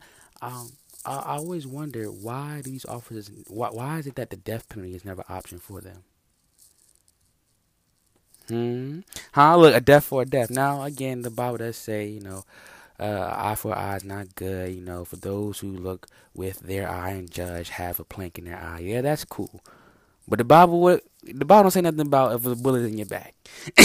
um 0.43 0.73
I, 1.05 1.17
I 1.17 1.37
always 1.37 1.67
wonder 1.67 2.07
why 2.11 2.63
these 2.63 2.85
officers 2.87 3.31
why, 3.49 3.69
why 3.71 3.99
is 3.99 4.07
it 4.07 4.17
that 4.17 4.31
the 4.31 4.37
death 4.37 4.69
penalty 4.69 4.95
is 4.95 5.05
never 5.05 5.23
an 5.29 5.35
option 5.37 5.59
for 5.59 5.81
them 5.81 6.05
hmm 8.49 9.01
huh 9.33 9.57
look 9.57 9.75
a 9.75 9.81
death 9.81 10.05
for 10.05 10.23
a 10.23 10.27
death 10.27 10.51
now 10.51 10.83
again 10.83 11.23
the 11.23 11.31
bible 11.31 11.59
does 11.59 11.77
say 11.77 12.07
you 12.07 12.21
know 12.21 12.45
uh, 13.01 13.33
eye 13.37 13.55
for 13.55 13.77
eye 13.77 13.97
is 13.97 14.05
not 14.05 14.35
good. 14.37 14.75
You 14.75 14.81
know, 14.81 15.05
for 15.05 15.17
those 15.17 15.59
who 15.61 15.69
look 15.69 16.07
with 16.35 16.61
their 16.61 16.89
eye 16.89 17.11
and 17.11 17.31
judge, 17.31 17.71
have 17.71 17.99
a 18.01 18.05
plank 18.05 18.39
in 18.39 18.45
their 18.45 18.59
eye. 18.59 18.81
Yeah, 18.81 19.03
that's 19.03 19.25
cool. 19.25 19.63
But 20.29 20.39
the 20.39 20.45
Bible, 20.45 20.81
what 20.81 21.03
the 21.23 21.45
Bible 21.45 21.65
don't 21.65 21.71
say 21.73 21.81
nothing 21.83 22.01
about 22.01 22.35
if 22.35 22.47
a 22.47 22.55
bullet 22.57 22.85
in 22.85 22.99
your 22.99 23.07
back, 23.07 23.35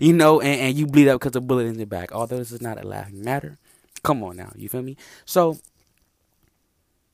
you 0.00 0.12
know, 0.12 0.40
and, 0.40 0.60
and 0.60 0.78
you 0.78 0.86
bleed 0.86 1.08
out 1.08 1.20
because 1.20 1.36
a 1.36 1.40
bullet 1.40 1.66
in 1.66 1.76
your 1.76 1.86
back. 1.86 2.12
Although 2.12 2.38
this 2.38 2.52
is 2.52 2.62
not 2.62 2.82
a 2.82 2.86
laughing 2.86 3.22
matter. 3.22 3.58
Come 4.02 4.22
on 4.22 4.36
now, 4.36 4.52
you 4.54 4.68
feel 4.68 4.82
me? 4.82 4.96
So 5.24 5.58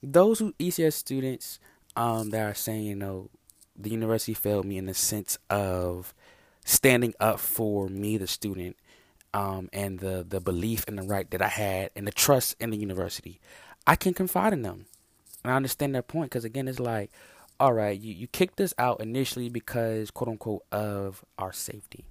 those 0.03 0.39
who 0.39 0.53
ECS 0.55 0.95
students 0.95 1.59
um, 1.97 2.31
that 2.31 2.43
are 2.43 2.55
saying, 2.55 2.85
you 2.85 2.95
know, 2.95 3.31
the 3.77 3.91
university 3.91 4.35
failed 4.35 4.65
me 4.65 4.77
in 4.79 4.87
the 4.87 4.95
sense 4.95 5.39
of 5.49 6.15
standing 6.65 7.15
up 7.21 7.41
for 7.41 7.89
me, 7.89 8.17
the 8.17 8.27
student, 8.27 8.77
um, 9.35 9.71
and 9.73 10.01
the 10.01 10.25
the 10.29 10.41
belief 10.41 10.85
and 10.87 10.99
the 10.99 11.03
right 11.03 11.31
that 11.31 11.41
I 11.41 11.49
had 11.49 11.91
and 11.97 12.07
the 12.07 12.13
trust 12.13 12.57
in 12.61 12.71
the 12.71 12.77
university, 12.77 13.41
I 13.87 13.97
can 13.97 14.13
confide 14.13 14.53
in 14.53 14.63
them, 14.63 14.87
and 15.43 15.53
I 15.53 15.57
understand 15.57 15.95
their 15.95 16.03
point 16.03 16.31
because 16.31 16.45
again, 16.45 16.69
it's 16.69 16.81
like, 16.81 17.11
all 17.59 17.73
right, 17.73 17.99
you 17.99 18.13
you 18.13 18.27
kicked 18.27 18.61
us 18.61 18.75
out 18.77 19.01
initially 19.01 19.49
because 19.49 20.11
quote 20.11 20.29
unquote 20.29 20.65
of 20.71 21.25
our 21.39 21.53
safety. 21.53 22.05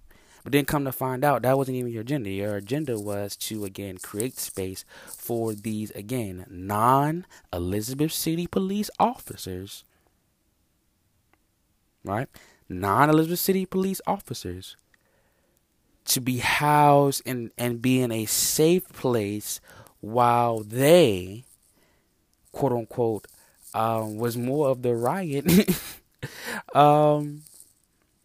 But 0.44 0.54
then 0.54 0.66
come 0.66 0.86
to 0.86 0.92
find 0.92 1.24
out 1.24 1.44
that 1.44 1.58
wasn't 1.58 1.78
even 1.78 1.92
your 1.92 2.02
agenda. 2.02 2.30
Your 2.30 2.56
agenda 2.56 3.00
was 3.00 3.36
to 3.38 3.66
again 3.66 3.98
create 3.98 4.38
space 4.38 4.84
for 5.08 5.54
these 5.54 5.92
again 5.92 6.46
non 6.50 7.26
Elizabeth 7.54 8.12
City 8.12 8.48
police 8.48 8.89
officers. 9.00 9.84
Right? 12.04 12.28
Non 12.68 13.10
Elizabeth 13.10 13.39
City 13.39 13.66
police 13.66 14.02
officers 14.08 14.76
to 16.06 16.22
be 16.22 16.39
housed 16.39 17.22
and, 17.26 17.52
and 17.58 17.82
be 17.82 18.02
in 18.02 18.12
a 18.12 18.26
safe 18.26 18.88
place 18.89 19.62
while 20.00 20.60
they, 20.62 21.44
quote 22.52 22.72
unquote, 22.72 23.28
um, 23.74 24.18
was 24.18 24.36
more 24.36 24.70
of 24.70 24.82
the 24.82 24.96
riot. 24.96 25.46
um, 26.76 27.44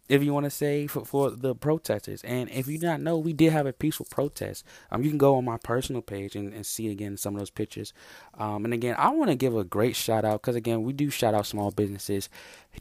if 0.08 0.22
you 0.22 0.32
want 0.32 0.44
to 0.44 0.50
say 0.50 0.86
for, 0.86 1.04
for 1.04 1.30
the 1.30 1.54
protesters. 1.54 2.22
And 2.22 2.48
if 2.50 2.68
you 2.68 2.78
not 2.78 3.00
know, 3.00 3.18
we 3.18 3.32
did 3.32 3.52
have 3.52 3.66
a 3.66 3.72
peaceful 3.72 4.06
protest. 4.10 4.64
Um, 4.90 5.02
you 5.02 5.10
can 5.10 5.18
go 5.18 5.36
on 5.36 5.44
my 5.44 5.58
personal 5.58 6.02
page 6.02 6.36
and, 6.36 6.52
and 6.52 6.64
see 6.64 6.88
again 6.90 7.16
some 7.16 7.34
of 7.34 7.40
those 7.40 7.50
pictures. 7.50 7.92
Um, 8.38 8.64
and 8.64 8.72
again, 8.72 8.94
I 8.98 9.10
want 9.10 9.30
to 9.30 9.36
give 9.36 9.56
a 9.56 9.64
great 9.64 9.96
shout 9.96 10.24
out 10.24 10.42
because 10.42 10.56
again, 10.56 10.82
we 10.82 10.92
do 10.92 11.10
shout 11.10 11.34
out 11.34 11.46
small 11.46 11.70
businesses, 11.70 12.28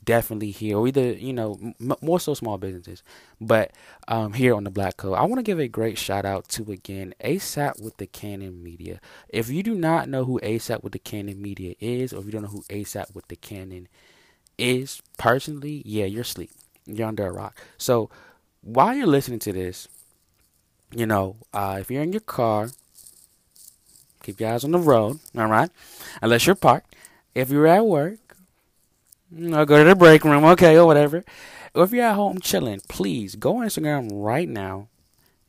definitely 0.03 0.51
here, 0.51 0.77
or 0.77 0.87
either 0.87 1.13
you 1.13 1.33
know 1.33 1.57
m- 1.81 1.95
more 2.01 2.19
so 2.19 2.33
small 2.33 2.57
businesses, 2.57 3.01
but 3.41 3.71
um, 4.07 4.33
here 4.33 4.53
on 4.53 4.63
the 4.63 4.69
Black 4.69 4.97
Code, 4.97 5.17
I 5.17 5.23
want 5.23 5.37
to 5.37 5.43
give 5.43 5.59
a 5.59 5.67
great 5.67 5.97
shout 5.97 6.25
out 6.25 6.47
to 6.49 6.71
again 6.71 7.13
ASAP 7.23 7.81
with 7.81 7.97
the 7.97 8.07
Canon 8.07 8.61
Media. 8.61 8.99
If 9.29 9.49
you 9.49 9.63
do 9.63 9.73
not 9.73 10.09
know 10.09 10.25
who 10.25 10.39
ASAP 10.41 10.83
with 10.83 10.93
the 10.93 10.99
Canon 10.99 11.41
Media 11.41 11.75
is, 11.79 12.13
or 12.13 12.19
if 12.19 12.25
you 12.25 12.31
don't 12.31 12.43
know 12.43 12.49
who 12.49 12.63
ASAP 12.63 13.15
with 13.15 13.27
the 13.29 13.35
Canon 13.35 13.87
is 14.57 15.01
personally, 15.17 15.81
yeah, 15.85 16.05
you're 16.05 16.21
asleep 16.21 16.51
you're 16.85 17.07
under 17.07 17.27
a 17.27 17.31
rock. 17.31 17.57
So 17.77 18.09
while 18.61 18.95
you're 18.95 19.07
listening 19.07 19.39
to 19.39 19.53
this, 19.53 19.87
you 20.91 21.05
know, 21.05 21.37
uh, 21.53 21.77
if 21.79 21.91
you're 21.91 22.03
in 22.03 22.13
your 22.13 22.21
car, 22.21 22.69
keep 24.23 24.39
your 24.39 24.51
eyes 24.51 24.63
on 24.63 24.71
the 24.71 24.79
road, 24.79 25.19
all 25.37 25.47
right? 25.47 25.69
Unless 26.21 26.45
you're 26.45 26.55
parked. 26.55 26.95
If 27.33 27.49
you're 27.49 27.67
at 27.67 27.85
work, 27.85 28.19
you 29.31 29.49
know, 29.49 29.65
go 29.65 29.77
to 29.77 29.89
the 29.89 29.95
break 29.95 30.23
room, 30.23 30.45
okay, 30.45 30.77
or 30.77 30.85
whatever. 30.85 31.23
Or 31.73 31.83
if 31.83 31.91
you're 31.91 32.05
at 32.05 32.15
home 32.15 32.39
chilling, 32.39 32.81
please 32.87 33.35
go 33.35 33.57
on 33.57 33.65
Instagram 33.65 34.09
right 34.11 34.47
now. 34.47 34.87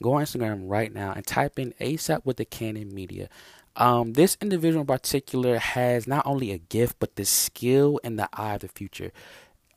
Go 0.03 0.15
on 0.15 0.25
Instagram 0.25 0.65
right 0.67 0.93
now 0.93 1.13
and 1.13 1.27
type 1.27 1.59
in 1.59 1.73
ASAP 1.81 2.25
with 2.25 2.37
the 2.37 2.45
Canon 2.45 2.95
Media. 2.95 3.29
Um, 3.77 4.15
this 4.15 4.37
individual 4.41 4.81
in 4.81 4.87
particular 4.87 5.59
has 5.59 6.07
not 6.07 6.27
only 6.27 6.51
a 6.51 6.59
gift, 6.59 6.97
but 6.99 7.17
the 7.17 7.25
skill 7.25 8.01
and 8.03 8.19
the 8.19 8.29
eye 8.33 8.55
of 8.55 8.61
the 8.61 8.69
future 8.69 9.13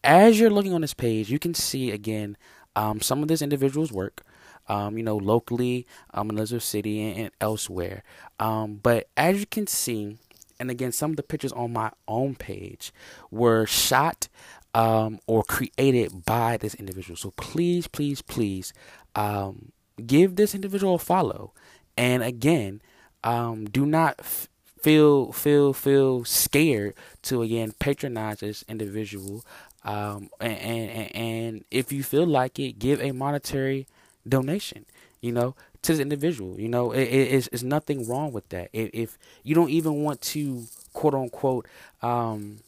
as 0.03 0.39
you're 0.39 0.49
looking 0.49 0.73
on 0.73 0.81
this 0.81 0.93
page, 0.93 1.29
you 1.31 1.39
can 1.39 1.53
see 1.53 1.91
again 1.91 2.37
um, 2.75 3.01
some 3.01 3.21
of 3.21 3.27
this 3.27 3.41
individual's 3.41 3.91
work. 3.91 4.23
Um, 4.67 4.97
you 4.97 5.03
know, 5.03 5.17
locally, 5.17 5.87
um, 6.13 6.29
in 6.29 6.37
Elizabeth 6.37 6.63
City 6.63 7.01
and, 7.01 7.17
and 7.17 7.31
elsewhere. 7.41 8.03
Um, 8.39 8.79
but 8.83 9.07
as 9.17 9.39
you 9.39 9.47
can 9.47 9.65
see, 9.65 10.17
and 10.59 10.69
again, 10.69 10.91
some 10.91 11.09
of 11.09 11.17
the 11.17 11.23
pictures 11.23 11.51
on 11.53 11.73
my 11.73 11.91
own 12.07 12.35
page 12.35 12.93
were 13.31 13.65
shot 13.65 14.27
um, 14.75 15.19
or 15.25 15.43
created 15.43 16.23
by 16.25 16.57
this 16.57 16.75
individual. 16.75 17.17
So 17.17 17.31
please, 17.31 17.87
please, 17.87 18.21
please 18.21 18.73
um, 19.15 19.71
give 20.05 20.35
this 20.35 20.53
individual 20.53 20.95
a 20.95 20.99
follow. 20.99 21.53
And 21.97 22.21
again, 22.21 22.81
do 23.23 23.85
not 23.85 24.15
f- 24.19 24.47
feel 24.81 25.31
feel 25.33 25.73
feel 25.73 26.23
scared 26.23 26.93
to 27.23 27.41
again 27.41 27.73
patronize 27.79 28.39
this 28.39 28.63
individual 28.69 29.43
um, 29.83 30.29
and, 30.39 30.57
and, 30.57 31.15
and 31.15 31.65
if 31.71 31.91
you 31.91 32.03
feel 32.03 32.25
like 32.25 32.59
it, 32.59 32.79
give 32.79 33.01
a 33.01 33.11
monetary 33.11 33.87
donation, 34.27 34.85
you 35.21 35.31
know, 35.31 35.55
to 35.81 35.93
the 35.93 36.01
individual. 36.01 36.59
You 36.59 36.69
know, 36.69 36.91
it, 36.91 37.03
it, 37.03 37.33
it's, 37.33 37.49
it's 37.51 37.63
nothing 37.63 38.07
wrong 38.07 38.31
with 38.31 38.49
that. 38.49 38.69
If, 38.73 38.89
if 38.93 39.17
you 39.43 39.55
don't 39.55 39.69
even 39.69 40.03
want 40.03 40.21
to, 40.21 40.65
quote 40.93 41.13
unquote, 41.13 41.67
um, 42.01 42.59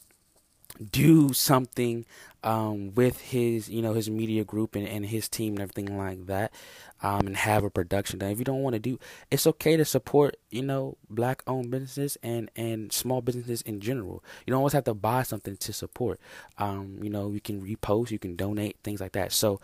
do 0.91 1.34
something 1.34 2.05
um, 2.43 2.93
with 2.95 3.20
his, 3.22 3.70
you 3.70 3.82
know, 3.82 3.93
his 3.93 4.09
media 4.09 4.43
group 4.43 4.76
and, 4.76 4.88
and 4.88 5.05
his 5.05 5.30
team 5.30 5.53
and 5.53 5.62
everything 5.62 5.97
like 5.97 6.26
that, 6.28 6.51
um, 7.02 7.28
and 7.28 7.38
have 7.38 7.64
a 7.64 7.70
production 7.70 8.20
done. 8.20 8.32
If 8.32 8.39
you 8.39 8.45
don't 8.45 8.62
want 8.62 8.74
to 8.74 8.80
do, 8.80 8.99
it's 9.30 9.47
okay 9.47 9.78
to 9.78 9.86
support, 9.86 10.38
you 10.49 10.62
know, 10.62 10.97
black-owned 11.10 11.72
businesses 11.72 12.18
and 12.24 12.49
and 12.56 12.91
small 12.91 13.22
businesses 13.22 13.62
in 13.62 13.80
general. 13.80 14.24
You 14.45 14.52
don't 14.52 14.60
always 14.60 14.74
have 14.74 14.84
to 14.86 14.93
buy 14.93 15.24
something 15.24 15.58
to 15.58 15.74
support. 15.74 16.20
Um, 16.58 16.99
you 17.02 17.10
know, 17.10 17.32
you 17.32 17.41
can 17.41 17.62
repost, 17.62 18.12
you 18.12 18.20
can 18.20 18.36
donate, 18.36 18.78
things 18.84 19.02
like 19.02 19.14
that. 19.14 19.32
So, 19.32 19.60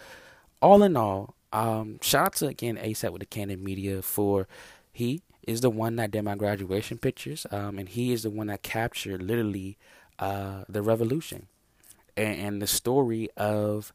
all 0.61 0.83
in 0.83 0.97
all, 0.97 1.35
um, 1.53 1.99
shout 2.01 2.25
out 2.25 2.35
to 2.35 2.47
again 2.47 2.77
ASAP 2.77 3.11
with 3.11 3.21
the 3.21 3.25
Canon 3.25 3.63
Media 3.63 4.01
for 4.01 4.47
he 4.91 5.21
is 5.43 5.61
the 5.61 5.69
one 5.69 5.95
that 5.95 6.11
did 6.11 6.23
my 6.23 6.35
graduation 6.35 6.97
pictures, 6.97 7.45
um, 7.51 7.79
and 7.79 7.87
he 7.87 8.11
is 8.11 8.23
the 8.23 8.29
one 8.29 8.47
that 8.47 8.63
captured 8.63 9.21
literally 9.21 9.77
uh, 10.19 10.63
the 10.67 10.81
revolution 10.81 11.47
and, 12.17 12.39
and 12.39 12.61
the 12.61 12.67
story 12.67 13.29
of 13.37 13.93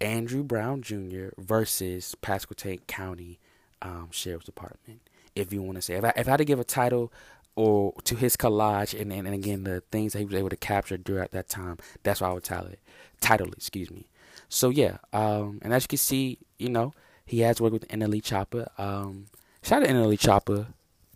Andrew 0.00 0.42
Brown 0.42 0.82
Jr. 0.82 1.28
versus 1.38 2.14
Pasquotank 2.22 2.86
County 2.86 3.38
um, 3.82 4.08
Sheriff's 4.10 4.46
Department. 4.46 5.00
If 5.34 5.52
you 5.52 5.62
want 5.62 5.76
to 5.76 5.82
say, 5.82 5.94
if 5.94 6.04
I, 6.04 6.12
if 6.16 6.26
I 6.28 6.32
had 6.32 6.36
to 6.38 6.44
give 6.44 6.60
a 6.60 6.64
title 6.64 7.12
or 7.54 7.94
to 8.04 8.16
his 8.16 8.36
collage 8.36 8.98
and, 8.98 9.12
and, 9.12 9.26
and 9.26 9.34
again 9.34 9.64
the 9.64 9.82
things 9.90 10.12
that 10.12 10.18
he 10.20 10.24
was 10.24 10.34
able 10.34 10.50
to 10.50 10.56
capture 10.56 10.96
during 10.96 11.28
that 11.30 11.48
time, 11.48 11.78
that's 12.02 12.20
why 12.20 12.28
I 12.28 12.32
would 12.32 12.44
title 12.44 12.68
it. 12.68 12.80
Title 13.20 13.48
it, 13.48 13.54
excuse 13.54 13.90
me. 13.90 14.06
So 14.48 14.70
yeah, 14.70 14.98
um, 15.12 15.58
and 15.62 15.72
as 15.72 15.84
you 15.84 15.88
can 15.88 15.98
see, 15.98 16.38
you 16.58 16.68
know, 16.68 16.92
he 17.24 17.40
has 17.40 17.60
worked 17.60 17.72
with 17.72 17.88
NLE 17.88 18.22
Choppa. 18.22 18.68
Um, 18.78 19.26
shout 19.62 19.82
out 19.82 19.88
to 19.88 19.92
NLE 19.92 20.18
Choppa. 20.18 20.66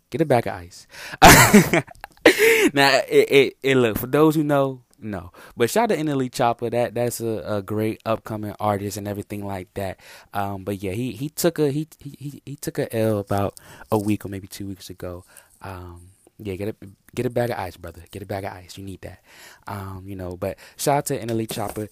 Get 0.09 0.21
a 0.21 0.25
bag 0.25 0.47
of 0.47 0.53
ice. 0.53 0.87
now, 2.73 2.99
it, 3.07 3.31
it, 3.31 3.57
it 3.63 3.77
look 3.77 3.97
for 3.97 4.07
those 4.07 4.35
who 4.35 4.43
know, 4.43 4.81
no. 5.01 5.31
But 5.57 5.69
shout 5.69 5.91
out 5.91 5.95
to 5.95 6.03
NLE 6.03 6.31
Choppa. 6.31 6.71
That 6.71 6.93
that's 6.93 7.19
a, 7.19 7.43
a 7.45 7.61
great 7.61 8.01
upcoming 8.05 8.55
artist 8.59 8.97
and 8.97 9.07
everything 9.07 9.45
like 9.45 9.73
that. 9.73 9.99
Um, 10.33 10.63
but 10.63 10.81
yeah, 10.81 10.91
he 10.91 11.11
he 11.11 11.29
took 11.29 11.59
a 11.59 11.71
he 11.71 11.87
he 11.99 12.41
he 12.45 12.55
took 12.55 12.79
a 12.79 12.93
L 12.95 13.19
about 13.19 13.59
a 13.91 13.97
week 13.97 14.25
or 14.25 14.29
maybe 14.29 14.47
two 14.47 14.67
weeks 14.67 14.89
ago. 14.89 15.25
Um, 15.61 16.09
yeah, 16.37 16.55
get 16.55 16.69
a 16.69 16.75
get 17.15 17.25
a 17.25 17.29
bag 17.29 17.49
of 17.51 17.59
ice, 17.59 17.77
brother. 17.77 18.03
Get 18.11 18.23
a 18.23 18.25
bag 18.25 18.43
of 18.45 18.53
ice. 18.53 18.77
You 18.77 18.83
need 18.83 19.01
that. 19.01 19.21
Um, 19.67 20.03
you 20.05 20.15
know. 20.15 20.37
But 20.37 20.57
shout 20.77 20.97
out 20.97 21.05
to 21.07 21.19
NLE 21.19 21.47
Choppa 21.47 21.89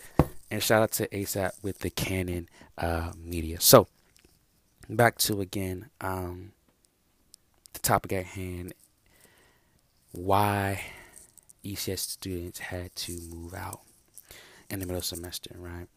and 0.52 0.64
shout 0.64 0.82
out 0.82 0.92
to 0.94 1.08
ASAP 1.10 1.52
with 1.62 1.80
the 1.80 1.90
Canon 1.90 2.50
uh, 2.78 3.12
media. 3.18 3.60
So 3.60 3.88
back 4.90 5.18
to 5.20 5.42
again 5.42 5.90
um, 6.02 6.52
the 7.74 7.80
topic 7.80 8.14
at 8.14 8.26
hand. 8.26 8.74
Why 10.12 10.82
ECS 11.64 12.00
students 12.00 12.60
had 12.60 12.96
to 12.96 13.20
move 13.30 13.54
out 13.54 13.82
in 14.70 14.80
the 14.80 14.86
middle 14.86 15.00
of 15.00 15.06
semester, 15.06 15.56
right? 15.58 15.88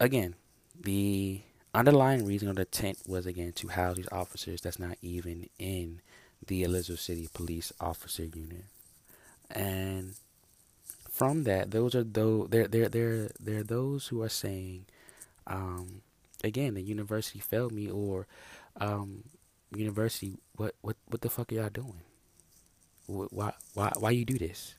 Again, 0.00 0.34
the 0.80 1.42
underlying 1.74 2.24
reason 2.24 2.48
of 2.48 2.56
the 2.56 2.64
tent 2.64 2.98
was 3.06 3.26
again 3.26 3.52
to 3.52 3.68
house 3.68 3.96
these 3.96 4.08
officers 4.12 4.60
that's 4.60 4.78
not 4.78 4.96
even 5.02 5.48
in 5.58 6.00
the 6.46 6.62
Elizabeth 6.62 7.00
City 7.00 7.28
Police 7.32 7.72
Officer 7.80 8.24
Unit. 8.24 8.64
And 9.50 10.14
from 11.10 11.44
that, 11.44 11.70
those 11.70 11.94
are 11.94 12.04
those 12.04 12.48
there 12.50 12.66
there 12.66 12.88
there 12.88 13.30
there 13.38 13.60
are 13.60 13.64
those 13.64 14.08
who 14.08 14.22
are 14.22 14.28
saying, 14.28 14.86
um, 15.46 16.02
again, 16.42 16.74
the 16.74 16.82
university 16.82 17.38
failed 17.38 17.72
me, 17.72 17.90
or 17.90 18.26
um, 18.80 19.24
university, 19.74 20.38
what 20.56 20.74
what 20.80 20.96
what 21.08 21.20
the 21.20 21.30
fuck 21.30 21.52
are 21.52 21.54
y'all 21.54 21.68
doing? 21.68 22.00
Why 23.06 23.52
why 23.74 23.92
why 23.98 24.10
you 24.10 24.24
do 24.24 24.38
this? 24.38 24.74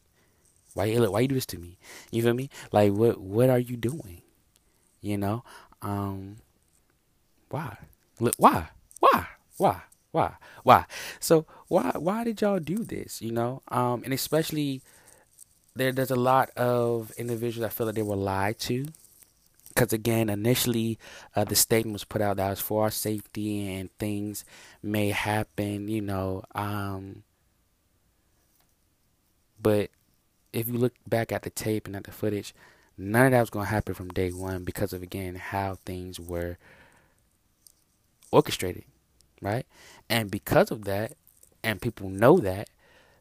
Why 0.74 0.86
you 0.86 1.10
why 1.10 1.22
you 1.22 1.28
do 1.28 1.36
this 1.36 1.46
to 1.48 1.58
me? 1.58 1.78
You 2.12 2.24
feel 2.24 2.34
me? 2.34 2.50
Like 2.72 2.92
what 2.94 3.20
what 3.20 3.50
are 3.50 3.60
you 3.60 3.78
doing? 3.78 4.22
You 5.02 5.18
know, 5.18 5.44
um, 5.82 6.38
why? 7.50 7.78
Why? 8.38 8.70
Why? 9.00 9.28
Why? 9.58 9.82
Why? 10.12 10.34
Why? 10.64 10.86
So 11.20 11.46
why 11.68 11.92
why 11.96 12.24
did 12.24 12.42
y'all 12.42 12.60
do 12.60 12.78
this? 12.78 13.22
You 13.22 13.32
know, 13.32 13.62
um, 13.68 14.04
and 14.04 14.14
especially 14.14 14.82
there 15.76 15.92
there's 15.92 16.12
a 16.12 16.16
lot 16.16 16.50
of 16.52 17.12
individuals 17.18 17.66
I 17.66 17.70
feel 17.70 17.88
that 17.88 17.96
they 17.96 18.02
were 18.02 18.16
lied 18.16 18.60
to. 18.60 18.88
Because 19.70 19.92
again, 19.92 20.30
initially 20.30 20.98
uh, 21.36 21.44
the 21.44 21.56
statement 21.56 21.94
was 21.94 22.06
put 22.06 22.22
out 22.22 22.38
that 22.38 22.50
was 22.50 22.62
for 22.62 22.84
our 22.84 22.92
safety 22.92 23.74
and 23.74 23.92
things 24.00 24.46
may 24.82 25.10
happen, 25.10 25.90
you 25.90 26.02
know. 26.02 26.44
Um, 26.56 27.24
but 29.66 29.90
if 30.54 30.68
you 30.68 30.76
look 30.76 30.94
back 31.08 31.32
at 31.32 31.42
the 31.42 31.50
tape 31.50 31.88
and 31.88 31.96
at 31.96 32.04
the 32.04 32.12
footage, 32.12 32.54
none 33.00 33.26
of 33.26 33.32
that 33.32 33.40
was 33.40 33.50
going 33.50 33.66
to 33.66 33.72
happen 33.72 33.96
from 33.96 34.10
day 34.10 34.30
one 34.30 34.64
because 34.64 34.94
of 34.94 35.02
again 35.02 35.34
how 35.34 35.80
things 35.88 36.20
were 36.20 36.60
orchestrated, 38.30 38.84
right? 39.42 39.66
And 40.08 40.30
because 40.30 40.70
of 40.70 40.86
that, 40.86 41.14
and 41.64 41.82
people 41.82 42.10
know 42.10 42.38
that, 42.38 42.70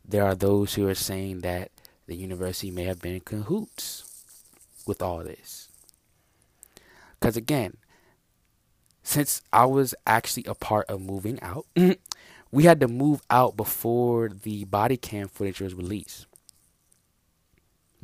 there 0.05 0.23
are 0.23 0.35
those 0.35 0.75
who 0.75 0.87
are 0.87 0.95
saying 0.95 1.41
that 1.41 1.71
the 2.07 2.15
university 2.15 2.71
may 2.71 2.85
have 2.85 3.01
been 3.01 3.15
in 3.15 3.21
cahoots 3.21 4.05
with 4.87 5.01
all 5.01 5.25
this. 5.25 5.71
Because 7.19 7.39
again, 7.39 7.79
since 9.03 9.41
I 9.51 9.65
was 9.65 9.95
actually 10.07 10.45
a 10.45 10.55
part 10.55 10.91
of 10.91 11.01
moving 11.01 11.41
out, 11.41 11.65
we 12.53 12.65
had 12.65 12.81
to 12.81 12.89
move 12.89 13.23
out 13.31 13.57
before 13.57 14.29
the 14.29 14.67
body 14.67 14.99
cam 14.99 15.29
footage 15.29 15.63
was 15.63 15.75
released. 15.75 16.27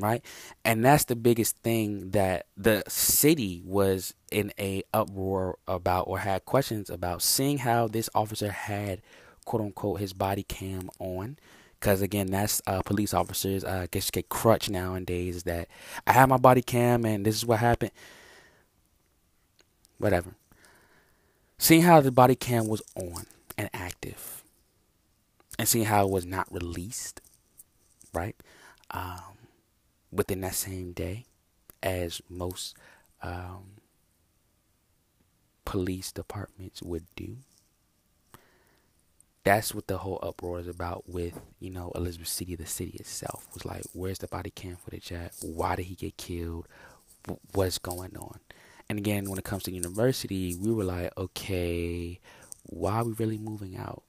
Right? 0.00 0.24
And 0.64 0.84
that's 0.84 1.04
the 1.04 1.16
biggest 1.16 1.56
thing 1.58 2.10
that 2.10 2.46
the 2.56 2.82
city 2.88 3.62
was 3.64 4.14
in 4.30 4.52
a 4.58 4.82
uproar 4.94 5.58
about 5.68 6.08
or 6.08 6.18
had 6.18 6.44
questions 6.44 6.90
about 6.90 7.22
seeing 7.22 7.58
how 7.58 7.88
this 7.88 8.08
officer 8.14 8.50
had 8.50 9.02
quote 9.44 9.62
unquote 9.62 10.00
his 10.00 10.12
body 10.12 10.42
cam 10.42 10.90
on 10.98 11.36
because 11.80 12.02
again, 12.02 12.26
that's 12.26 12.60
uh, 12.66 12.82
police 12.82 13.14
officers. 13.14 13.64
Uh, 13.64 13.80
I 13.82 13.88
guess 13.90 14.10
get 14.10 14.28
crutch 14.28 14.68
nowadays. 14.68 15.44
That 15.44 15.68
I 16.06 16.12
have 16.12 16.28
my 16.28 16.36
body 16.36 16.60
cam 16.60 17.06
and 17.06 17.24
this 17.24 17.36
is 17.36 17.46
what 17.46 17.58
happened. 17.58 17.92
Whatever. 19.98 20.34
Seeing 21.58 21.82
how 21.82 22.00
the 22.00 22.12
body 22.12 22.34
cam 22.34 22.68
was 22.68 22.82
on 22.94 23.26
and 23.58 23.68
active, 23.74 24.42
and 25.58 25.68
seeing 25.68 25.84
how 25.84 26.06
it 26.06 26.10
was 26.10 26.24
not 26.24 26.50
released, 26.50 27.20
right, 28.14 28.34
um, 28.92 29.36
within 30.12 30.40
that 30.42 30.54
same 30.54 30.92
day, 30.92 31.26
as 31.82 32.20
most 32.28 32.76
um, 33.22 33.76
police 35.64 36.12
departments 36.12 36.82
would 36.82 37.06
do 37.16 37.38
that's 39.44 39.74
what 39.74 39.86
the 39.86 39.98
whole 39.98 40.18
uproar 40.22 40.60
is 40.60 40.68
about 40.68 41.08
with 41.08 41.40
you 41.60 41.70
know 41.70 41.92
Elizabeth 41.94 42.28
City, 42.28 42.56
the 42.56 42.66
city 42.66 42.96
itself 42.98 43.48
was 43.54 43.64
like, 43.64 43.82
where's 43.92 44.18
the 44.18 44.26
body 44.26 44.50
cam 44.50 44.76
footage 44.76 45.12
at? 45.12 45.34
Why 45.42 45.76
did 45.76 45.86
he 45.86 45.94
get 45.94 46.16
killed? 46.16 46.68
What's 47.54 47.78
going 47.78 48.16
on? 48.16 48.40
And 48.88 48.98
again, 48.98 49.28
when 49.28 49.38
it 49.38 49.44
comes 49.44 49.62
to 49.64 49.72
university, 49.72 50.54
we 50.56 50.72
were 50.72 50.84
like, 50.84 51.12
okay, 51.16 52.18
why 52.64 52.96
are 52.96 53.04
we 53.04 53.12
really 53.12 53.38
moving 53.38 53.76
out? 53.76 54.02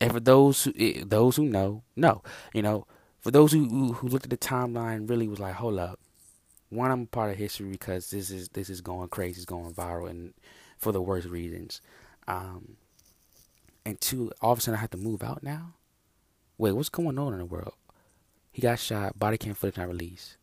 And 0.00 0.12
for 0.12 0.20
those 0.20 0.64
who 0.64 0.72
eh, 0.78 1.04
those 1.06 1.36
who 1.36 1.44
know, 1.44 1.82
know, 1.94 2.22
you 2.52 2.62
know, 2.62 2.86
for 3.20 3.30
those 3.30 3.52
who 3.52 3.92
who 3.92 4.08
looked 4.08 4.24
at 4.24 4.30
the 4.30 4.36
timeline, 4.36 5.08
really 5.08 5.28
was 5.28 5.40
like, 5.40 5.54
hold 5.54 5.78
up, 5.78 5.98
one, 6.70 6.90
I'm 6.90 7.02
a 7.02 7.06
part 7.06 7.30
of 7.30 7.36
history 7.36 7.68
because 7.70 8.10
this 8.10 8.30
is 8.30 8.48
this 8.50 8.70
is 8.70 8.80
going 8.80 9.08
crazy, 9.08 9.38
it's 9.38 9.44
going 9.44 9.74
viral, 9.74 10.08
and 10.08 10.34
for 10.78 10.92
the 10.92 11.02
worst 11.02 11.28
reasons. 11.28 11.80
Um, 12.26 12.76
and 13.84 14.00
two, 14.00 14.32
all 14.40 14.52
of 14.52 14.58
a 14.58 14.60
sudden 14.62 14.78
I 14.78 14.80
have 14.80 14.90
to 14.90 14.96
move 14.98 15.22
out 15.22 15.42
now. 15.42 15.74
Wait, 16.58 16.72
what's 16.72 16.88
going 16.88 17.18
on 17.18 17.32
in 17.32 17.38
the 17.38 17.44
world? 17.44 17.74
He 18.52 18.62
got 18.62 18.78
shot. 18.78 19.18
Body 19.18 19.38
cam 19.38 19.54
footage 19.54 19.76
not 19.76 19.88
released. 19.88 20.36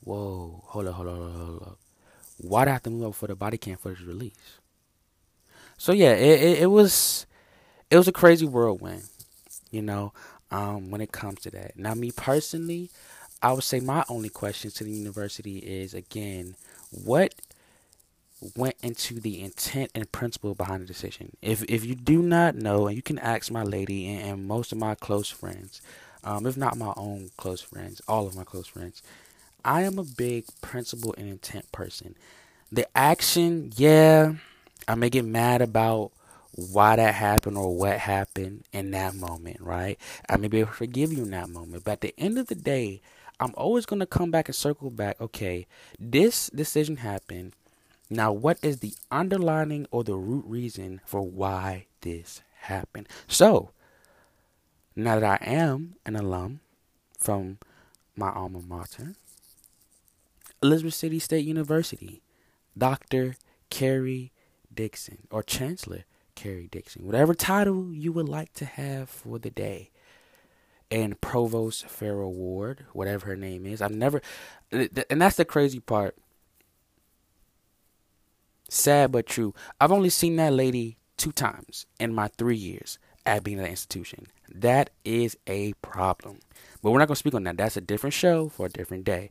Whoa, 0.00 0.62
hold 0.66 0.86
up, 0.86 0.94
hold 0.94 1.08
up, 1.08 1.14
hold 1.14 1.62
up. 1.62 1.78
Why 2.38 2.64
do 2.64 2.70
I 2.70 2.74
have 2.74 2.82
to 2.84 2.90
move 2.90 3.04
out 3.04 3.10
before 3.10 3.28
the 3.28 3.34
body 3.34 3.58
cam 3.58 3.76
footage 3.76 4.04
release? 4.04 4.58
So 5.76 5.92
yeah, 5.92 6.12
it, 6.12 6.42
it, 6.42 6.58
it 6.62 6.66
was 6.66 7.26
it 7.90 7.96
was 7.96 8.08
a 8.08 8.12
crazy 8.12 8.46
whirlwind, 8.46 9.04
you 9.70 9.82
know, 9.82 10.12
um, 10.50 10.90
when 10.90 11.00
it 11.00 11.12
comes 11.12 11.40
to 11.40 11.50
that. 11.50 11.78
Now, 11.78 11.94
me 11.94 12.10
personally, 12.10 12.90
I 13.42 13.52
would 13.52 13.64
say 13.64 13.80
my 13.80 14.04
only 14.08 14.28
question 14.28 14.70
to 14.72 14.84
the 14.84 14.90
university 14.90 15.58
is 15.58 15.94
again, 15.94 16.56
what 16.90 17.34
went 18.56 18.76
into 18.82 19.20
the 19.20 19.42
intent 19.42 19.90
and 19.94 20.10
principle 20.12 20.54
behind 20.54 20.82
the 20.82 20.86
decision. 20.86 21.36
If 21.42 21.62
if 21.64 21.84
you 21.84 21.94
do 21.94 22.22
not 22.22 22.54
know, 22.54 22.86
and 22.86 22.96
you 22.96 23.02
can 23.02 23.18
ask 23.18 23.50
my 23.50 23.62
lady 23.62 24.08
and, 24.08 24.30
and 24.30 24.48
most 24.48 24.72
of 24.72 24.78
my 24.78 24.94
close 24.94 25.28
friends, 25.28 25.80
um, 26.24 26.46
if 26.46 26.56
not 26.56 26.76
my 26.76 26.92
own 26.96 27.30
close 27.36 27.60
friends, 27.60 28.00
all 28.08 28.26
of 28.26 28.36
my 28.36 28.44
close 28.44 28.66
friends, 28.66 29.02
I 29.64 29.82
am 29.82 29.98
a 29.98 30.04
big 30.04 30.44
principle 30.60 31.14
and 31.18 31.28
intent 31.28 31.70
person. 31.72 32.14
The 32.70 32.86
action, 32.96 33.72
yeah, 33.76 34.34
I 34.86 34.94
may 34.94 35.10
get 35.10 35.24
mad 35.24 35.62
about 35.62 36.12
why 36.58 36.96
that 36.96 37.14
happened 37.14 37.56
or 37.56 37.76
what 37.76 37.98
happened 37.98 38.64
in 38.72 38.90
that 38.90 39.14
moment, 39.14 39.60
right? 39.60 39.98
I 40.28 40.36
may 40.36 40.48
be 40.48 40.60
able 40.60 40.70
to 40.70 40.76
forgive 40.76 41.12
you 41.12 41.22
in 41.22 41.30
that 41.30 41.48
moment, 41.48 41.84
but 41.84 41.92
at 41.92 42.00
the 42.00 42.14
end 42.18 42.38
of 42.38 42.48
the 42.48 42.54
day, 42.54 43.00
I'm 43.38 43.54
always 43.56 43.86
going 43.86 44.00
to 44.00 44.06
come 44.06 44.30
back 44.32 44.48
and 44.48 44.56
circle 44.56 44.90
back. 44.90 45.20
Okay, 45.20 45.66
this 45.98 46.50
decision 46.50 46.96
happened 46.96 47.52
now, 48.10 48.32
what 48.32 48.58
is 48.62 48.78
the 48.78 48.94
underlining 49.10 49.86
or 49.90 50.02
the 50.02 50.16
root 50.16 50.44
reason 50.46 51.00
for 51.04 51.20
why 51.20 51.86
this 52.00 52.40
happened? 52.60 53.06
So, 53.26 53.70
now 54.96 55.20
that 55.20 55.42
I 55.42 55.44
am 55.44 55.96
an 56.06 56.16
alum 56.16 56.60
from 57.18 57.58
my 58.16 58.30
alma 58.30 58.60
mater, 58.60 59.14
Elizabeth 60.62 60.94
City 60.94 61.18
State 61.18 61.44
University, 61.44 62.22
Dr. 62.76 63.36
Karrie 63.70 64.30
Dixon, 64.72 65.26
or 65.30 65.42
Chancellor 65.42 66.04
Karrie 66.38 66.70
Dixon, 66.70 67.04
whatever 67.04 67.34
title 67.34 67.92
you 67.92 68.12
would 68.12 68.28
like 68.28 68.52
to 68.54 68.64
have 68.64 69.08
for 69.08 69.38
the 69.38 69.50
day. 69.50 69.90
And 70.90 71.20
Provost 71.20 71.86
Farrah 71.86 72.32
Ward, 72.32 72.86
whatever 72.94 73.26
her 73.26 73.36
name 73.36 73.66
is. 73.66 73.82
I've 73.82 73.94
never, 73.94 74.22
and 74.72 75.20
that's 75.20 75.36
the 75.36 75.44
crazy 75.44 75.80
part 75.80 76.16
Sad 78.68 79.12
but 79.12 79.26
true. 79.26 79.54
I've 79.80 79.92
only 79.92 80.10
seen 80.10 80.36
that 80.36 80.52
lady 80.52 80.98
two 81.16 81.32
times 81.32 81.86
in 81.98 82.14
my 82.14 82.28
three 82.28 82.56
years 82.56 82.98
at 83.24 83.42
being 83.42 83.58
at 83.58 83.64
the 83.64 83.70
institution. 83.70 84.26
That 84.54 84.90
is 85.04 85.36
a 85.46 85.72
problem. 85.80 86.40
But 86.82 86.90
we're 86.90 86.98
not 86.98 87.08
going 87.08 87.14
to 87.14 87.18
speak 87.18 87.34
on 87.34 87.44
that. 87.44 87.56
That's 87.56 87.76
a 87.78 87.82
different 87.82 88.12
show 88.12 88.50
for 88.50 88.66
a 88.66 88.70
different 88.70 89.04
day. 89.04 89.30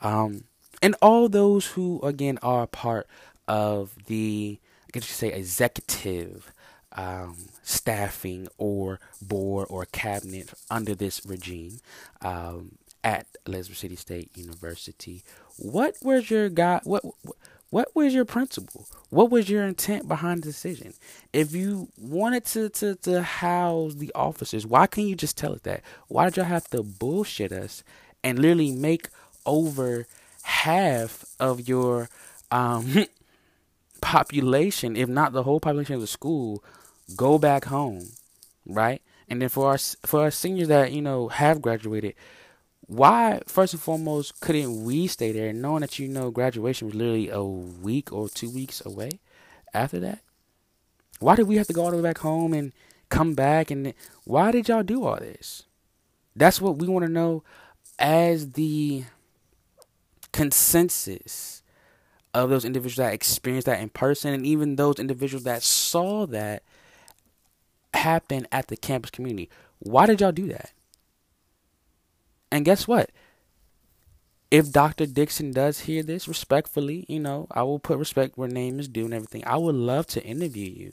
Um, 0.00 0.44
and 0.80 0.94
all 1.02 1.28
those 1.28 1.66
who, 1.66 2.00
again, 2.02 2.38
are 2.40 2.68
part 2.68 3.08
of 3.48 3.96
the, 4.06 4.60
I 4.88 4.90
guess 4.92 5.08
you 5.08 5.14
say, 5.14 5.32
executive 5.32 6.52
um, 6.92 7.36
staffing 7.62 8.48
or 8.56 8.98
board 9.20 9.66
or 9.70 9.84
cabinet 9.86 10.52
under 10.70 10.94
this 10.94 11.24
regime 11.26 11.80
um, 12.22 12.78
at 13.04 13.26
Elizabeth 13.46 13.78
City 13.78 13.96
State 13.96 14.36
University. 14.36 15.22
What 15.58 15.96
was 16.02 16.30
your 16.30 16.48
guy? 16.48 16.80
What, 16.84 17.04
what 17.04 17.36
what 17.70 17.94
was 17.94 18.14
your 18.14 18.24
principle? 18.24 18.86
What 19.10 19.30
was 19.30 19.50
your 19.50 19.64
intent 19.66 20.08
behind 20.08 20.42
the 20.42 20.46
decision? 20.46 20.94
If 21.34 21.52
you 21.52 21.88
wanted 21.98 22.46
to, 22.46 22.70
to, 22.70 22.94
to 22.96 23.22
house 23.22 23.96
the 23.96 24.10
officers, 24.14 24.66
why 24.66 24.86
can't 24.86 25.06
you 25.06 25.14
just 25.14 25.36
tell 25.36 25.52
us 25.52 25.60
that? 25.62 25.82
Why 26.08 26.24
did 26.24 26.38
y'all 26.38 26.46
have 26.46 26.68
to 26.68 26.82
bullshit 26.82 27.52
us 27.52 27.84
and 28.24 28.38
literally 28.38 28.72
make 28.72 29.08
over 29.44 30.06
half 30.44 31.26
of 31.38 31.68
your 31.68 32.08
um, 32.50 33.04
population, 34.00 34.96
if 34.96 35.08
not 35.08 35.32
the 35.32 35.42
whole 35.42 35.60
population 35.60 35.94
of 35.94 36.00
the 36.00 36.06
school, 36.06 36.62
go 37.16 37.38
back 37.38 37.66
home, 37.66 38.08
right? 38.66 39.02
And 39.28 39.42
then 39.42 39.48
for 39.48 39.68
our 39.68 39.78
for 39.78 40.20
our 40.20 40.30
seniors 40.30 40.68
that 40.68 40.92
you 40.92 41.02
know 41.02 41.28
have 41.28 41.60
graduated, 41.60 42.14
why 42.86 43.40
first 43.46 43.74
and 43.74 43.82
foremost 43.82 44.40
couldn't 44.40 44.84
we 44.84 45.06
stay 45.06 45.32
there 45.32 45.52
knowing 45.52 45.82
that 45.82 45.98
you 45.98 46.08
know 46.08 46.30
graduation 46.30 46.88
was 46.88 46.94
literally 46.94 47.28
a 47.28 47.42
week 47.42 48.12
or 48.12 48.28
two 48.28 48.50
weeks 48.50 48.84
away 48.84 49.20
after 49.74 50.00
that? 50.00 50.20
Why 51.20 51.36
did 51.36 51.48
we 51.48 51.56
have 51.56 51.66
to 51.66 51.72
go 51.72 51.84
all 51.84 51.90
the 51.90 51.96
way 51.96 52.02
back 52.02 52.18
home 52.18 52.54
and 52.54 52.72
come 53.08 53.34
back? 53.34 53.70
And 53.70 53.92
why 54.24 54.52
did 54.52 54.68
y'all 54.68 54.82
do 54.82 55.04
all 55.04 55.16
this? 55.16 55.64
That's 56.34 56.60
what 56.60 56.78
we 56.78 56.88
want 56.88 57.04
to 57.04 57.10
know 57.10 57.42
as 57.98 58.52
the 58.52 59.04
consensus 60.32 61.57
of 62.34 62.50
those 62.50 62.64
individuals 62.64 62.96
that 62.96 63.14
experienced 63.14 63.66
that 63.66 63.80
in 63.80 63.88
person 63.88 64.32
and 64.32 64.46
even 64.46 64.76
those 64.76 64.98
individuals 64.98 65.44
that 65.44 65.62
saw 65.62 66.26
that 66.26 66.62
happen 67.94 68.46
at 68.52 68.68
the 68.68 68.76
campus 68.76 69.10
community. 69.10 69.48
Why 69.78 70.06
did 70.06 70.20
y'all 70.20 70.32
do 70.32 70.46
that? 70.48 70.72
And 72.50 72.64
guess 72.64 72.88
what? 72.88 73.10
If 74.50 74.72
Dr. 74.72 75.06
Dixon 75.06 75.52
does 75.52 75.80
hear 75.80 76.02
this 76.02 76.26
respectfully, 76.26 77.04
you 77.08 77.20
know, 77.20 77.46
I 77.50 77.62
will 77.64 77.78
put 77.78 77.98
respect 77.98 78.38
where 78.38 78.48
name 78.48 78.80
is 78.80 78.88
due 78.88 79.04
and 79.04 79.14
everything. 79.14 79.44
I 79.46 79.56
would 79.58 79.74
love 79.74 80.06
to 80.08 80.24
interview 80.24 80.70
you. 80.70 80.92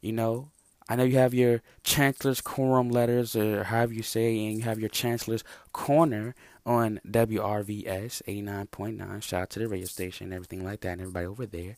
You 0.00 0.12
know, 0.12 0.50
I 0.88 0.94
know 0.94 1.02
you 1.02 1.18
have 1.18 1.34
your 1.34 1.60
chancellor's 1.82 2.40
quorum 2.40 2.88
letters, 2.88 3.34
or 3.34 3.64
however 3.64 3.92
you 3.92 4.02
say, 4.02 4.46
and 4.46 4.56
you 4.56 4.62
have 4.62 4.78
your 4.78 4.88
chancellor's 4.88 5.42
corner 5.72 6.34
on 6.68 7.00
WRVS 7.08 8.22
89.9. 8.28 9.22
Shout 9.22 9.42
out 9.42 9.50
to 9.50 9.58
the 9.58 9.68
radio 9.68 9.86
station 9.86 10.26
and 10.26 10.34
everything 10.34 10.62
like 10.62 10.82
that, 10.82 10.90
and 10.90 11.00
everybody 11.00 11.26
over 11.26 11.46
there. 11.46 11.76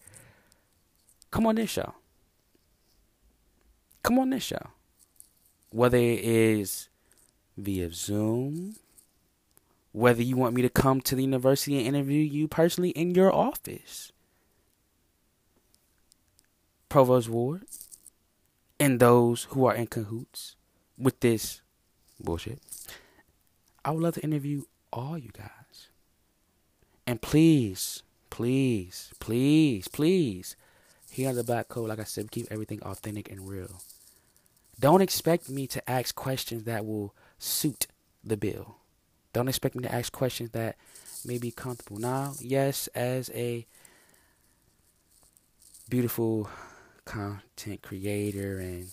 Come 1.30 1.46
on 1.46 1.54
this 1.54 1.70
show. 1.70 1.94
Come 4.02 4.18
on 4.18 4.30
this 4.30 4.42
show. 4.42 4.70
Whether 5.70 5.98
it 5.98 6.24
is 6.24 6.88
via 7.56 7.92
Zoom, 7.92 8.74
whether 9.92 10.22
you 10.22 10.36
want 10.36 10.54
me 10.54 10.62
to 10.62 10.68
come 10.68 11.00
to 11.02 11.14
the 11.14 11.22
university 11.22 11.78
and 11.78 11.86
interview 11.86 12.20
you 12.20 12.48
personally 12.48 12.90
in 12.90 13.14
your 13.14 13.32
office. 13.32 14.10
Provost 16.88 17.28
Ward 17.28 17.62
and 18.80 18.98
those 18.98 19.44
who 19.50 19.66
are 19.66 19.74
in 19.74 19.86
cahoots 19.86 20.56
with 20.98 21.20
this 21.20 21.60
bullshit. 22.18 22.58
I 23.84 23.92
would 23.92 24.02
love 24.02 24.14
to 24.14 24.22
interview 24.22 24.64
all 24.92 25.18
you 25.18 25.30
guys. 25.32 25.88
And 27.06 27.20
please, 27.20 28.02
please, 28.30 29.12
please, 29.18 29.88
please, 29.88 30.56
here 31.10 31.28
on 31.28 31.34
the 31.34 31.44
Black 31.44 31.68
Code, 31.68 31.88
like 31.88 32.00
I 32.00 32.04
said, 32.04 32.30
keep 32.30 32.46
everything 32.50 32.82
authentic 32.82 33.30
and 33.30 33.48
real. 33.48 33.82
Don't 34.78 35.02
expect 35.02 35.48
me 35.48 35.66
to 35.68 35.90
ask 35.90 36.14
questions 36.14 36.64
that 36.64 36.86
will 36.86 37.14
suit 37.38 37.86
the 38.24 38.36
bill. 38.36 38.76
Don't 39.32 39.48
expect 39.48 39.76
me 39.76 39.82
to 39.82 39.94
ask 39.94 40.12
questions 40.12 40.50
that 40.50 40.76
may 41.24 41.38
be 41.38 41.50
comfortable. 41.50 41.98
Now, 41.98 42.34
yes, 42.40 42.88
as 42.94 43.30
a 43.34 43.66
beautiful 45.88 46.48
content 47.04 47.82
creator 47.82 48.58
and 48.58 48.88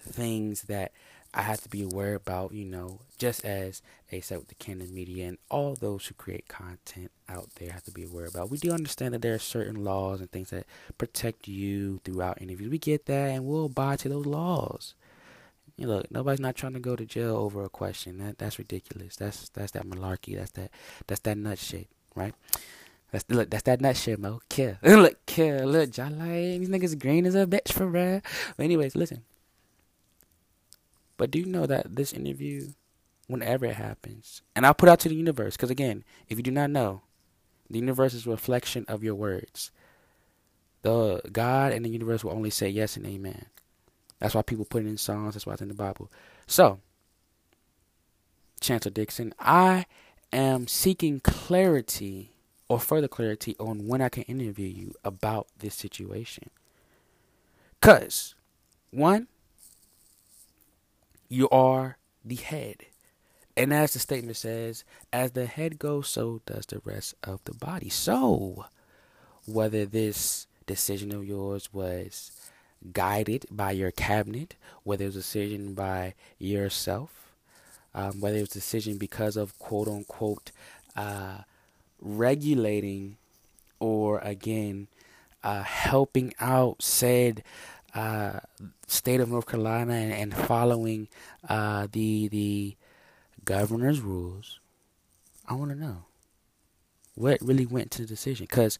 things 0.00 0.62
that 0.62 0.92
I 1.34 1.42
have 1.42 1.60
to 1.60 1.68
be 1.68 1.82
aware 1.82 2.14
about, 2.14 2.52
you 2.52 2.64
know, 2.64 3.00
just 3.18 3.44
as 3.44 3.82
they 4.10 4.20
said 4.20 4.38
with 4.38 4.48
the 4.48 4.54
Canon 4.54 4.94
Media 4.94 5.28
and 5.28 5.38
all 5.50 5.74
those 5.74 6.06
who 6.06 6.14
create 6.14 6.48
content 6.48 7.10
out 7.28 7.50
there 7.56 7.72
have 7.72 7.84
to 7.84 7.90
be 7.90 8.04
aware 8.04 8.26
about. 8.26 8.50
We 8.50 8.58
do 8.58 8.72
understand 8.72 9.12
that 9.14 9.22
there 9.22 9.34
are 9.34 9.38
certain 9.38 9.84
laws 9.84 10.20
and 10.20 10.30
things 10.30 10.50
that 10.50 10.64
protect 10.96 11.46
you 11.46 12.00
throughout 12.04 12.40
interviews. 12.40 12.70
We 12.70 12.78
get 12.78 13.06
that 13.06 13.30
and 13.30 13.44
we'll 13.44 13.66
abide 13.66 13.98
to 14.00 14.08
those 14.08 14.26
laws. 14.26 14.94
You 15.76 15.86
know, 15.86 15.96
look, 15.96 16.10
nobody's 16.10 16.40
not 16.40 16.56
trying 16.56 16.72
to 16.72 16.80
go 16.80 16.96
to 16.96 17.04
jail 17.04 17.36
over 17.36 17.62
a 17.62 17.68
question. 17.68 18.18
That 18.18 18.38
that's 18.38 18.58
ridiculous. 18.58 19.14
That's 19.14 19.48
that's 19.50 19.72
that 19.72 19.86
malarkey. 19.86 20.36
That's 20.36 20.50
that 20.52 20.70
that's 21.06 21.20
that 21.20 21.38
nut 21.38 21.58
shit, 21.58 21.86
right? 22.16 22.34
That's 23.12 23.24
look, 23.28 23.48
that's 23.48 23.62
that 23.62 23.80
nut 23.80 23.96
shit, 23.96 24.18
Mo. 24.18 24.40
Kill. 24.48 24.76
look, 24.82 25.24
kill. 25.26 25.66
Look, 25.68 25.92
John 25.92 26.18
like 26.18 26.28
these 26.58 26.68
niggas 26.68 26.98
green 26.98 27.26
as 27.26 27.36
a 27.36 27.46
bitch 27.46 27.72
for 27.72 27.86
real. 27.86 28.22
But 28.56 28.64
anyways, 28.64 28.96
listen. 28.96 29.22
But 31.18 31.30
do 31.30 31.38
you 31.38 31.44
know 31.44 31.66
that 31.66 31.96
this 31.96 32.14
interview, 32.14 32.68
whenever 33.26 33.66
it 33.66 33.74
happens, 33.74 34.40
and 34.56 34.64
I'll 34.64 34.72
put 34.72 34.88
out 34.88 35.00
to 35.00 35.10
the 35.10 35.14
universe, 35.14 35.56
because 35.56 35.68
again, 35.68 36.04
if 36.28 36.38
you 36.38 36.42
do 36.42 36.50
not 36.50 36.70
know, 36.70 37.02
the 37.68 37.78
universe 37.78 38.14
is 38.14 38.26
a 38.26 38.30
reflection 38.30 38.86
of 38.88 39.04
your 39.04 39.14
words. 39.14 39.70
The 40.82 41.20
God 41.30 41.72
and 41.72 41.84
the 41.84 41.90
universe 41.90 42.24
will 42.24 42.32
only 42.32 42.50
say 42.50 42.70
yes 42.70 42.96
and 42.96 43.04
amen. 43.06 43.46
That's 44.20 44.34
why 44.34 44.42
people 44.42 44.64
put 44.64 44.84
it 44.84 44.88
in 44.88 44.96
songs. 44.96 45.34
That's 45.34 45.44
why 45.44 45.52
it's 45.52 45.62
in 45.62 45.68
the 45.68 45.74
Bible. 45.74 46.10
So, 46.46 46.80
Chancellor 48.60 48.92
Dixon, 48.92 49.34
I 49.38 49.86
am 50.32 50.66
seeking 50.66 51.20
clarity 51.20 52.32
or 52.68 52.78
further 52.78 53.08
clarity 53.08 53.56
on 53.58 53.86
when 53.86 54.00
I 54.00 54.08
can 54.08 54.22
interview 54.24 54.68
you 54.68 54.94
about 55.04 55.48
this 55.58 55.74
situation. 55.74 56.50
Because, 57.80 58.34
one, 58.90 59.28
you 61.28 61.48
are 61.50 61.98
the 62.24 62.36
head. 62.36 62.86
And 63.56 63.72
as 63.72 63.92
the 63.92 63.98
statement 63.98 64.36
says, 64.36 64.84
as 65.12 65.32
the 65.32 65.46
head 65.46 65.78
goes, 65.78 66.08
so 66.08 66.40
does 66.46 66.66
the 66.66 66.80
rest 66.84 67.14
of 67.24 67.40
the 67.44 67.54
body. 67.54 67.88
So, 67.88 68.66
whether 69.46 69.84
this 69.84 70.46
decision 70.66 71.12
of 71.12 71.24
yours 71.24 71.72
was 71.72 72.30
guided 72.92 73.46
by 73.50 73.72
your 73.72 73.90
cabinet, 73.90 74.54
whether 74.84 75.04
it 75.04 75.08
was 75.08 75.16
a 75.16 75.20
decision 75.20 75.74
by 75.74 76.14
yourself, 76.38 77.32
um, 77.94 78.20
whether 78.20 78.38
it 78.38 78.42
was 78.42 78.50
a 78.50 78.54
decision 78.54 78.96
because 78.96 79.36
of 79.36 79.58
quote 79.58 79.88
unquote 79.88 80.52
uh, 80.94 81.38
regulating 82.00 83.16
or 83.80 84.18
again 84.20 84.86
uh, 85.42 85.62
helping 85.62 86.32
out 86.40 86.82
said 86.82 87.42
uh, 87.98 88.40
state 88.86 89.20
of 89.20 89.30
North 89.30 89.46
Carolina 89.46 89.94
and, 89.94 90.12
and 90.12 90.34
following 90.34 91.08
uh, 91.48 91.88
the 91.90 92.28
the 92.28 92.76
governor's 93.44 94.00
rules. 94.00 94.60
I 95.48 95.54
want 95.54 95.70
to 95.70 95.76
know 95.76 96.04
what 97.14 97.40
really 97.40 97.66
went 97.66 97.90
to 97.92 98.02
the 98.02 98.08
decision 98.08 98.46
because 98.48 98.78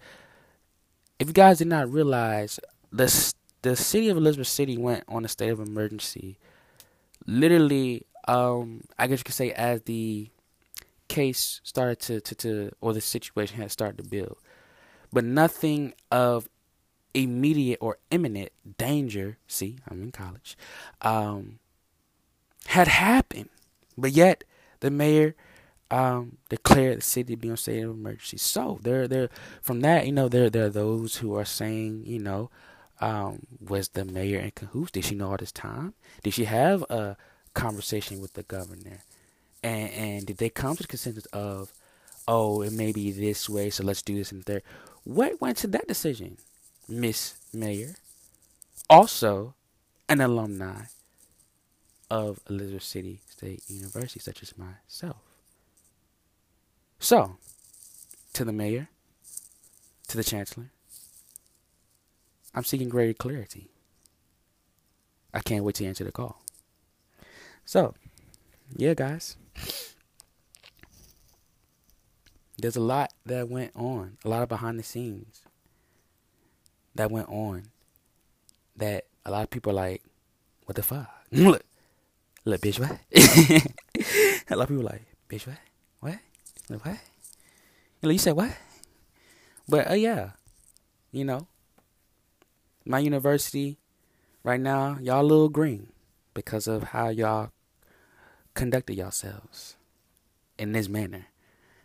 if 1.18 1.26
you 1.26 1.32
guys 1.34 1.58
did 1.58 1.66
not 1.66 1.90
realize 1.90 2.60
the 2.92 3.34
the 3.62 3.74
city 3.74 4.08
of 4.08 4.16
Elizabeth 4.16 4.48
City 4.48 4.76
went 4.76 5.04
on 5.08 5.24
a 5.24 5.28
state 5.28 5.48
of 5.48 5.58
emergency 5.60 6.38
literally 7.26 8.04
um, 8.28 8.82
I 8.98 9.06
guess 9.06 9.20
you 9.20 9.24
could 9.24 9.34
say 9.34 9.52
as 9.52 9.82
the 9.82 10.28
case 11.08 11.60
started 11.64 11.98
to, 12.00 12.20
to, 12.20 12.34
to 12.34 12.70
or 12.80 12.92
the 12.92 13.00
situation 13.00 13.56
had 13.56 13.72
started 13.72 13.96
to 13.98 14.08
build. 14.08 14.36
But 15.12 15.24
nothing 15.24 15.94
of 16.12 16.48
immediate 17.22 17.78
or 17.80 17.98
imminent 18.10 18.50
danger, 18.76 19.38
see, 19.46 19.78
I'm 19.88 20.02
in 20.02 20.12
college, 20.12 20.56
um, 21.02 21.58
had 22.66 22.88
happened. 22.88 23.48
But 23.96 24.12
yet 24.12 24.44
the 24.80 24.90
mayor 24.90 25.34
um, 25.90 26.38
declared 26.48 26.98
the 26.98 27.02
city 27.02 27.34
to 27.34 27.40
be 27.40 27.50
on 27.50 27.56
state 27.56 27.82
of 27.82 27.90
emergency. 27.90 28.36
So 28.38 28.78
there 28.82 29.08
there 29.08 29.28
from 29.62 29.80
that, 29.80 30.06
you 30.06 30.12
know, 30.12 30.28
there 30.28 30.50
there 30.50 30.66
are 30.66 30.70
those 30.70 31.16
who 31.16 31.34
are 31.34 31.44
saying, 31.44 32.04
you 32.06 32.18
know, 32.18 32.50
um, 33.00 33.46
was 33.60 33.88
the 33.90 34.04
mayor 34.04 34.40
in 34.40 34.52
cahoots? 34.52 34.92
Did 34.92 35.04
she 35.04 35.14
know 35.14 35.30
all 35.30 35.36
this 35.36 35.52
time? 35.52 35.94
Did 36.22 36.34
she 36.34 36.44
have 36.44 36.82
a 36.90 37.16
conversation 37.54 38.20
with 38.20 38.34
the 38.34 38.42
governor? 38.44 39.02
and 39.62 39.90
and 39.90 40.26
did 40.26 40.38
they 40.38 40.50
come 40.50 40.76
to 40.76 40.82
the 40.82 40.88
consensus 40.88 41.26
of, 41.26 41.72
oh, 42.26 42.62
it 42.62 42.72
may 42.72 42.92
be 42.92 43.10
this 43.10 43.48
way, 43.48 43.70
so 43.70 43.84
let's 43.84 44.02
do 44.02 44.14
this 44.14 44.32
and 44.32 44.44
there? 44.44 44.62
What 45.04 45.40
went 45.40 45.56
to 45.58 45.66
that 45.68 45.88
decision, 45.88 46.38
Miss 46.89 47.34
Mayor? 47.53 47.95
Also, 48.89 49.55
an 50.09 50.22
alumni 50.22 50.84
of 52.11 52.41
Elizabeth 52.49 52.82
City 52.82 53.20
State 53.28 53.62
University, 53.68 54.18
such 54.18 54.43
as 54.43 54.55
myself. 54.57 55.20
So, 56.99 57.36
to 58.32 58.45
the 58.45 58.53
mayor, 58.53 58.89
to 60.09 60.16
the 60.16 60.24
chancellor, 60.24 60.70
I'm 62.55 62.64
seeking 62.64 62.89
greater 62.89 63.12
clarity. 63.12 63.68
I 65.34 65.41
can't 65.41 65.64
wait 65.64 65.74
to 65.76 65.84
answer 65.84 66.05
the 66.05 66.12
call. 66.12 66.43
So, 67.66 67.95
yeah, 68.74 68.95
guys. 68.95 69.36
There's 72.57 72.76
a 72.76 72.80
lot 72.80 73.12
that 73.26 73.51
went 73.51 73.72
on, 73.76 74.16
a 74.24 74.28
lot 74.28 74.43
of 74.43 74.49
behind 74.49 74.78
the 74.78 74.82
scenes 74.82 75.43
that 76.99 77.12
went 77.12 77.28
on 77.28 77.62
that 78.76 79.07
a 79.24 79.30
lot 79.30 79.44
of 79.44 79.51
people 79.51 79.70
are 79.70 79.82
like, 79.86 80.03
what 80.66 80.76
the 80.76 80.82
fuck? 80.82 81.09
look, 81.32 81.62
look, 82.44 82.61
bitch, 82.61 82.78
what? 82.78 82.99
a 84.51 84.57
lot 84.57 84.64
of 84.64 84.68
people 84.68 84.84
like, 84.84 85.03
bitch, 85.28 85.46
what? 85.46 85.59
What? 86.01 86.18
Look, 86.68 86.84
what? 86.84 86.99
You 88.03 88.09
know, 88.09 88.11
you 88.11 88.18
said 88.18 88.34
what? 88.34 88.51
But 89.68 89.90
uh, 89.90 89.94
yeah, 89.94 90.30
you 91.12 91.24
know, 91.24 91.46
my 92.84 92.99
university 92.99 93.78
right 94.42 94.61
now, 94.61 94.99
y'all 95.01 95.20
a 95.20 95.22
little 95.22 95.49
green 95.49 95.92
because 96.34 96.66
of 96.66 96.82
how 96.84 97.11
y'all 97.11 97.51
conducted 98.55 98.94
yourselves 98.94 99.76
in 100.59 100.72
this 100.72 100.88
manner, 100.88 101.26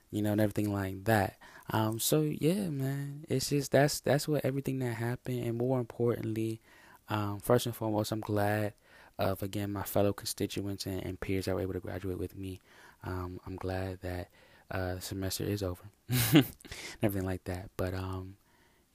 you 0.10 0.24
know, 0.24 0.32
and 0.32 0.42
everything 0.42 0.74
like 0.74 1.04
that. 1.04 1.38
Um, 1.74 2.00
so 2.00 2.22
yeah, 2.22 2.70
man, 2.70 3.26
it's 3.30 3.50
just 3.50 3.72
that's 3.72 4.00
that's 4.00 4.28
what 4.28 4.46
everything 4.46 4.80
that 4.80 4.94
happened, 4.96 5.44
and 5.44 5.58
more 5.58 5.80
importantly, 5.80 6.62
um, 7.10 7.40
first 7.40 7.66
and 7.66 7.76
foremost, 7.76 8.12
I'm 8.12 8.22
glad 8.22 8.74
of 9.20 9.44
again 9.44 9.74
my 9.74 9.84
fellow 9.84 10.14
constituents 10.14 10.86
and, 10.86 11.04
and 11.04 11.20
peers 11.20 11.46
that 11.46 11.56
were 11.56 11.62
able 11.62 11.74
to 11.74 11.80
graduate 11.80 12.20
with 12.20 12.38
me. 12.38 12.62
Um, 13.04 13.40
I'm 13.48 13.56
glad 13.56 14.02
that 14.02 14.30
uh, 14.72 15.00
semester 15.00 15.46
is 15.46 15.64
over 15.64 15.84
and 16.34 16.46
everything 17.02 17.28
like 17.28 17.46
that. 17.46 17.72
But 17.76 17.96
um, 17.96 18.38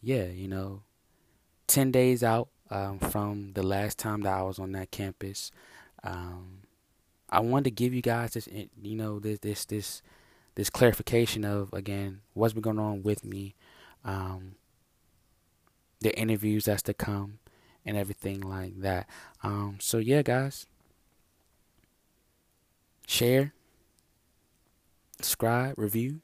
yeah, 0.00 0.26
you 0.26 0.48
know, 0.48 0.82
ten 1.66 1.90
days 1.90 2.22
out 2.22 2.48
um, 2.70 3.00
from 3.00 3.54
the 3.54 3.64
last 3.64 3.98
time 3.98 4.22
that 4.22 4.38
I 4.38 4.42
was 4.42 4.60
on 4.60 4.72
that 4.72 4.92
campus. 4.92 5.50
Um, 6.04 6.60
I 7.30 7.40
wanted 7.40 7.64
to 7.64 7.70
give 7.72 7.92
you 7.92 8.02
guys 8.02 8.34
this, 8.34 8.48
you 8.48 8.96
know, 8.96 9.18
this 9.18 9.40
this 9.40 9.64
this 9.64 10.02
this 10.58 10.70
clarification 10.70 11.44
of 11.44 11.72
again 11.72 12.20
what's 12.34 12.52
been 12.52 12.62
going 12.62 12.80
on 12.80 13.00
with 13.04 13.24
me, 13.24 13.54
um, 14.04 14.56
the 16.00 16.12
interviews 16.18 16.64
that's 16.64 16.82
to 16.82 16.92
come, 16.92 17.38
and 17.86 17.96
everything 17.96 18.40
like 18.40 18.80
that. 18.80 19.08
Um, 19.44 19.76
so 19.80 19.98
yeah, 19.98 20.22
guys, 20.22 20.66
share, 23.06 23.52
subscribe, 25.20 25.78
review, 25.78 26.22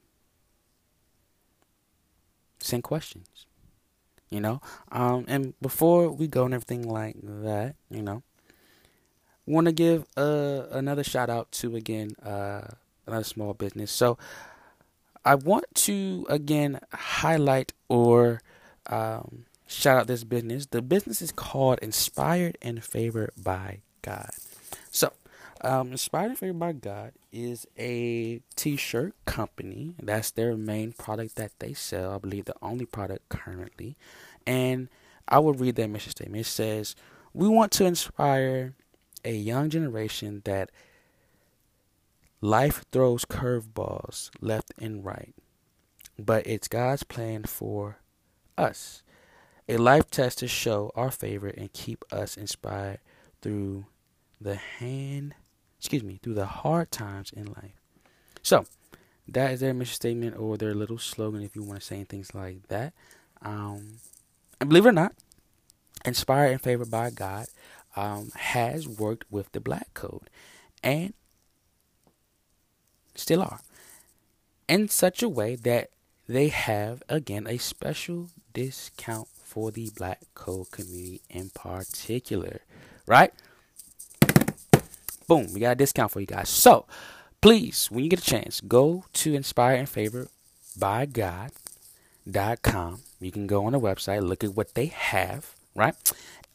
send 2.58 2.82
questions. 2.82 3.46
You 4.30 4.40
know, 4.40 4.60
um, 4.90 5.26
and 5.28 5.54
before 5.62 6.10
we 6.10 6.26
go 6.26 6.44
and 6.44 6.54
everything 6.54 6.82
like 6.82 7.14
that, 7.22 7.76
you 7.88 8.02
know, 8.02 8.24
want 9.46 9.66
to 9.66 9.72
give 9.72 10.06
uh, 10.16 10.64
another 10.72 11.04
shout 11.04 11.30
out 11.30 11.52
to 11.52 11.76
again 11.76 12.16
uh, 12.20 12.62
another 13.06 13.24
small 13.24 13.54
business. 13.54 13.90
So 13.90 14.18
I 15.24 15.34
want 15.34 15.64
to 15.74 16.26
again 16.28 16.80
highlight 16.92 17.72
or 17.88 18.42
um, 18.86 19.46
shout 19.66 19.98
out 19.98 20.06
this 20.06 20.24
business. 20.24 20.66
The 20.66 20.82
business 20.82 21.22
is 21.22 21.32
called 21.32 21.78
Inspired 21.80 22.58
and 22.60 22.84
Favored 22.84 23.32
by 23.42 23.80
God. 24.02 24.30
So 24.90 25.12
um, 25.62 25.92
Inspired 25.92 26.30
and 26.30 26.38
Favored 26.38 26.58
by 26.58 26.72
God 26.72 27.12
is 27.32 27.66
a 27.78 28.40
t-shirt 28.54 29.14
company. 29.24 29.94
That's 30.02 30.30
their 30.30 30.56
main 30.56 30.92
product 30.92 31.36
that 31.36 31.52
they 31.58 31.72
sell. 31.72 32.12
I 32.12 32.18
believe 32.18 32.44
the 32.44 32.54
only 32.60 32.84
product 32.84 33.28
currently. 33.30 33.96
And 34.46 34.88
I 35.26 35.38
will 35.38 35.54
read 35.54 35.76
their 35.76 35.88
mission 35.88 36.10
statement. 36.10 36.42
It 36.42 36.50
says, 36.50 36.94
"We 37.32 37.48
want 37.48 37.72
to 37.72 37.86
inspire 37.86 38.74
a 39.24 39.34
young 39.34 39.70
generation 39.70 40.42
that 40.44 40.70
life 42.44 42.84
throws 42.92 43.24
curveballs 43.24 44.28
left 44.38 44.70
and 44.78 45.02
right, 45.02 45.34
but 46.18 46.46
it's 46.46 46.68
God's 46.68 47.02
plan 47.02 47.44
for 47.44 48.00
us. 48.58 49.02
A 49.66 49.78
life 49.78 50.10
test 50.10 50.40
to 50.40 50.46
show 50.46 50.92
our 50.94 51.10
favor 51.10 51.48
and 51.48 51.72
keep 51.72 52.04
us 52.12 52.36
inspired 52.36 52.98
through 53.40 53.86
the 54.38 54.56
hand, 54.56 55.34
excuse 55.78 56.04
me, 56.04 56.20
through 56.22 56.34
the 56.34 56.44
hard 56.44 56.90
times 56.90 57.32
in 57.34 57.46
life. 57.46 57.80
So, 58.42 58.66
that 59.26 59.52
is 59.52 59.60
their 59.60 59.72
mission 59.72 59.94
statement 59.94 60.36
or 60.36 60.58
their 60.58 60.74
little 60.74 60.98
slogan, 60.98 61.40
if 61.40 61.56
you 61.56 61.62
want 61.62 61.80
to 61.80 61.86
say 61.86 62.04
things 62.04 62.34
like 62.34 62.68
that. 62.68 62.92
Um, 63.40 64.00
and 64.60 64.68
believe 64.68 64.84
it 64.84 64.90
or 64.90 64.92
not, 64.92 65.14
inspired 66.04 66.52
and 66.52 66.60
favored 66.60 66.90
by 66.90 67.08
God 67.08 67.46
um, 67.96 68.32
has 68.36 68.86
worked 68.86 69.24
with 69.30 69.50
the 69.52 69.60
black 69.60 69.94
code 69.94 70.28
and 70.82 71.14
still 73.14 73.42
are 73.42 73.60
in 74.68 74.88
such 74.88 75.22
a 75.22 75.28
way 75.28 75.56
that 75.56 75.90
they 76.28 76.48
have 76.48 77.02
again 77.08 77.46
a 77.46 77.58
special 77.58 78.28
discount 78.52 79.28
for 79.28 79.70
the 79.70 79.90
black 79.96 80.20
code 80.34 80.70
community 80.70 81.20
in 81.28 81.50
particular 81.50 82.60
right? 83.06 83.32
Boom 85.28 85.52
we 85.52 85.60
got 85.60 85.72
a 85.72 85.76
discount 85.76 86.10
for 86.10 86.20
you 86.20 86.26
guys. 86.26 86.48
So 86.48 86.86
please 87.40 87.88
when 87.90 88.04
you 88.04 88.10
get 88.10 88.20
a 88.20 88.24
chance 88.24 88.60
go 88.60 89.04
to 89.12 89.34
inspire 89.34 89.76
and 89.76 89.88
favor 89.88 90.28
by 90.76 91.06
god.com 91.06 93.00
you 93.20 93.30
can 93.30 93.46
go 93.46 93.66
on 93.66 93.72
the 93.72 93.80
website 93.80 94.26
look 94.26 94.42
at 94.42 94.54
what 94.54 94.74
they 94.74 94.86
have 94.86 95.54
right? 95.74 95.94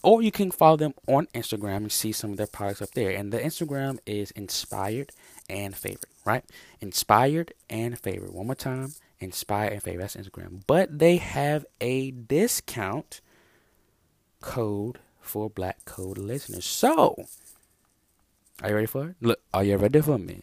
Or 0.01 0.21
you 0.21 0.31
can 0.31 0.51
follow 0.51 0.77
them 0.77 0.93
on 1.07 1.27
Instagram 1.33 1.77
and 1.77 1.91
see 1.91 2.11
some 2.11 2.31
of 2.31 2.37
their 2.37 2.47
products 2.47 2.81
up 2.81 2.91
there. 2.91 3.11
And 3.11 3.31
the 3.31 3.39
Instagram 3.39 3.99
is 4.05 4.31
inspired 4.31 5.11
and 5.49 5.75
favorite, 5.75 6.05
right? 6.29 6.45
Inspired 6.79 7.53
and 7.69 7.99
favorite. 7.99 8.33
One 8.33 8.47
more 8.47 8.55
time, 8.55 8.93
inspired 9.19 9.73
and 9.73 9.83
favorite. 9.83 10.01
That's 10.01 10.15
Instagram. 10.15 10.61
But 10.67 10.99
they 10.99 11.17
have 11.17 11.65
a 11.81 12.11
discount 12.11 13.21
code 14.41 14.99
for 15.19 15.49
Black 15.49 15.85
Code 15.85 16.17
listeners. 16.17 16.65
So, 16.65 17.15
are 18.61 18.69
you 18.69 18.75
ready 18.75 18.87
for 18.87 19.09
it? 19.09 19.15
Look, 19.21 19.39
are 19.53 19.63
you 19.63 19.77
ready 19.77 20.01
for 20.01 20.17
me? 20.17 20.41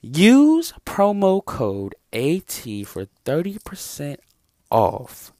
Use 0.00 0.72
promo 0.84 1.44
code 1.44 1.94
AT 2.12 2.86
for 2.86 3.06
30% 3.24 4.16
off 4.70 5.32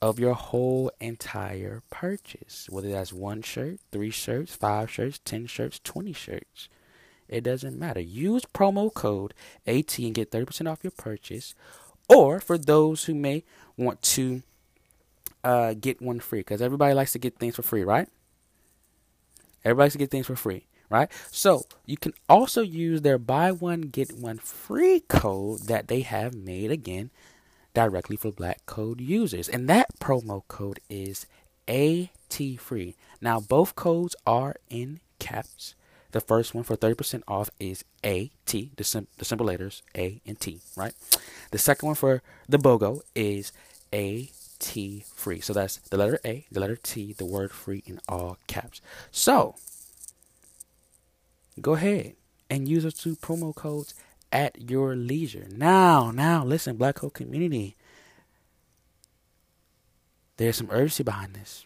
of 0.00 0.18
your 0.20 0.34
whole 0.34 0.90
entire 1.00 1.82
purchase. 1.90 2.68
Whether 2.70 2.90
that's 2.90 3.12
one 3.12 3.42
shirt, 3.42 3.80
three 3.90 4.10
shirts, 4.10 4.54
five 4.54 4.90
shirts, 4.90 5.20
ten 5.24 5.46
shirts, 5.46 5.80
twenty 5.82 6.12
shirts. 6.12 6.68
It 7.28 7.42
doesn't 7.42 7.78
matter. 7.78 8.00
Use 8.00 8.44
promo 8.54 8.92
code 8.92 9.34
AT 9.66 9.98
and 9.98 10.14
get 10.14 10.30
30% 10.30 10.70
off 10.70 10.84
your 10.84 10.92
purchase. 10.92 11.54
Or 12.08 12.40
for 12.40 12.56
those 12.56 13.04
who 13.04 13.14
may 13.14 13.44
want 13.76 14.00
to 14.02 14.42
uh, 15.42 15.74
get 15.74 16.00
one 16.00 16.20
free, 16.20 16.40
because 16.40 16.62
everybody 16.62 16.94
likes 16.94 17.12
to 17.12 17.18
get 17.18 17.38
things 17.38 17.56
for 17.56 17.62
free, 17.62 17.82
right? 17.82 18.08
Everybody 19.64 19.86
likes 19.86 19.94
to 19.94 19.98
get 19.98 20.10
things 20.10 20.26
for 20.26 20.36
free, 20.36 20.66
right? 20.88 21.10
So 21.32 21.64
you 21.84 21.96
can 21.96 22.14
also 22.28 22.62
use 22.62 23.02
their 23.02 23.18
buy 23.18 23.50
one, 23.50 23.82
get 23.82 24.12
one 24.12 24.38
free 24.38 25.00
code 25.08 25.62
that 25.62 25.88
they 25.88 26.02
have 26.02 26.34
made 26.34 26.70
again 26.70 27.10
directly 27.74 28.16
for 28.16 28.30
black 28.30 28.64
code 28.66 29.00
users. 29.00 29.48
And 29.48 29.68
that 29.68 29.98
promo 29.98 30.42
code 30.48 30.80
is 30.88 31.26
AT 31.68 32.58
free. 32.58 32.94
Now, 33.20 33.40
both 33.40 33.74
codes 33.74 34.14
are 34.26 34.56
in 34.70 35.00
caps. 35.18 35.74
The 36.12 36.20
first 36.20 36.54
one 36.54 36.64
for 36.64 36.76
30% 36.76 37.22
off 37.28 37.50
is 37.58 37.84
AT, 38.04 38.30
the, 38.46 38.84
sim- 38.84 39.08
the 39.18 39.24
simple 39.24 39.46
letters 39.46 39.82
A 39.96 40.20
and 40.26 40.38
T, 40.38 40.60
right? 40.76 40.94
The 41.50 41.58
second 41.58 41.86
one 41.86 41.96
for 41.96 42.22
the 42.48 42.58
BOGO 42.58 43.00
is 43.14 43.52
AT 43.92 45.04
free. 45.14 45.40
So 45.40 45.52
that's 45.52 45.76
the 45.78 45.96
letter 45.96 46.18
A, 46.24 46.46
the 46.50 46.60
letter 46.60 46.76
T, 46.76 47.12
the 47.12 47.24
word 47.24 47.50
free 47.50 47.82
in 47.86 48.00
all 48.08 48.38
caps. 48.46 48.80
So 49.10 49.56
go 51.60 51.74
ahead 51.74 52.14
and 52.48 52.68
use 52.68 52.84
those 52.84 52.94
two 52.94 53.16
promo 53.16 53.54
codes 53.54 53.94
at 54.32 54.70
your 54.70 54.94
leisure. 54.94 55.46
Now, 55.50 56.10
now, 56.10 56.44
listen, 56.44 56.76
Black 56.76 56.96
Code 56.96 57.14
community. 57.14 57.76
There's 60.36 60.56
some 60.56 60.68
urgency 60.70 61.02
behind 61.02 61.34
this. 61.34 61.64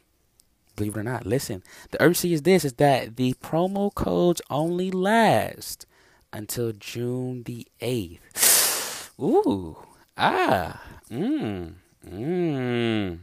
Believe 0.81 0.97
it 0.97 1.01
or 1.01 1.03
not. 1.03 1.27
Listen, 1.27 1.63
the 1.91 2.03
urgency 2.03 2.33
is 2.33 2.41
this 2.41 2.65
is 2.65 2.73
that 2.75 3.17
the 3.17 3.35
promo 3.35 3.95
codes 3.95 4.41
only 4.49 4.91
last 4.91 5.85
until 6.33 6.73
June 6.73 7.43
the 7.43 7.67
8th. 7.83 9.11
Ooh. 9.21 9.77
Ah. 10.17 10.81
Mmm. 11.11 11.75
Mmm. 12.09 13.19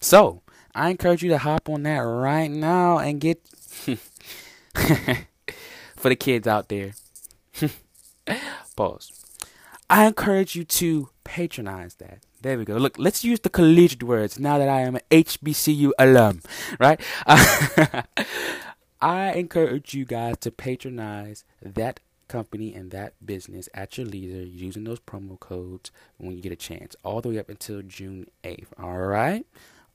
So, 0.00 0.42
I 0.76 0.90
encourage 0.90 1.24
you 1.24 1.30
to 1.30 1.38
hop 1.38 1.68
on 1.68 1.82
that 1.82 1.98
right 1.98 2.48
now 2.48 2.98
and 2.98 3.20
get 3.20 3.42
for 5.96 6.08
the 6.08 6.14
kids 6.14 6.46
out 6.46 6.68
there. 6.68 6.92
Pause. 8.76 9.24
I 9.90 10.06
encourage 10.06 10.54
you 10.54 10.62
to 10.62 11.08
patronize 11.24 11.96
that. 11.96 12.20
There 12.44 12.58
we 12.58 12.66
go. 12.66 12.76
Look, 12.76 12.98
let's 12.98 13.24
use 13.24 13.40
the 13.40 13.48
collegiate 13.48 14.02
words 14.02 14.38
now 14.38 14.58
that 14.58 14.68
I 14.68 14.82
am 14.82 14.96
an 14.96 15.00
HBCU 15.10 15.92
alum, 15.98 16.42
right? 16.78 17.00
Uh, 17.24 18.02
I 19.00 19.32
encourage 19.32 19.94
you 19.94 20.04
guys 20.04 20.36
to 20.40 20.50
patronize 20.50 21.44
that 21.62 22.00
company 22.28 22.74
and 22.74 22.90
that 22.90 23.14
business 23.24 23.70
at 23.72 23.96
your 23.96 24.06
leisure 24.06 24.44
using 24.44 24.84
those 24.84 25.00
promo 25.00 25.40
codes 25.40 25.90
when 26.18 26.36
you 26.36 26.42
get 26.42 26.52
a 26.52 26.56
chance, 26.56 26.94
all 27.02 27.22
the 27.22 27.30
way 27.30 27.38
up 27.38 27.48
until 27.48 27.80
June 27.80 28.26
8th. 28.44 28.66
All 28.78 28.98
right? 28.98 29.46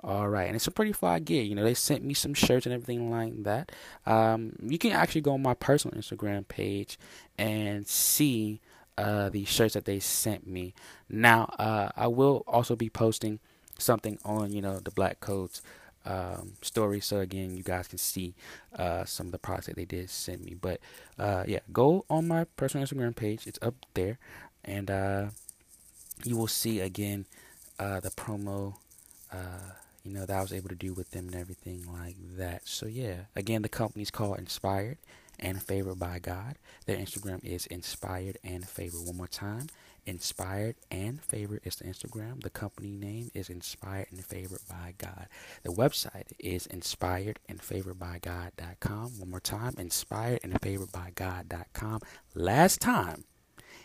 All 0.03 0.27
right, 0.27 0.47
and 0.47 0.55
it's 0.55 0.65
a 0.65 0.71
pretty 0.71 0.93
fly 0.93 1.19
gear. 1.19 1.43
You 1.43 1.53
know, 1.53 1.63
they 1.63 1.75
sent 1.75 2.03
me 2.03 2.15
some 2.15 2.33
shirts 2.33 2.65
and 2.65 2.73
everything 2.73 3.11
like 3.11 3.43
that. 3.43 3.71
Um, 4.07 4.53
you 4.59 4.79
can 4.79 4.91
actually 4.91 5.21
go 5.21 5.33
on 5.33 5.43
my 5.43 5.53
personal 5.53 5.95
Instagram 5.95 6.47
page 6.47 6.97
and 7.37 7.85
see 7.85 8.59
uh, 8.99 9.29
the 9.29 9.45
shirts 9.45 9.73
that 9.73 9.85
they 9.85 9.99
sent 9.99 10.45
me. 10.45 10.73
Now, 11.09 11.53
uh, 11.57 11.89
I 11.95 12.07
will 12.07 12.43
also 12.47 12.75
be 12.75 12.89
posting 12.89 13.39
something 13.77 14.19
on, 14.25 14.51
you 14.51 14.61
know, 14.61 14.79
the 14.79 14.91
Black 14.91 15.19
Codes 15.19 15.61
um, 16.05 16.53
story. 16.61 16.99
So 16.99 17.19
again, 17.19 17.55
you 17.55 17.63
guys 17.63 17.87
can 17.87 17.97
see 17.97 18.35
uh, 18.77 19.05
some 19.05 19.27
of 19.27 19.31
the 19.31 19.39
products 19.39 19.67
that 19.67 19.75
they 19.75 19.85
did 19.85 20.09
send 20.09 20.43
me. 20.43 20.55
But 20.59 20.79
uh, 21.17 21.43
yeah, 21.47 21.59
go 21.71 22.05
on 22.09 22.27
my 22.27 22.43
personal 22.43 22.85
Instagram 22.85 23.15
page. 23.15 23.47
It's 23.47 23.59
up 23.61 23.75
there, 23.93 24.17
and 24.65 24.91
uh, 24.91 25.25
you 26.23 26.35
will 26.35 26.47
see 26.47 26.79
again 26.79 27.25
uh, 27.79 27.99
the 27.99 28.09
promo 28.09 28.75
you 30.03 30.13
know, 30.13 30.25
that 30.25 30.37
I 30.37 30.41
was 30.41 30.53
able 30.53 30.69
to 30.69 30.75
do 30.75 30.93
with 30.93 31.11
them 31.11 31.27
and 31.27 31.35
everything 31.35 31.85
like 31.91 32.15
that. 32.37 32.67
So 32.67 32.85
yeah, 32.87 33.25
again, 33.35 33.61
the 33.61 33.69
company's 33.69 34.11
called 34.11 34.39
Inspired 34.39 34.97
and 35.39 35.61
Favored 35.61 35.99
by 35.99 36.19
God. 36.19 36.57
Their 36.85 36.97
Instagram 36.97 37.43
is 37.43 37.65
Inspired 37.67 38.37
and 38.43 38.67
Favored. 38.67 39.05
One 39.05 39.17
more 39.17 39.27
time, 39.27 39.67
Inspired 40.05 40.75
and 40.89 41.21
Favored 41.21 41.61
is 41.63 41.75
the 41.77 41.85
Instagram. 41.85 42.41
The 42.41 42.49
company 42.49 42.89
name 42.89 43.29
is 43.33 43.49
Inspired 43.49 44.07
and 44.11 44.25
Favored 44.25 44.61
by 44.69 44.93
God. 44.97 45.27
The 45.63 45.71
website 45.71 46.31
is 46.39 46.65
Inspired 46.65 47.39
and 47.47 47.61
Favored 47.61 47.99
by 47.99 48.19
God.com. 48.21 49.19
One 49.19 49.29
more 49.29 49.39
time, 49.39 49.75
Inspired 49.77 50.39
and 50.43 50.59
Favored 50.61 50.91
by 50.91 51.11
God.com. 51.15 52.01
Last 52.35 52.81
time 52.81 53.25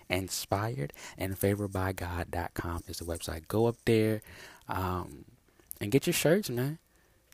inspired 0.09 0.93
and 1.17 1.39
favored 1.39 1.73
by 1.73 1.93
God.com 1.93 2.85
is 2.89 2.99
the 2.99 3.05
website. 3.05 3.49
Go 3.49 3.67
up 3.67 3.77
there 3.85 4.23
um, 4.69 5.25
and 5.81 5.91
get 5.91 6.07
your 6.07 6.15
shirts, 6.15 6.51
man. 6.51 6.79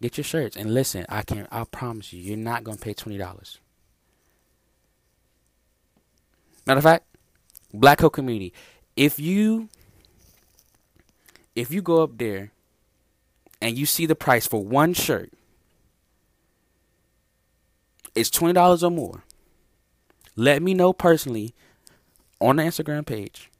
Get 0.00 0.16
your 0.16 0.24
shirts. 0.24 0.56
And 0.56 0.72
listen, 0.72 1.04
I 1.08 1.22
can 1.22 1.46
I 1.50 1.64
promise 1.64 2.12
you, 2.12 2.22
you're 2.22 2.36
not 2.36 2.64
gonna 2.64 2.78
pay 2.78 2.94
twenty 2.94 3.18
dollars. 3.18 3.58
Matter 6.70 6.78
of 6.78 6.84
fact, 6.84 7.04
Black 7.74 7.98
Code 7.98 8.12
community, 8.12 8.52
if 8.94 9.18
you 9.18 9.68
if 11.56 11.72
you 11.72 11.82
go 11.82 12.04
up 12.04 12.16
there 12.16 12.52
and 13.60 13.76
you 13.76 13.86
see 13.86 14.06
the 14.06 14.14
price 14.14 14.46
for 14.46 14.64
one 14.64 14.94
shirt, 14.94 15.32
it's 18.14 18.30
twenty 18.30 18.52
dollars 18.52 18.84
or 18.84 18.90
more. 18.92 19.24
Let 20.36 20.62
me 20.62 20.72
know 20.72 20.92
personally 20.92 21.56
on 22.40 22.54
the 22.54 22.62
Instagram 22.62 23.04
page 23.04 23.50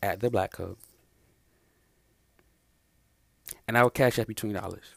at 0.00 0.20
the 0.20 0.30
Black 0.30 0.52
Code, 0.52 0.76
and 3.66 3.76
I 3.76 3.82
will 3.82 3.90
cash 3.90 4.20
up 4.20 4.28
you 4.28 4.36
twenty 4.36 4.54
dollars. 4.54 4.94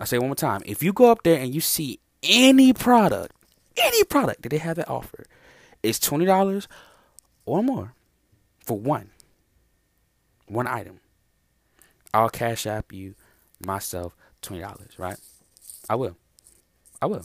I 0.00 0.06
say 0.06 0.18
one 0.18 0.26
more 0.26 0.34
time: 0.34 0.62
if 0.66 0.82
you 0.82 0.92
go 0.92 1.12
up 1.12 1.22
there 1.22 1.38
and 1.38 1.54
you 1.54 1.60
see 1.60 2.00
any 2.24 2.72
product, 2.72 3.32
any 3.76 4.02
product 4.02 4.42
that 4.42 4.48
they 4.48 4.58
have 4.58 4.74
that 4.74 4.88
offer, 4.88 5.24
it's 5.82 5.98
twenty 5.98 6.24
dollars 6.24 6.68
or 7.46 7.62
more 7.62 7.94
for 8.64 8.78
one, 8.78 9.10
one 10.46 10.66
item. 10.66 11.00
I'll 12.12 12.28
cash 12.28 12.66
app 12.66 12.92
you 12.92 13.14
myself 13.64 14.16
twenty 14.42 14.62
dollars. 14.62 14.98
Right? 14.98 15.18
I 15.88 15.94
will. 15.94 16.16
I 17.00 17.06
will. 17.06 17.24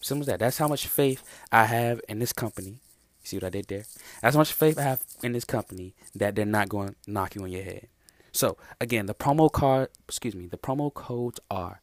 Simple 0.00 0.22
as 0.22 0.26
that. 0.26 0.40
That's 0.40 0.58
how 0.58 0.68
much 0.68 0.86
faith 0.86 1.22
I 1.52 1.66
have 1.66 2.00
in 2.08 2.18
this 2.18 2.32
company 2.32 2.80
see 3.24 3.36
what 3.36 3.44
I 3.44 3.50
did 3.50 3.68
there? 3.68 3.84
As 4.22 4.36
much 4.36 4.52
faith 4.52 4.78
I 4.78 4.82
have 4.82 5.04
in 5.22 5.32
this 5.32 5.44
company 5.44 5.94
that 6.14 6.34
they're 6.34 6.44
not 6.44 6.68
going 6.68 6.88
to 6.88 7.10
knock 7.10 7.34
you 7.34 7.42
on 7.42 7.50
your 7.50 7.62
head. 7.62 7.88
So 8.32 8.56
again, 8.80 9.06
the 9.06 9.14
promo 9.14 9.50
card, 9.50 9.88
excuse 10.08 10.34
me, 10.34 10.46
the 10.46 10.58
promo 10.58 10.92
codes 10.92 11.40
are 11.50 11.80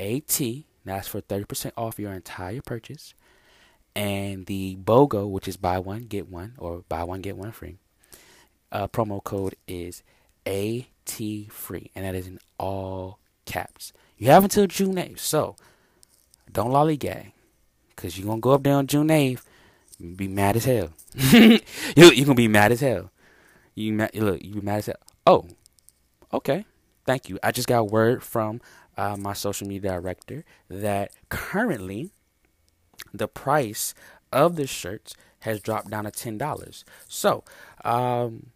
AT. 0.00 0.40
That's 0.84 1.08
for 1.08 1.20
thirty 1.20 1.44
percent 1.44 1.74
off 1.76 1.98
your 1.98 2.12
entire 2.12 2.60
purchase, 2.60 3.14
and 3.94 4.46
the 4.46 4.76
BOGO, 4.76 5.28
which 5.28 5.48
is 5.48 5.56
buy 5.56 5.78
one 5.78 6.04
get 6.04 6.28
one 6.30 6.54
or 6.58 6.84
buy 6.88 7.04
one 7.04 7.20
get 7.20 7.36
one 7.36 7.52
free. 7.52 7.76
Uh, 8.70 8.88
promo 8.88 9.22
code 9.22 9.54
is 9.68 10.02
AT 10.46 11.20
free, 11.50 11.90
and 11.94 12.04
that 12.04 12.14
is 12.14 12.26
in 12.26 12.38
all 12.58 13.18
caps. 13.44 13.92
You 14.16 14.28
have 14.28 14.44
until 14.44 14.66
June 14.66 14.94
8th, 14.94 15.18
so 15.18 15.56
don't 16.50 16.70
lollygag, 16.70 17.32
because 17.90 18.18
you're 18.18 18.26
gonna 18.26 18.40
go 18.40 18.52
up 18.52 18.62
there 18.62 18.76
on 18.76 18.86
June 18.86 19.08
8th 19.08 19.42
be 20.16 20.28
mad 20.28 20.56
as 20.56 20.64
hell. 20.64 20.90
you 21.14 21.60
you 21.96 22.24
gonna 22.24 22.34
be 22.34 22.48
mad 22.48 22.72
as 22.72 22.80
hell. 22.80 23.10
You 23.74 23.92
mad, 23.92 24.14
look, 24.14 24.42
you 24.42 24.54
be 24.54 24.60
mad 24.60 24.78
as 24.78 24.86
hell. 24.86 24.96
Oh, 25.26 25.46
okay. 26.32 26.64
Thank 27.06 27.28
you. 27.28 27.38
I 27.42 27.52
just 27.52 27.68
got 27.68 27.90
word 27.90 28.22
from 28.22 28.60
uh, 28.96 29.16
my 29.16 29.32
social 29.32 29.66
media 29.66 29.92
director 29.92 30.44
that 30.68 31.12
currently 31.28 32.10
the 33.12 33.28
price 33.28 33.94
of 34.32 34.56
the 34.56 34.66
shirts 34.66 35.14
has 35.40 35.60
dropped 35.60 35.90
down 35.90 36.04
to 36.04 36.10
ten 36.10 36.38
dollars. 36.38 36.84
So, 37.08 37.44
um, 37.84 38.46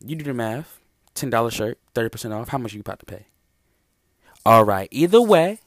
you 0.00 0.16
do 0.16 0.24
the 0.24 0.34
math. 0.34 0.80
Ten 1.14 1.30
dollar 1.30 1.50
shirt, 1.50 1.78
thirty 1.94 2.08
percent 2.08 2.34
off. 2.34 2.48
How 2.48 2.58
much 2.58 2.72
are 2.72 2.76
you 2.76 2.80
about 2.80 2.98
to 3.00 3.06
pay? 3.06 3.26
All 4.44 4.64
right. 4.64 4.88
Either 4.90 5.22
way, 5.22 5.60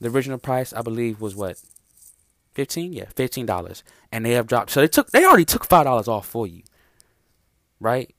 the 0.00 0.08
original 0.10 0.38
price 0.38 0.72
I 0.72 0.82
believe 0.82 1.20
was 1.20 1.36
what 1.36 1.60
Fifteen, 2.58 2.92
yeah, 2.92 3.04
fifteen 3.14 3.46
dollars, 3.46 3.84
and 4.10 4.26
they 4.26 4.32
have 4.32 4.48
dropped. 4.48 4.70
So 4.72 4.80
they 4.80 4.88
took, 4.88 5.12
they 5.12 5.24
already 5.24 5.44
took 5.44 5.64
five 5.64 5.84
dollars 5.84 6.08
off 6.08 6.26
for 6.26 6.44
you, 6.44 6.64
right? 7.78 8.12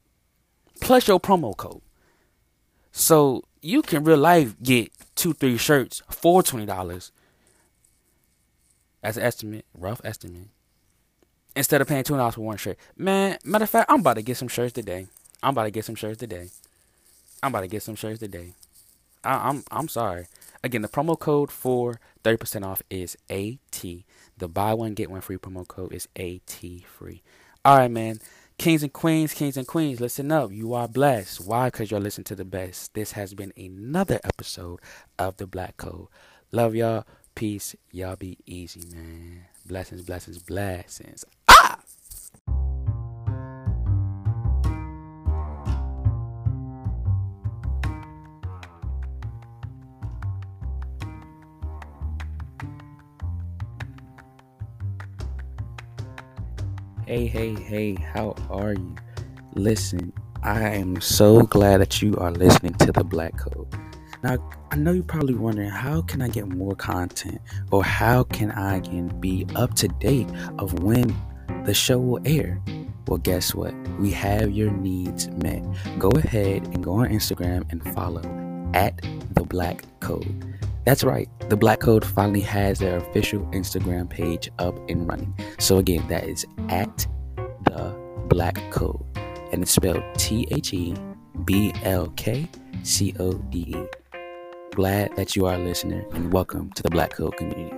Plus 0.80 1.10
your 1.10 1.20
promo 1.20 1.58
code, 1.58 1.82
so 2.94 3.44
you 3.62 3.82
can 3.82 4.06
real 4.06 4.18
life 4.18 4.56
get 4.64 4.94
two, 5.16 5.34
three 5.34 5.58
shirts 5.58 6.02
for 6.10 6.42
twenty 6.42 6.66
dollars. 6.66 7.12
As 9.02 9.18
an 9.18 9.24
estimate, 9.24 9.66
rough 9.74 10.02
estimate. 10.04 10.50
Instead 11.56 11.82
of 11.82 11.88
paying 11.88 12.04
two 12.04 12.16
dollars 12.16 12.36
for 12.36 12.42
one 12.42 12.58
shirt, 12.58 12.78
man. 12.96 13.38
Matter 13.44 13.64
of 13.64 13.70
fact, 13.70 13.90
I'm 13.92 14.02
about 14.02 14.16
to 14.16 14.22
get 14.22 14.38
some 14.38 14.48
shirts 14.48 14.74
today. 14.74 15.08
I'm 15.42 15.52
about 15.52 15.64
to 15.64 15.72
get 15.72 15.86
some 15.86 15.96
shirts 15.96 16.18
today. 16.18 16.50
I'm 17.42 17.52
about 17.52 17.62
to 17.62 17.68
get 17.68 17.84
some 17.84 17.96
shirts 17.96 18.20
today. 18.20 18.54
I, 19.24 19.50
I'm 19.50 19.64
I'm 19.72 19.88
sorry. 19.88 20.28
Again, 20.64 20.82
the 20.82 20.90
promo 20.90 21.18
code 21.18 21.52
for 21.52 22.00
30% 22.24 22.66
off 22.66 22.82
is 22.90 23.16
AT. 23.30 23.84
The 24.38 24.48
buy 24.48 24.74
one 24.74 24.94
get 24.94 25.10
one 25.10 25.22
free 25.22 25.38
promo 25.38 25.68
code 25.68 25.94
is 25.94 26.08
AT 26.18 26.60
free. 26.86 27.24
All 27.64 27.78
right, 27.78 27.92
man. 27.92 28.20
Kings 28.58 28.84
and 28.84 28.92
queens, 28.92 29.34
kings 29.34 29.56
and 29.56 29.66
queens, 29.66 30.02
listen 30.02 30.34
up. 30.34 30.52
You 30.52 30.74
are 30.74 30.88
blessed. 30.90 31.48
Why? 31.48 31.68
Because 31.68 31.92
you're 31.92 32.00
listening 32.02 32.26
to 32.26 32.36
the 32.36 32.44
best. 32.44 32.94
This 32.94 33.14
has 33.14 33.34
been 33.34 33.54
another 33.56 34.20
episode 34.26 34.82
of 35.18 35.38
the 35.38 35.48
Black 35.48 35.78
Code. 35.78 36.08
Love 36.52 36.76
y'all. 36.76 37.06
Peace. 37.40 37.74
Y'all 37.94 38.18
be 38.18 38.38
easy, 38.46 38.82
man. 38.94 39.46
Blessings, 39.66 40.02
blessings, 40.02 40.40
blessings. 40.40 41.24
Ah! 41.48 41.80
Hey, 57.08 57.26
hey, 57.26 57.54
hey, 57.54 57.96
how 57.96 58.36
are 58.50 58.74
you? 58.74 58.96
Listen, 59.54 60.12
I 60.44 60.72
am 60.72 61.00
so 61.00 61.44
glad 61.44 61.80
that 61.80 62.02
you 62.02 62.18
are 62.18 62.32
listening 62.32 62.74
to 62.74 62.92
the 62.92 63.06
Black 63.06 63.38
Code. 63.38 63.89
Now, 64.22 64.38
I 64.72 64.76
know 64.76 64.92
you're 64.92 65.04
probably 65.04 65.36
wondering 65.36 65.70
how 65.70 66.02
can 66.02 66.22
I 66.22 66.28
get 66.28 66.48
more 66.48 66.76
content 66.76 67.40
or 67.72 67.84
how 67.84 68.24
can 68.24 68.52
I 68.52 68.78
again 68.78 69.08
be 69.20 69.46
up 69.56 69.76
to 69.76 69.88
date 69.88 70.28
of 70.58 70.84
when 70.84 71.16
the 71.66 71.74
show 71.74 72.00
will 72.00 72.22
air? 72.26 72.62
Well, 73.08 73.18
guess 73.18 73.56
what? 73.56 73.74
We 73.98 74.12
have 74.12 74.52
your 74.52 74.72
needs 74.72 75.30
met. 75.30 75.64
Go 75.98 76.10
ahead 76.10 76.64
and 76.68 76.84
go 76.84 76.94
on 76.96 77.10
Instagram 77.10 77.72
and 77.72 77.82
follow 77.96 78.22
at 78.74 79.02
the 79.36 79.44
Black 79.44 79.84
Code. 80.02 80.46
That's 80.86 81.04
right, 81.04 81.30
the 81.50 81.58
Black 81.58 81.80
Code 81.80 82.04
finally 82.04 82.42
has 82.42 82.80
their 82.80 82.98
official 82.98 83.42
Instagram 83.52 84.10
page 84.10 84.50
up 84.60 84.78
and 84.90 85.08
running. 85.08 85.34
So, 85.60 85.78
again, 85.78 86.08
that 86.08 86.26
is 86.26 86.46
at 86.70 87.08
the 87.64 87.96
Black 88.28 88.60
Code, 88.72 89.04
and 89.52 89.62
it's 89.62 89.72
spelled 89.72 90.04
T 90.18 90.48
H 90.52 90.74
E 90.74 90.96
B 91.46 91.74
L 91.84 92.08
K 92.16 92.48
C 92.84 93.14
O 93.20 93.34
D 93.34 93.60
E. 93.60 93.99
Glad 94.72 95.16
that 95.16 95.36
you 95.36 95.46
are 95.46 95.56
a 95.56 95.58
listener, 95.58 96.06
and 96.14 96.32
welcome 96.32 96.72
to 96.74 96.84
the 96.84 96.90
Black 96.90 97.14
Code 97.14 97.36
community. 97.36 97.76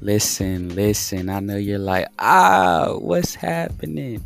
Listen, 0.00 0.74
listen. 0.74 1.28
I 1.30 1.40
know 1.40 1.56
you're 1.56 1.78
like, 1.78 2.06
ah, 2.18 2.94
what's 2.98 3.34
happening? 3.34 4.22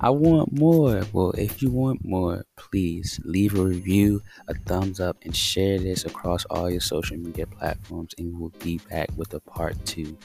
I 0.00 0.10
want 0.10 0.52
more. 0.52 1.02
Well, 1.12 1.32
if 1.32 1.62
you 1.62 1.70
want 1.70 2.04
more, 2.04 2.44
please 2.56 3.18
leave 3.24 3.58
a 3.58 3.64
review, 3.64 4.22
a 4.48 4.54
thumbs 4.54 5.00
up, 5.00 5.16
and 5.24 5.34
share 5.34 5.78
this 5.78 6.04
across 6.04 6.44
all 6.46 6.70
your 6.70 6.80
social 6.80 7.16
media 7.16 7.46
platforms. 7.46 8.14
And 8.18 8.38
we'll 8.38 8.52
be 8.62 8.78
back 8.90 9.08
with 9.16 9.32
a 9.34 9.40
part 9.40 9.76
two 9.86 10.16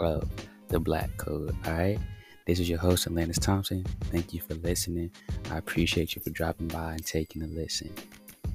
of 0.00 0.28
the 0.68 0.80
Black 0.80 1.16
Code. 1.16 1.54
All 1.66 1.72
right. 1.72 1.98
This 2.46 2.60
is 2.60 2.68
your 2.68 2.78
host, 2.78 3.08
Alandis 3.08 3.40
Thompson. 3.40 3.84
Thank 4.04 4.32
you 4.32 4.40
for 4.40 4.54
listening. 4.54 5.10
I 5.50 5.58
appreciate 5.58 6.14
you 6.14 6.22
for 6.22 6.30
dropping 6.30 6.68
by 6.68 6.92
and 6.92 7.04
taking 7.04 7.42
a 7.42 7.46
listen. 7.46 7.92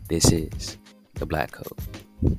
This 0.10 0.32
is 0.32 0.78
the 1.16 1.26
Black 1.26 1.52
Code. 1.52 2.38